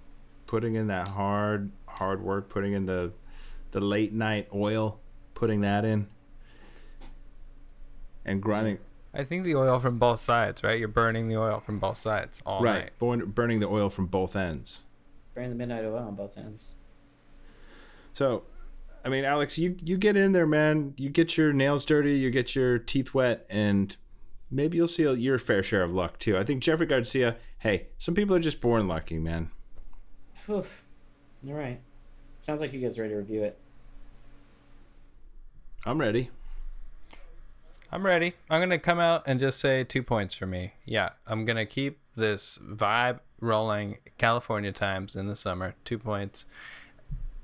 putting 0.46 0.74
in 0.74 0.88
that 0.88 1.08
hard, 1.08 1.70
hard 1.88 2.22
work, 2.22 2.48
putting 2.48 2.72
in 2.72 2.86
the, 2.86 3.12
the 3.70 3.80
late 3.80 4.12
night 4.12 4.48
oil, 4.54 5.00
putting 5.34 5.60
that 5.60 5.84
in, 5.84 6.08
and 8.24 8.42
grinding. 8.42 8.78
I 9.14 9.24
think 9.24 9.44
the 9.44 9.54
oil 9.54 9.80
from 9.80 9.98
both 9.98 10.20
sides, 10.20 10.62
right? 10.62 10.78
You're 10.78 10.88
burning 10.88 11.28
the 11.28 11.36
oil 11.36 11.60
from 11.60 11.78
both 11.78 11.96
sides 11.96 12.42
all 12.44 12.62
right, 12.62 12.84
night. 12.84 12.98
burn, 12.98 13.30
burning 13.30 13.60
the 13.60 13.66
oil 13.66 13.88
from 13.88 14.06
both 14.06 14.36
ends. 14.36 14.82
Burning 15.34 15.50
the 15.50 15.56
midnight 15.56 15.84
oil 15.84 15.98
on 15.98 16.14
both 16.16 16.36
ends. 16.36 16.74
So, 18.12 18.42
I 19.06 19.08
mean, 19.08 19.24
Alex, 19.24 19.56
you 19.56 19.76
you 19.84 19.96
get 19.96 20.16
in 20.16 20.32
there, 20.32 20.48
man. 20.48 20.92
You 20.96 21.10
get 21.10 21.36
your 21.36 21.52
nails 21.52 21.86
dirty, 21.86 22.18
you 22.18 22.32
get 22.32 22.56
your 22.56 22.76
teeth 22.76 23.14
wet, 23.14 23.46
and 23.48 23.96
maybe 24.50 24.76
you'll 24.76 24.88
see 24.88 25.08
your 25.08 25.38
fair 25.38 25.62
share 25.62 25.84
of 25.84 25.92
luck 25.92 26.18
too. 26.18 26.36
I 26.36 26.42
think 26.42 26.60
Jeffrey 26.60 26.86
Garcia. 26.86 27.36
Hey, 27.60 27.86
some 27.98 28.16
people 28.16 28.34
are 28.34 28.40
just 28.40 28.60
born 28.60 28.88
lucky, 28.88 29.18
man. 29.18 29.50
Phew. 30.34 30.64
All 31.46 31.54
right. 31.54 31.80
Sounds 32.40 32.60
like 32.60 32.72
you 32.72 32.80
guys 32.80 32.98
are 32.98 33.02
ready 33.02 33.14
to 33.14 33.18
review 33.18 33.44
it. 33.44 33.56
I'm 35.84 36.00
ready. 36.00 36.30
I'm 37.92 38.04
ready. 38.04 38.34
I'm 38.50 38.60
gonna 38.60 38.76
come 38.76 38.98
out 38.98 39.22
and 39.24 39.38
just 39.38 39.60
say 39.60 39.84
two 39.84 40.02
points 40.02 40.34
for 40.34 40.46
me. 40.46 40.72
Yeah, 40.84 41.10
I'm 41.28 41.44
gonna 41.44 41.64
keep 41.64 42.00
this 42.16 42.58
vibe 42.58 43.20
rolling. 43.40 43.98
California 44.18 44.72
times 44.72 45.14
in 45.14 45.28
the 45.28 45.36
summer. 45.36 45.76
Two 45.84 45.96
points. 45.96 46.44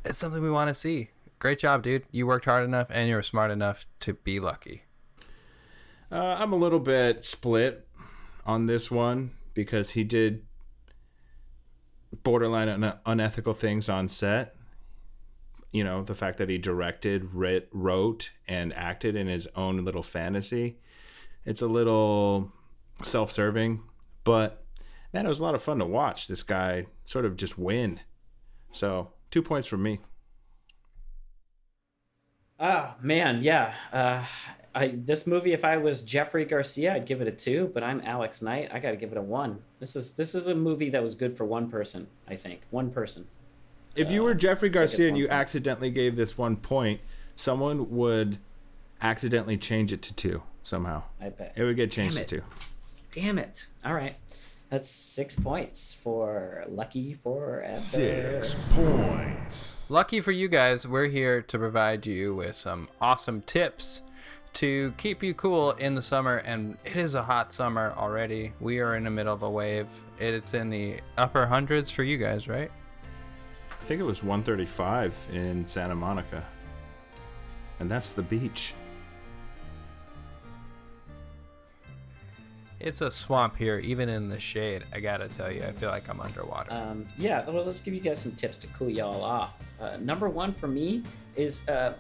It's 0.05 0.19
something 0.19 0.43
we 0.43 0.51
want 0.51 0.67
to 0.67 0.75
see. 0.75 1.11
Great 1.43 1.59
job, 1.59 1.83
dude. 1.83 2.05
You 2.13 2.29
worked 2.29 2.45
hard 2.45 2.63
enough 2.63 2.87
and 2.91 3.09
you 3.09 3.17
were 3.17 3.23
smart 3.23 3.51
enough 3.51 3.85
to 3.99 4.15
be 4.15 4.39
lucky. 4.39 4.85
Uh, 6.09 6.37
I'm 6.39 6.53
a 6.53 6.57
little 6.57 6.79
bit 6.79 7.25
split 7.25 7.85
on 8.47 8.67
this 8.67 8.93
one 8.93 9.33
because 9.53 9.91
he 9.91 10.05
did 10.05 10.47
borderline 12.23 12.69
un- 12.69 12.97
unethical 13.05 13.55
things 13.55 13.89
on 13.89 14.07
set. 14.07 14.55
You 15.73 15.83
know, 15.83 16.05
the 16.05 16.15
fact 16.15 16.39
that 16.39 16.49
he 16.49 16.59
directed, 16.59 17.35
writ, 17.35 17.69
wrote, 17.73 18.31
and 18.47 18.73
acted 18.75 19.17
in 19.17 19.27
his 19.27 19.49
own 19.57 19.85
little 19.85 20.05
fantasy. 20.05 20.79
It's 21.45 21.61
a 21.61 21.67
little 21.67 22.53
self 23.03 23.33
serving, 23.33 23.83
but 24.23 24.65
man, 25.13 25.27
it 25.27 25.29
was 25.29 25.41
a 25.41 25.43
lot 25.43 25.57
of 25.57 25.63
fun 25.63 25.81
to 25.81 25.87
watch 25.87 26.29
this 26.29 26.45
guy 26.45 26.87
sort 27.05 27.25
of 27.25 27.35
just 27.35 27.59
win. 27.59 27.99
So, 28.71 29.11
two 29.33 29.43
points 29.43 29.67
from 29.67 29.83
me. 29.83 29.99
Oh 32.65 32.95
man, 33.03 33.43
yeah. 33.43 33.75
Uh, 33.93 34.25
I 34.75 34.89
this 34.95 35.27
movie, 35.27 35.53
if 35.53 35.65
I 35.65 35.77
was 35.79 36.01
Jeffrey 36.01 36.45
Garcia, 36.45 36.95
I'd 36.95 37.07
give 37.07 37.21
it 37.21 37.27
a 37.27 37.33
two. 37.33 37.71
But 37.75 37.83
I'm 37.83 38.01
Alex 38.05 38.41
Knight. 38.41 38.71
I 38.73 38.79
got 38.79 38.93
to 38.93 38.97
give 38.97 39.11
it 39.11 39.19
a 39.19 39.23
one. 39.23 39.59
This 39.81 39.97
is 39.97 40.13
this 40.13 40.33
is 40.35 40.47
a 40.47 40.55
movie 40.55 40.89
that 40.91 41.03
was 41.03 41.17
good 41.17 41.37
for 41.37 41.45
one 41.45 41.69
person. 41.69 42.07
I 42.29 42.37
think 42.37 42.61
one 42.71 42.91
person. 42.91 43.27
If 43.97 44.11
you 44.13 44.23
were 44.23 44.33
Jeffrey 44.35 44.69
Uh, 44.71 44.73
Garcia 44.75 45.09
and 45.09 45.19
you 45.19 45.25
point. 45.27 45.41
accidentally 45.41 45.91
gave 45.91 46.15
this 46.17 46.39
one 46.39 46.57
point, 46.57 47.01
someone 47.35 47.91
would 47.91 48.39
accidentally 49.03 49.59
change 49.59 49.93
it 49.93 50.01
to 50.03 50.15
two 50.15 50.43
somehow. 50.63 51.03
I 51.21 51.31
bet. 51.31 51.55
It 51.57 51.65
would 51.65 51.77
get 51.77 51.91
changed 51.91 52.17
Damn 52.17 52.27
to 52.27 52.37
it. 52.37 52.41
two. 52.41 53.21
Damn 53.21 53.39
it! 53.39 53.67
All 53.85 53.93
right, 53.93 54.15
that's 54.73 54.89
six 54.89 55.39
points 55.39 55.93
for 55.93 56.65
Lucky 56.67 57.13
Forever. 57.13 57.77
Six 57.77 58.57
points. 58.71 59.85
Lucky 59.91 60.23
for 60.23 60.33
you 60.33 60.49
guys, 60.49 60.89
we're 60.89 61.09
here 61.09 61.43
to 61.43 61.59
provide 61.59 62.07
you 62.07 62.35
with 62.35 62.57
some 62.57 62.89
awesome 62.99 63.43
tips 63.43 64.01
to 64.55 64.95
keep 64.97 65.23
you 65.23 65.35
cool 65.35 65.73
in 65.73 65.95
the 65.95 66.01
summer. 66.01 66.39
And 66.39 66.79
it 66.87 66.97
is 66.97 67.15
a 67.15 67.23
hot 67.23 67.53
summer 67.53 67.93
already. 67.99 68.55
We 68.61 68.81
are 68.81 68.97
in 68.97 69.05
the 69.05 69.11
middle 69.11 69.35
of 69.35 69.43
a 69.43 69.51
wave. 69.51 69.89
It's 70.19 70.55
in 70.55 70.71
the 70.71 71.01
upper 71.19 71.45
hundreds 71.45 71.91
for 71.91 72.03
you 72.03 72.17
guys, 72.17 72.49
right? 72.49 72.71
I 73.79 73.85
think 73.85 74.01
it 74.01 74.05
was 74.05 74.23
135 74.23 75.29
in 75.35 75.67
Santa 75.67 75.95
Monica. 75.95 76.43
And 77.79 77.91
that's 77.91 78.15
the 78.15 78.23
beach. 78.23 78.73
It's 82.83 83.01
a 83.01 83.11
swamp 83.11 83.57
here, 83.57 83.79
even 83.79 84.09
in 84.09 84.29
the 84.29 84.41
shade. 84.41 84.83
I 84.93 84.99
gotta 84.99 85.29
tell 85.29 85.53
you, 85.53 85.63
I 85.63 85.71
feel 85.71 85.89
like 85.89 86.09
I'm 86.09 86.21
underwater. 86.21 86.73
Um, 86.73 87.07
yeah, 87.17 87.49
well, 87.49 87.65
let's 87.65 87.81
give 87.81 87.95
you 87.95 88.01
guys 88.01 88.21
some 88.21 88.33
tips 88.33 88.57
to 88.59 88.67
cool 88.69 88.91
y'all 88.91 89.23
off. 89.23 89.73
Uh, 89.81 89.97
number 90.01 90.29
one 90.29 90.53
for 90.53 90.67
me 90.67 91.05
is 91.37 91.69
uh, 91.69 91.95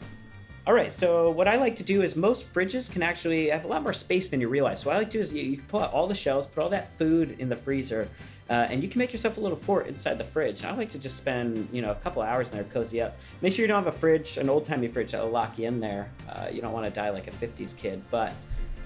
all 0.66 0.74
right. 0.74 0.90
So 0.90 1.30
what 1.30 1.46
I 1.46 1.56
like 1.56 1.76
to 1.76 1.84
do 1.84 2.02
is 2.02 2.16
most 2.16 2.52
fridges 2.52 2.90
can 2.90 3.02
actually 3.02 3.48
have 3.50 3.64
a 3.64 3.68
lot 3.68 3.82
more 3.82 3.92
space 3.92 4.28
than 4.28 4.40
you 4.40 4.48
realize. 4.48 4.80
So 4.80 4.90
what 4.90 4.96
I 4.96 4.98
like 5.00 5.10
to 5.10 5.18
do 5.18 5.20
is 5.20 5.32
you, 5.32 5.42
you 5.42 5.56
can 5.58 5.66
pull 5.66 5.80
out 5.80 5.92
all 5.92 6.06
the 6.08 6.14
shelves, 6.14 6.48
put 6.48 6.62
all 6.62 6.70
that 6.70 6.96
food 6.98 7.36
in 7.38 7.48
the 7.48 7.56
freezer, 7.56 8.08
uh, 8.50 8.66
and 8.68 8.82
you 8.82 8.88
can 8.88 8.98
make 8.98 9.12
yourself 9.12 9.38
a 9.38 9.40
little 9.40 9.56
fort 9.56 9.86
inside 9.86 10.18
the 10.18 10.24
fridge. 10.24 10.64
I 10.64 10.72
like 10.72 10.88
to 10.90 10.98
just 10.98 11.16
spend 11.16 11.68
you 11.72 11.80
know 11.80 11.92
a 11.92 11.96
couple 11.96 12.22
hours 12.22 12.50
in 12.50 12.56
there, 12.56 12.64
cozy 12.64 13.00
up. 13.00 13.18
Make 13.40 13.52
sure 13.52 13.62
you 13.62 13.68
don't 13.68 13.84
have 13.84 13.92
a 13.92 13.96
fridge, 13.96 14.36
an 14.36 14.48
old 14.48 14.64
timey 14.64 14.88
fridge 14.88 15.12
that'll 15.12 15.30
lock 15.30 15.58
you 15.58 15.68
in 15.68 15.78
there. 15.78 16.10
Uh, 16.28 16.48
you 16.50 16.60
don't 16.60 16.72
want 16.72 16.86
to 16.86 16.90
die 16.90 17.10
like 17.10 17.28
a 17.28 17.30
'50s 17.30 17.76
kid, 17.76 18.02
but 18.10 18.34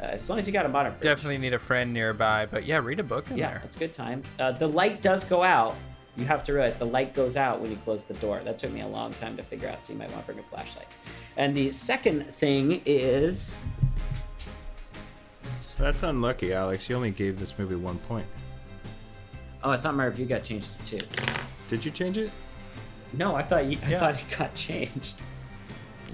uh, 0.01 0.05
as 0.07 0.29
long 0.29 0.39
as 0.39 0.47
you 0.47 0.53
got 0.53 0.67
a 0.67 0.69
modern 0.69 0.93
fridge. 0.93 1.03
Definitely 1.03 1.39
need 1.39 1.55
a 1.55 1.59
friend 1.59 1.93
nearby, 1.93 2.47
but 2.47 2.65
yeah, 2.65 2.79
read 2.79 3.01
a 3.01 3.05
book 3.05 3.31
in 3.31 3.39
Yeah, 3.39 3.49
there. 3.51 3.63
it's 3.65 3.77
a 3.77 3.79
good 3.79 3.93
time. 3.93 4.23
Uh, 4.39 4.53
the 4.53 4.69
light 4.69 5.03
does 5.03 5.25
go 5.25 5.43
out. 5.43 5.75
You 6.17 6.25
have 6.25 6.43
to 6.45 6.53
realize 6.55 6.77
the 6.77 6.87
light 6.87 7.15
goes 7.15 7.37
out 7.37 7.61
when 7.61 7.71
you 7.71 7.77
close 7.85 8.03
the 8.03 8.15
door. 8.15 8.41
That 8.43 8.59
took 8.59 8.73
me 8.73 8.81
a 8.81 8.87
long 8.87 9.13
time 9.15 9.37
to 9.37 9.43
figure 9.43 9.69
out, 9.69 9.83
so 9.83 9.93
you 9.93 9.99
might 9.99 10.11
want 10.13 10.23
to 10.23 10.27
bring 10.33 10.39
a 10.39 10.43
flashlight. 10.43 10.87
And 11.37 11.55
the 11.55 11.71
second 11.71 12.27
thing 12.35 12.81
is 12.87 13.55
So 15.61 15.83
That's 15.83 16.03
unlucky, 16.03 16.55
Alex. 16.55 16.89
You 16.89 16.97
only 16.97 17.11
gave 17.11 17.39
this 17.39 17.59
movie 17.59 17.75
one 17.75 17.99
point. 17.99 18.27
oh, 19.63 19.71
I 19.73 19.77
thought 19.77 19.95
my 19.95 20.07
review 20.07 20.25
got 20.27 20.43
changed 20.43 20.79
to 20.87 20.99
two. 20.99 21.07
Did 21.69 21.85
you 21.85 21.91
change 21.91 22.17
it? 22.17 22.31
No, 23.13 23.35
I 23.37 23.43
thought 23.43 23.67
you, 23.67 23.79
I 23.85 23.91
Yeah. 23.91 23.99
thought 24.01 24.15
it 24.15 24.39
got 24.39 24.55
changed. 24.67 25.23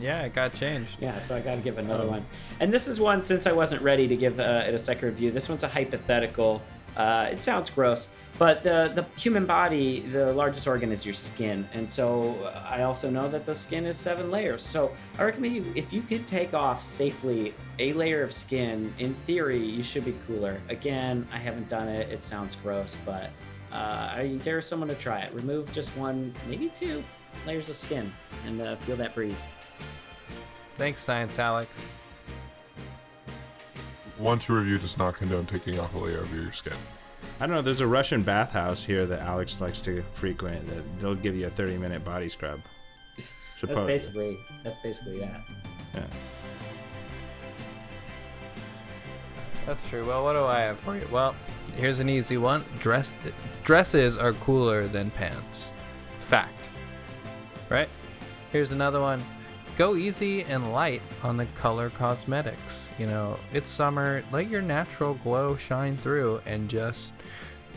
Yeah, 0.00 0.22
it 0.22 0.34
got 0.34 0.52
changed. 0.52 0.98
Yeah, 1.00 1.18
so 1.18 1.36
I 1.36 1.40
got 1.40 1.56
to 1.56 1.60
give 1.60 1.78
another 1.78 2.06
one. 2.06 2.24
And 2.60 2.72
this 2.72 2.88
is 2.88 2.98
one 2.98 3.22
since 3.24 3.46
I 3.46 3.52
wasn't 3.52 3.82
ready 3.82 4.08
to 4.08 4.16
give 4.16 4.40
uh, 4.40 4.64
it 4.66 4.74
a 4.74 4.78
second 4.78 5.08
review. 5.08 5.30
This 5.30 5.48
one's 5.48 5.62
a 5.64 5.68
hypothetical. 5.68 6.62
Uh, 6.96 7.28
it 7.32 7.40
sounds 7.40 7.70
gross, 7.70 8.14
but 8.38 8.62
the 8.62 8.92
the 8.94 9.06
human 9.18 9.46
body, 9.46 10.00
the 10.00 10.30
largest 10.34 10.68
organ 10.68 10.92
is 10.92 11.06
your 11.06 11.14
skin, 11.14 11.66
and 11.72 11.90
so 11.90 12.34
uh, 12.44 12.66
I 12.68 12.82
also 12.82 13.08
know 13.08 13.30
that 13.30 13.46
the 13.46 13.54
skin 13.54 13.86
is 13.86 13.96
seven 13.96 14.30
layers. 14.30 14.62
So 14.62 14.92
I 15.18 15.24
recommend 15.24 15.56
you, 15.56 15.72
if 15.74 15.90
you 15.90 16.02
could 16.02 16.26
take 16.26 16.52
off 16.52 16.82
safely 16.82 17.54
a 17.78 17.94
layer 17.94 18.22
of 18.22 18.30
skin, 18.30 18.92
in 18.98 19.14
theory, 19.24 19.58
you 19.58 19.82
should 19.82 20.04
be 20.04 20.14
cooler. 20.26 20.60
Again, 20.68 21.26
I 21.32 21.38
haven't 21.38 21.70
done 21.70 21.88
it. 21.88 22.10
It 22.10 22.22
sounds 22.22 22.56
gross, 22.56 22.98
but 23.06 23.30
uh, 23.72 24.12
I 24.14 24.38
dare 24.42 24.60
someone 24.60 24.90
to 24.90 24.94
try 24.94 25.20
it. 25.20 25.32
Remove 25.32 25.72
just 25.72 25.96
one, 25.96 26.34
maybe 26.46 26.68
two 26.68 27.02
layers 27.46 27.70
of 27.70 27.76
skin, 27.76 28.12
and 28.46 28.60
uh, 28.60 28.76
feel 28.76 28.96
that 28.96 29.14
breeze. 29.14 29.48
Thanks, 30.74 31.02
Science 31.02 31.38
Alex. 31.38 31.88
One 34.18 34.38
to 34.40 34.54
review 34.54 34.78
does 34.78 34.96
not 34.96 35.14
condone 35.14 35.46
taking 35.46 35.78
off 35.78 35.94
a 35.94 35.98
layer 35.98 36.18
of 36.18 36.34
your 36.34 36.52
skin. 36.52 36.76
I 37.40 37.46
don't 37.46 37.56
know. 37.56 37.62
There's 37.62 37.80
a 37.80 37.86
Russian 37.86 38.22
bathhouse 38.22 38.84
here 38.84 39.04
that 39.06 39.20
Alex 39.20 39.60
likes 39.60 39.80
to 39.82 40.02
frequent. 40.12 40.66
That 40.68 41.00
they'll 41.00 41.14
give 41.14 41.36
you 41.36 41.46
a 41.46 41.50
30 41.50 41.78
minute 41.78 42.04
body 42.04 42.28
scrub. 42.28 42.60
That's 43.16 43.28
Supposedly. 43.56 43.86
basically 43.86 44.38
that's 44.62 44.78
basically 44.78 45.18
that. 45.20 45.40
Yeah. 45.94 46.06
That's 49.66 49.88
true. 49.88 50.04
Well, 50.04 50.24
what 50.24 50.32
do 50.32 50.44
I 50.44 50.60
have 50.60 50.78
for 50.80 50.96
you? 50.96 51.06
Well, 51.10 51.34
here's 51.74 52.00
an 52.00 52.08
easy 52.08 52.36
one. 52.36 52.64
Dress 52.80 53.12
dresses 53.64 54.16
are 54.16 54.32
cooler 54.34 54.86
than 54.86 55.10
pants. 55.12 55.70
Fact. 56.18 56.70
Right? 57.68 57.88
Here's 58.50 58.72
another 58.72 59.00
one. 59.00 59.22
Go 59.76 59.96
easy 59.96 60.42
and 60.42 60.72
light 60.72 61.00
on 61.22 61.38
the 61.38 61.46
color 61.46 61.88
cosmetics. 61.88 62.88
You 62.98 63.06
know, 63.06 63.38
it's 63.52 63.70
summer. 63.70 64.22
Let 64.30 64.50
your 64.50 64.60
natural 64.60 65.14
glow 65.14 65.56
shine 65.56 65.96
through 65.96 66.42
and 66.44 66.68
just, 66.68 67.12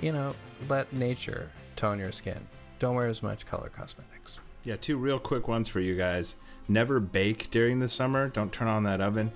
you 0.01 0.11
know, 0.11 0.35
let 0.67 0.91
nature 0.91 1.49
tone 1.77 1.99
your 1.99 2.11
skin. 2.11 2.47
Don't 2.79 2.95
wear 2.95 3.07
as 3.07 3.23
much 3.23 3.45
color 3.45 3.69
cosmetics. 3.69 4.39
Yeah, 4.63 4.75
two 4.75 4.97
real 4.97 5.19
quick 5.19 5.47
ones 5.47 5.69
for 5.69 5.79
you 5.79 5.95
guys. 5.95 6.35
Never 6.67 6.99
bake 6.99 7.49
during 7.49 7.79
the 7.79 7.87
summer. 7.87 8.27
Don't 8.27 8.51
turn 8.51 8.67
on 8.67 8.83
that 8.83 8.99
oven. 8.99 9.31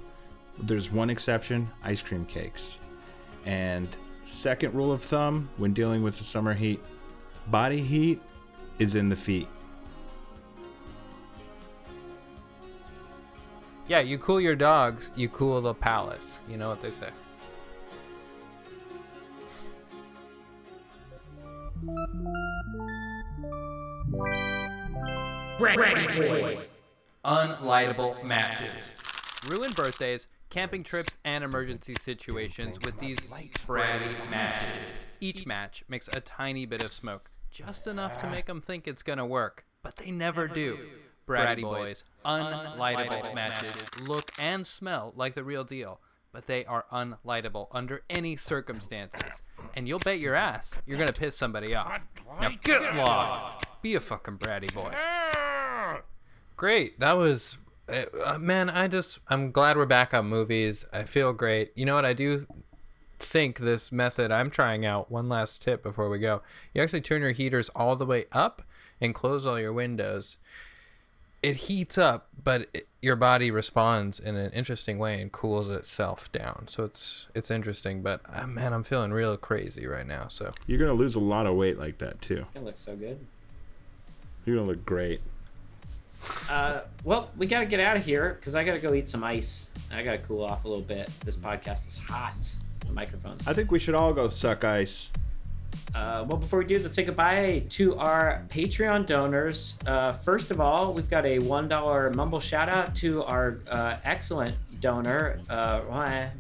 There's 0.57 0.91
one 0.91 1.09
exception 1.09 1.69
ice 1.81 2.01
cream 2.01 2.25
cakes. 2.25 2.79
And 3.45 3.87
second 4.25 4.73
rule 4.73 4.91
of 4.91 5.01
thumb 5.01 5.49
when 5.55 5.71
dealing 5.71 6.03
with 6.03 6.17
the 6.17 6.25
summer 6.25 6.53
heat 6.53 6.81
body 7.47 7.81
heat 7.81 8.21
is 8.79 8.95
in 8.95 9.09
the 9.09 9.15
feet. 9.15 9.47
Yeah, 13.89 14.01
you 14.01 14.19
cool 14.19 14.39
your 14.39 14.55
dogs, 14.55 15.11
you 15.15 15.29
cool 15.29 15.59
the 15.61 15.73
palace. 15.73 16.41
You 16.47 16.57
know 16.57 16.69
what 16.69 16.79
they 16.79 16.91
say. 16.91 17.09
Unlightable 27.25 28.23
matches. 28.23 28.93
Ruin 29.47 29.71
birthdays, 29.71 30.27
camping 30.51 30.83
trips, 30.83 31.17
and 31.25 31.43
emergency 31.43 31.95
situations 31.95 32.77
with 32.85 32.99
these 32.99 33.21
bratty 33.21 34.29
matches. 34.29 35.03
Each 35.19 35.47
match 35.47 35.83
makes 35.87 36.07
a 36.09 36.21
tiny 36.21 36.67
bit 36.67 36.83
of 36.83 36.93
smoke, 36.93 37.31
just 37.49 37.87
enough 37.87 38.21
to 38.21 38.29
make 38.29 38.45
them 38.45 38.61
think 38.61 38.87
it's 38.87 39.01
gonna 39.01 39.25
work, 39.25 39.65
but 39.81 39.95
they 39.95 40.11
never 40.11 40.47
do. 40.47 40.77
Bratty 41.29 41.61
Boys, 41.61 42.03
unlightable 42.25 43.33
matches 43.33 43.73
look 44.01 44.31
and 44.39 44.65
smell 44.65 45.13
like 45.15 45.35
the 45.35 45.43
real 45.43 45.63
deal, 45.63 45.99
but 46.31 46.47
they 46.47 46.65
are 46.65 46.85
unlightable 46.91 47.67
under 47.71 48.01
any 48.09 48.35
circumstances. 48.35 49.41
And 49.75 49.87
you'll 49.87 49.99
bet 49.99 50.19
your 50.19 50.35
ass 50.35 50.73
you're 50.85 50.97
gonna 50.97 51.13
piss 51.13 51.37
somebody 51.37 51.75
off. 51.75 52.01
Now 52.41 52.51
get 52.63 52.95
lost. 52.95 53.67
Be 53.81 53.95
a 53.95 53.99
fucking 53.99 54.37
bratty 54.37 54.73
boy. 54.73 54.91
Great. 56.57 56.99
That 56.99 57.13
was 57.13 57.57
uh, 57.87 58.03
uh, 58.25 58.39
man, 58.39 58.69
I 58.69 58.87
just 58.87 59.19
I'm 59.29 59.51
glad 59.51 59.77
we're 59.77 59.85
back 59.85 60.13
on 60.13 60.27
movies. 60.27 60.85
I 60.91 61.03
feel 61.03 61.33
great. 61.33 61.71
You 61.75 61.85
know 61.85 61.95
what? 61.95 62.05
I 62.05 62.13
do 62.13 62.45
think 63.19 63.59
this 63.59 63.91
method 63.91 64.31
I'm 64.31 64.49
trying 64.49 64.85
out. 64.85 65.11
One 65.11 65.29
last 65.29 65.61
tip 65.61 65.83
before 65.83 66.09
we 66.09 66.19
go. 66.19 66.41
You 66.73 66.81
actually 66.81 67.01
turn 67.01 67.21
your 67.21 67.31
heaters 67.31 67.69
all 67.75 67.95
the 67.95 68.05
way 68.05 68.25
up 68.31 68.61
and 69.01 69.13
close 69.15 69.45
all 69.45 69.59
your 69.59 69.73
windows. 69.73 70.37
It 71.41 71.55
heats 71.55 71.97
up, 71.97 72.27
but 72.43 72.67
it, 72.73 72.87
your 73.01 73.15
body 73.15 73.49
responds 73.49 74.19
in 74.19 74.35
an 74.35 74.51
interesting 74.51 74.99
way 74.99 75.21
and 75.21 75.31
cools 75.31 75.69
itself 75.69 76.31
down. 76.31 76.67
So 76.67 76.83
it's 76.83 77.27
it's 77.33 77.49
interesting, 77.49 78.01
but 78.01 78.21
uh, 78.27 78.45
man, 78.45 78.73
I'm 78.73 78.83
feeling 78.83 79.11
real 79.11 79.37
crazy 79.37 79.87
right 79.87 80.05
now. 80.05 80.27
So 80.27 80.53
You're 80.67 80.79
going 80.79 80.89
to 80.89 80.97
lose 80.97 81.15
a 81.15 81.19
lot 81.19 81.45
of 81.45 81.55
weight 81.55 81.79
like 81.79 81.99
that, 81.99 82.21
too. 82.21 82.45
It 82.55 82.63
looks 82.63 82.81
so 82.81 82.95
good. 82.95 83.25
You're 84.45 84.57
going 84.57 84.67
to 84.67 84.73
look 84.73 84.85
great. 84.85 85.21
Uh, 86.49 86.81
well, 87.03 87.29
we 87.37 87.47
gotta 87.47 87.65
get 87.65 87.79
out 87.79 87.95
of 87.95 88.03
here 88.03 88.35
because 88.39 88.53
I 88.55 88.63
gotta 88.63 88.79
go 88.79 88.93
eat 88.93 89.07
some 89.07 89.23
ice. 89.23 89.71
I 89.91 90.03
gotta 90.03 90.17
cool 90.17 90.43
off 90.43 90.65
a 90.65 90.67
little 90.67 90.83
bit. 90.83 91.09
This 91.23 91.37
podcast 91.37 91.87
is 91.87 91.97
hot. 91.97 92.33
The 92.85 92.91
microphones. 92.91 93.47
I 93.47 93.53
think 93.53 93.71
we 93.71 93.79
should 93.79 93.95
all 93.95 94.13
go 94.13 94.27
suck 94.27 94.63
ice. 94.63 95.11
Uh, 95.95 96.25
well, 96.27 96.37
before 96.37 96.59
we 96.59 96.65
do, 96.65 96.79
let's 96.79 96.95
say 96.95 97.03
goodbye 97.03 97.63
to 97.69 97.97
our 97.97 98.45
Patreon 98.49 99.05
donors. 99.05 99.79
Uh, 99.85 100.13
first 100.13 100.51
of 100.51 100.61
all, 100.61 100.93
we've 100.93 101.09
got 101.09 101.25
a 101.25 101.39
$1 101.39 102.15
mumble 102.15 102.39
shout 102.39 102.69
out 102.69 102.95
to 102.97 103.23
our 103.23 103.59
uh, 103.69 103.97
excellent 104.03 104.55
donor, 104.79 105.39
uh, 105.49 105.81
right. 105.89 106.31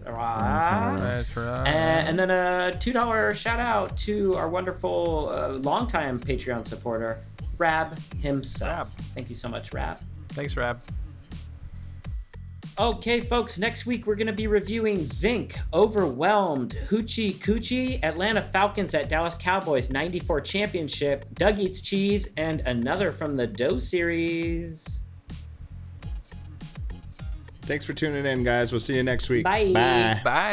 and, 1.67 2.09
and 2.09 2.19
then 2.19 2.29
a 2.29 2.71
$2 2.77 3.35
shout 3.35 3.59
out 3.59 3.97
to 3.97 4.35
our 4.35 4.47
wonderful 4.47 5.29
uh, 5.29 5.49
longtime 5.49 6.19
Patreon 6.19 6.65
supporter, 6.65 7.17
Rab 7.57 7.99
himself. 8.21 8.93
Thank 9.13 9.29
you 9.29 9.35
so 9.35 9.49
much, 9.49 9.73
Rab. 9.73 9.97
Thanks, 10.29 10.55
Rab. 10.55 10.79
Okay, 12.79 13.19
folks, 13.19 13.59
next 13.59 13.85
week 13.85 14.07
we're 14.07 14.15
going 14.15 14.27
to 14.27 14.33
be 14.33 14.47
reviewing 14.47 15.05
Zinc, 15.05 15.59
Overwhelmed, 15.73 16.77
Hoochie 16.87 17.35
Coochie, 17.35 18.01
Atlanta 18.01 18.41
Falcons 18.41 18.93
at 18.93 19.09
Dallas 19.09 19.35
Cowboys 19.35 19.89
94 19.89 20.39
Championship, 20.39 21.25
Doug 21.33 21.59
Eats 21.59 21.81
Cheese, 21.81 22.31
and 22.37 22.61
another 22.61 23.11
from 23.11 23.35
the 23.35 23.45
Doe 23.47 23.79
series. 23.79 25.01
Thanks 27.63 27.83
for 27.83 27.91
tuning 27.91 28.25
in, 28.25 28.45
guys. 28.45 28.71
We'll 28.71 28.79
see 28.79 28.95
you 28.95 29.03
next 29.03 29.27
week. 29.27 29.43
Bye. 29.43 29.73
Bye. 29.73 30.21
Bye. 30.23 30.49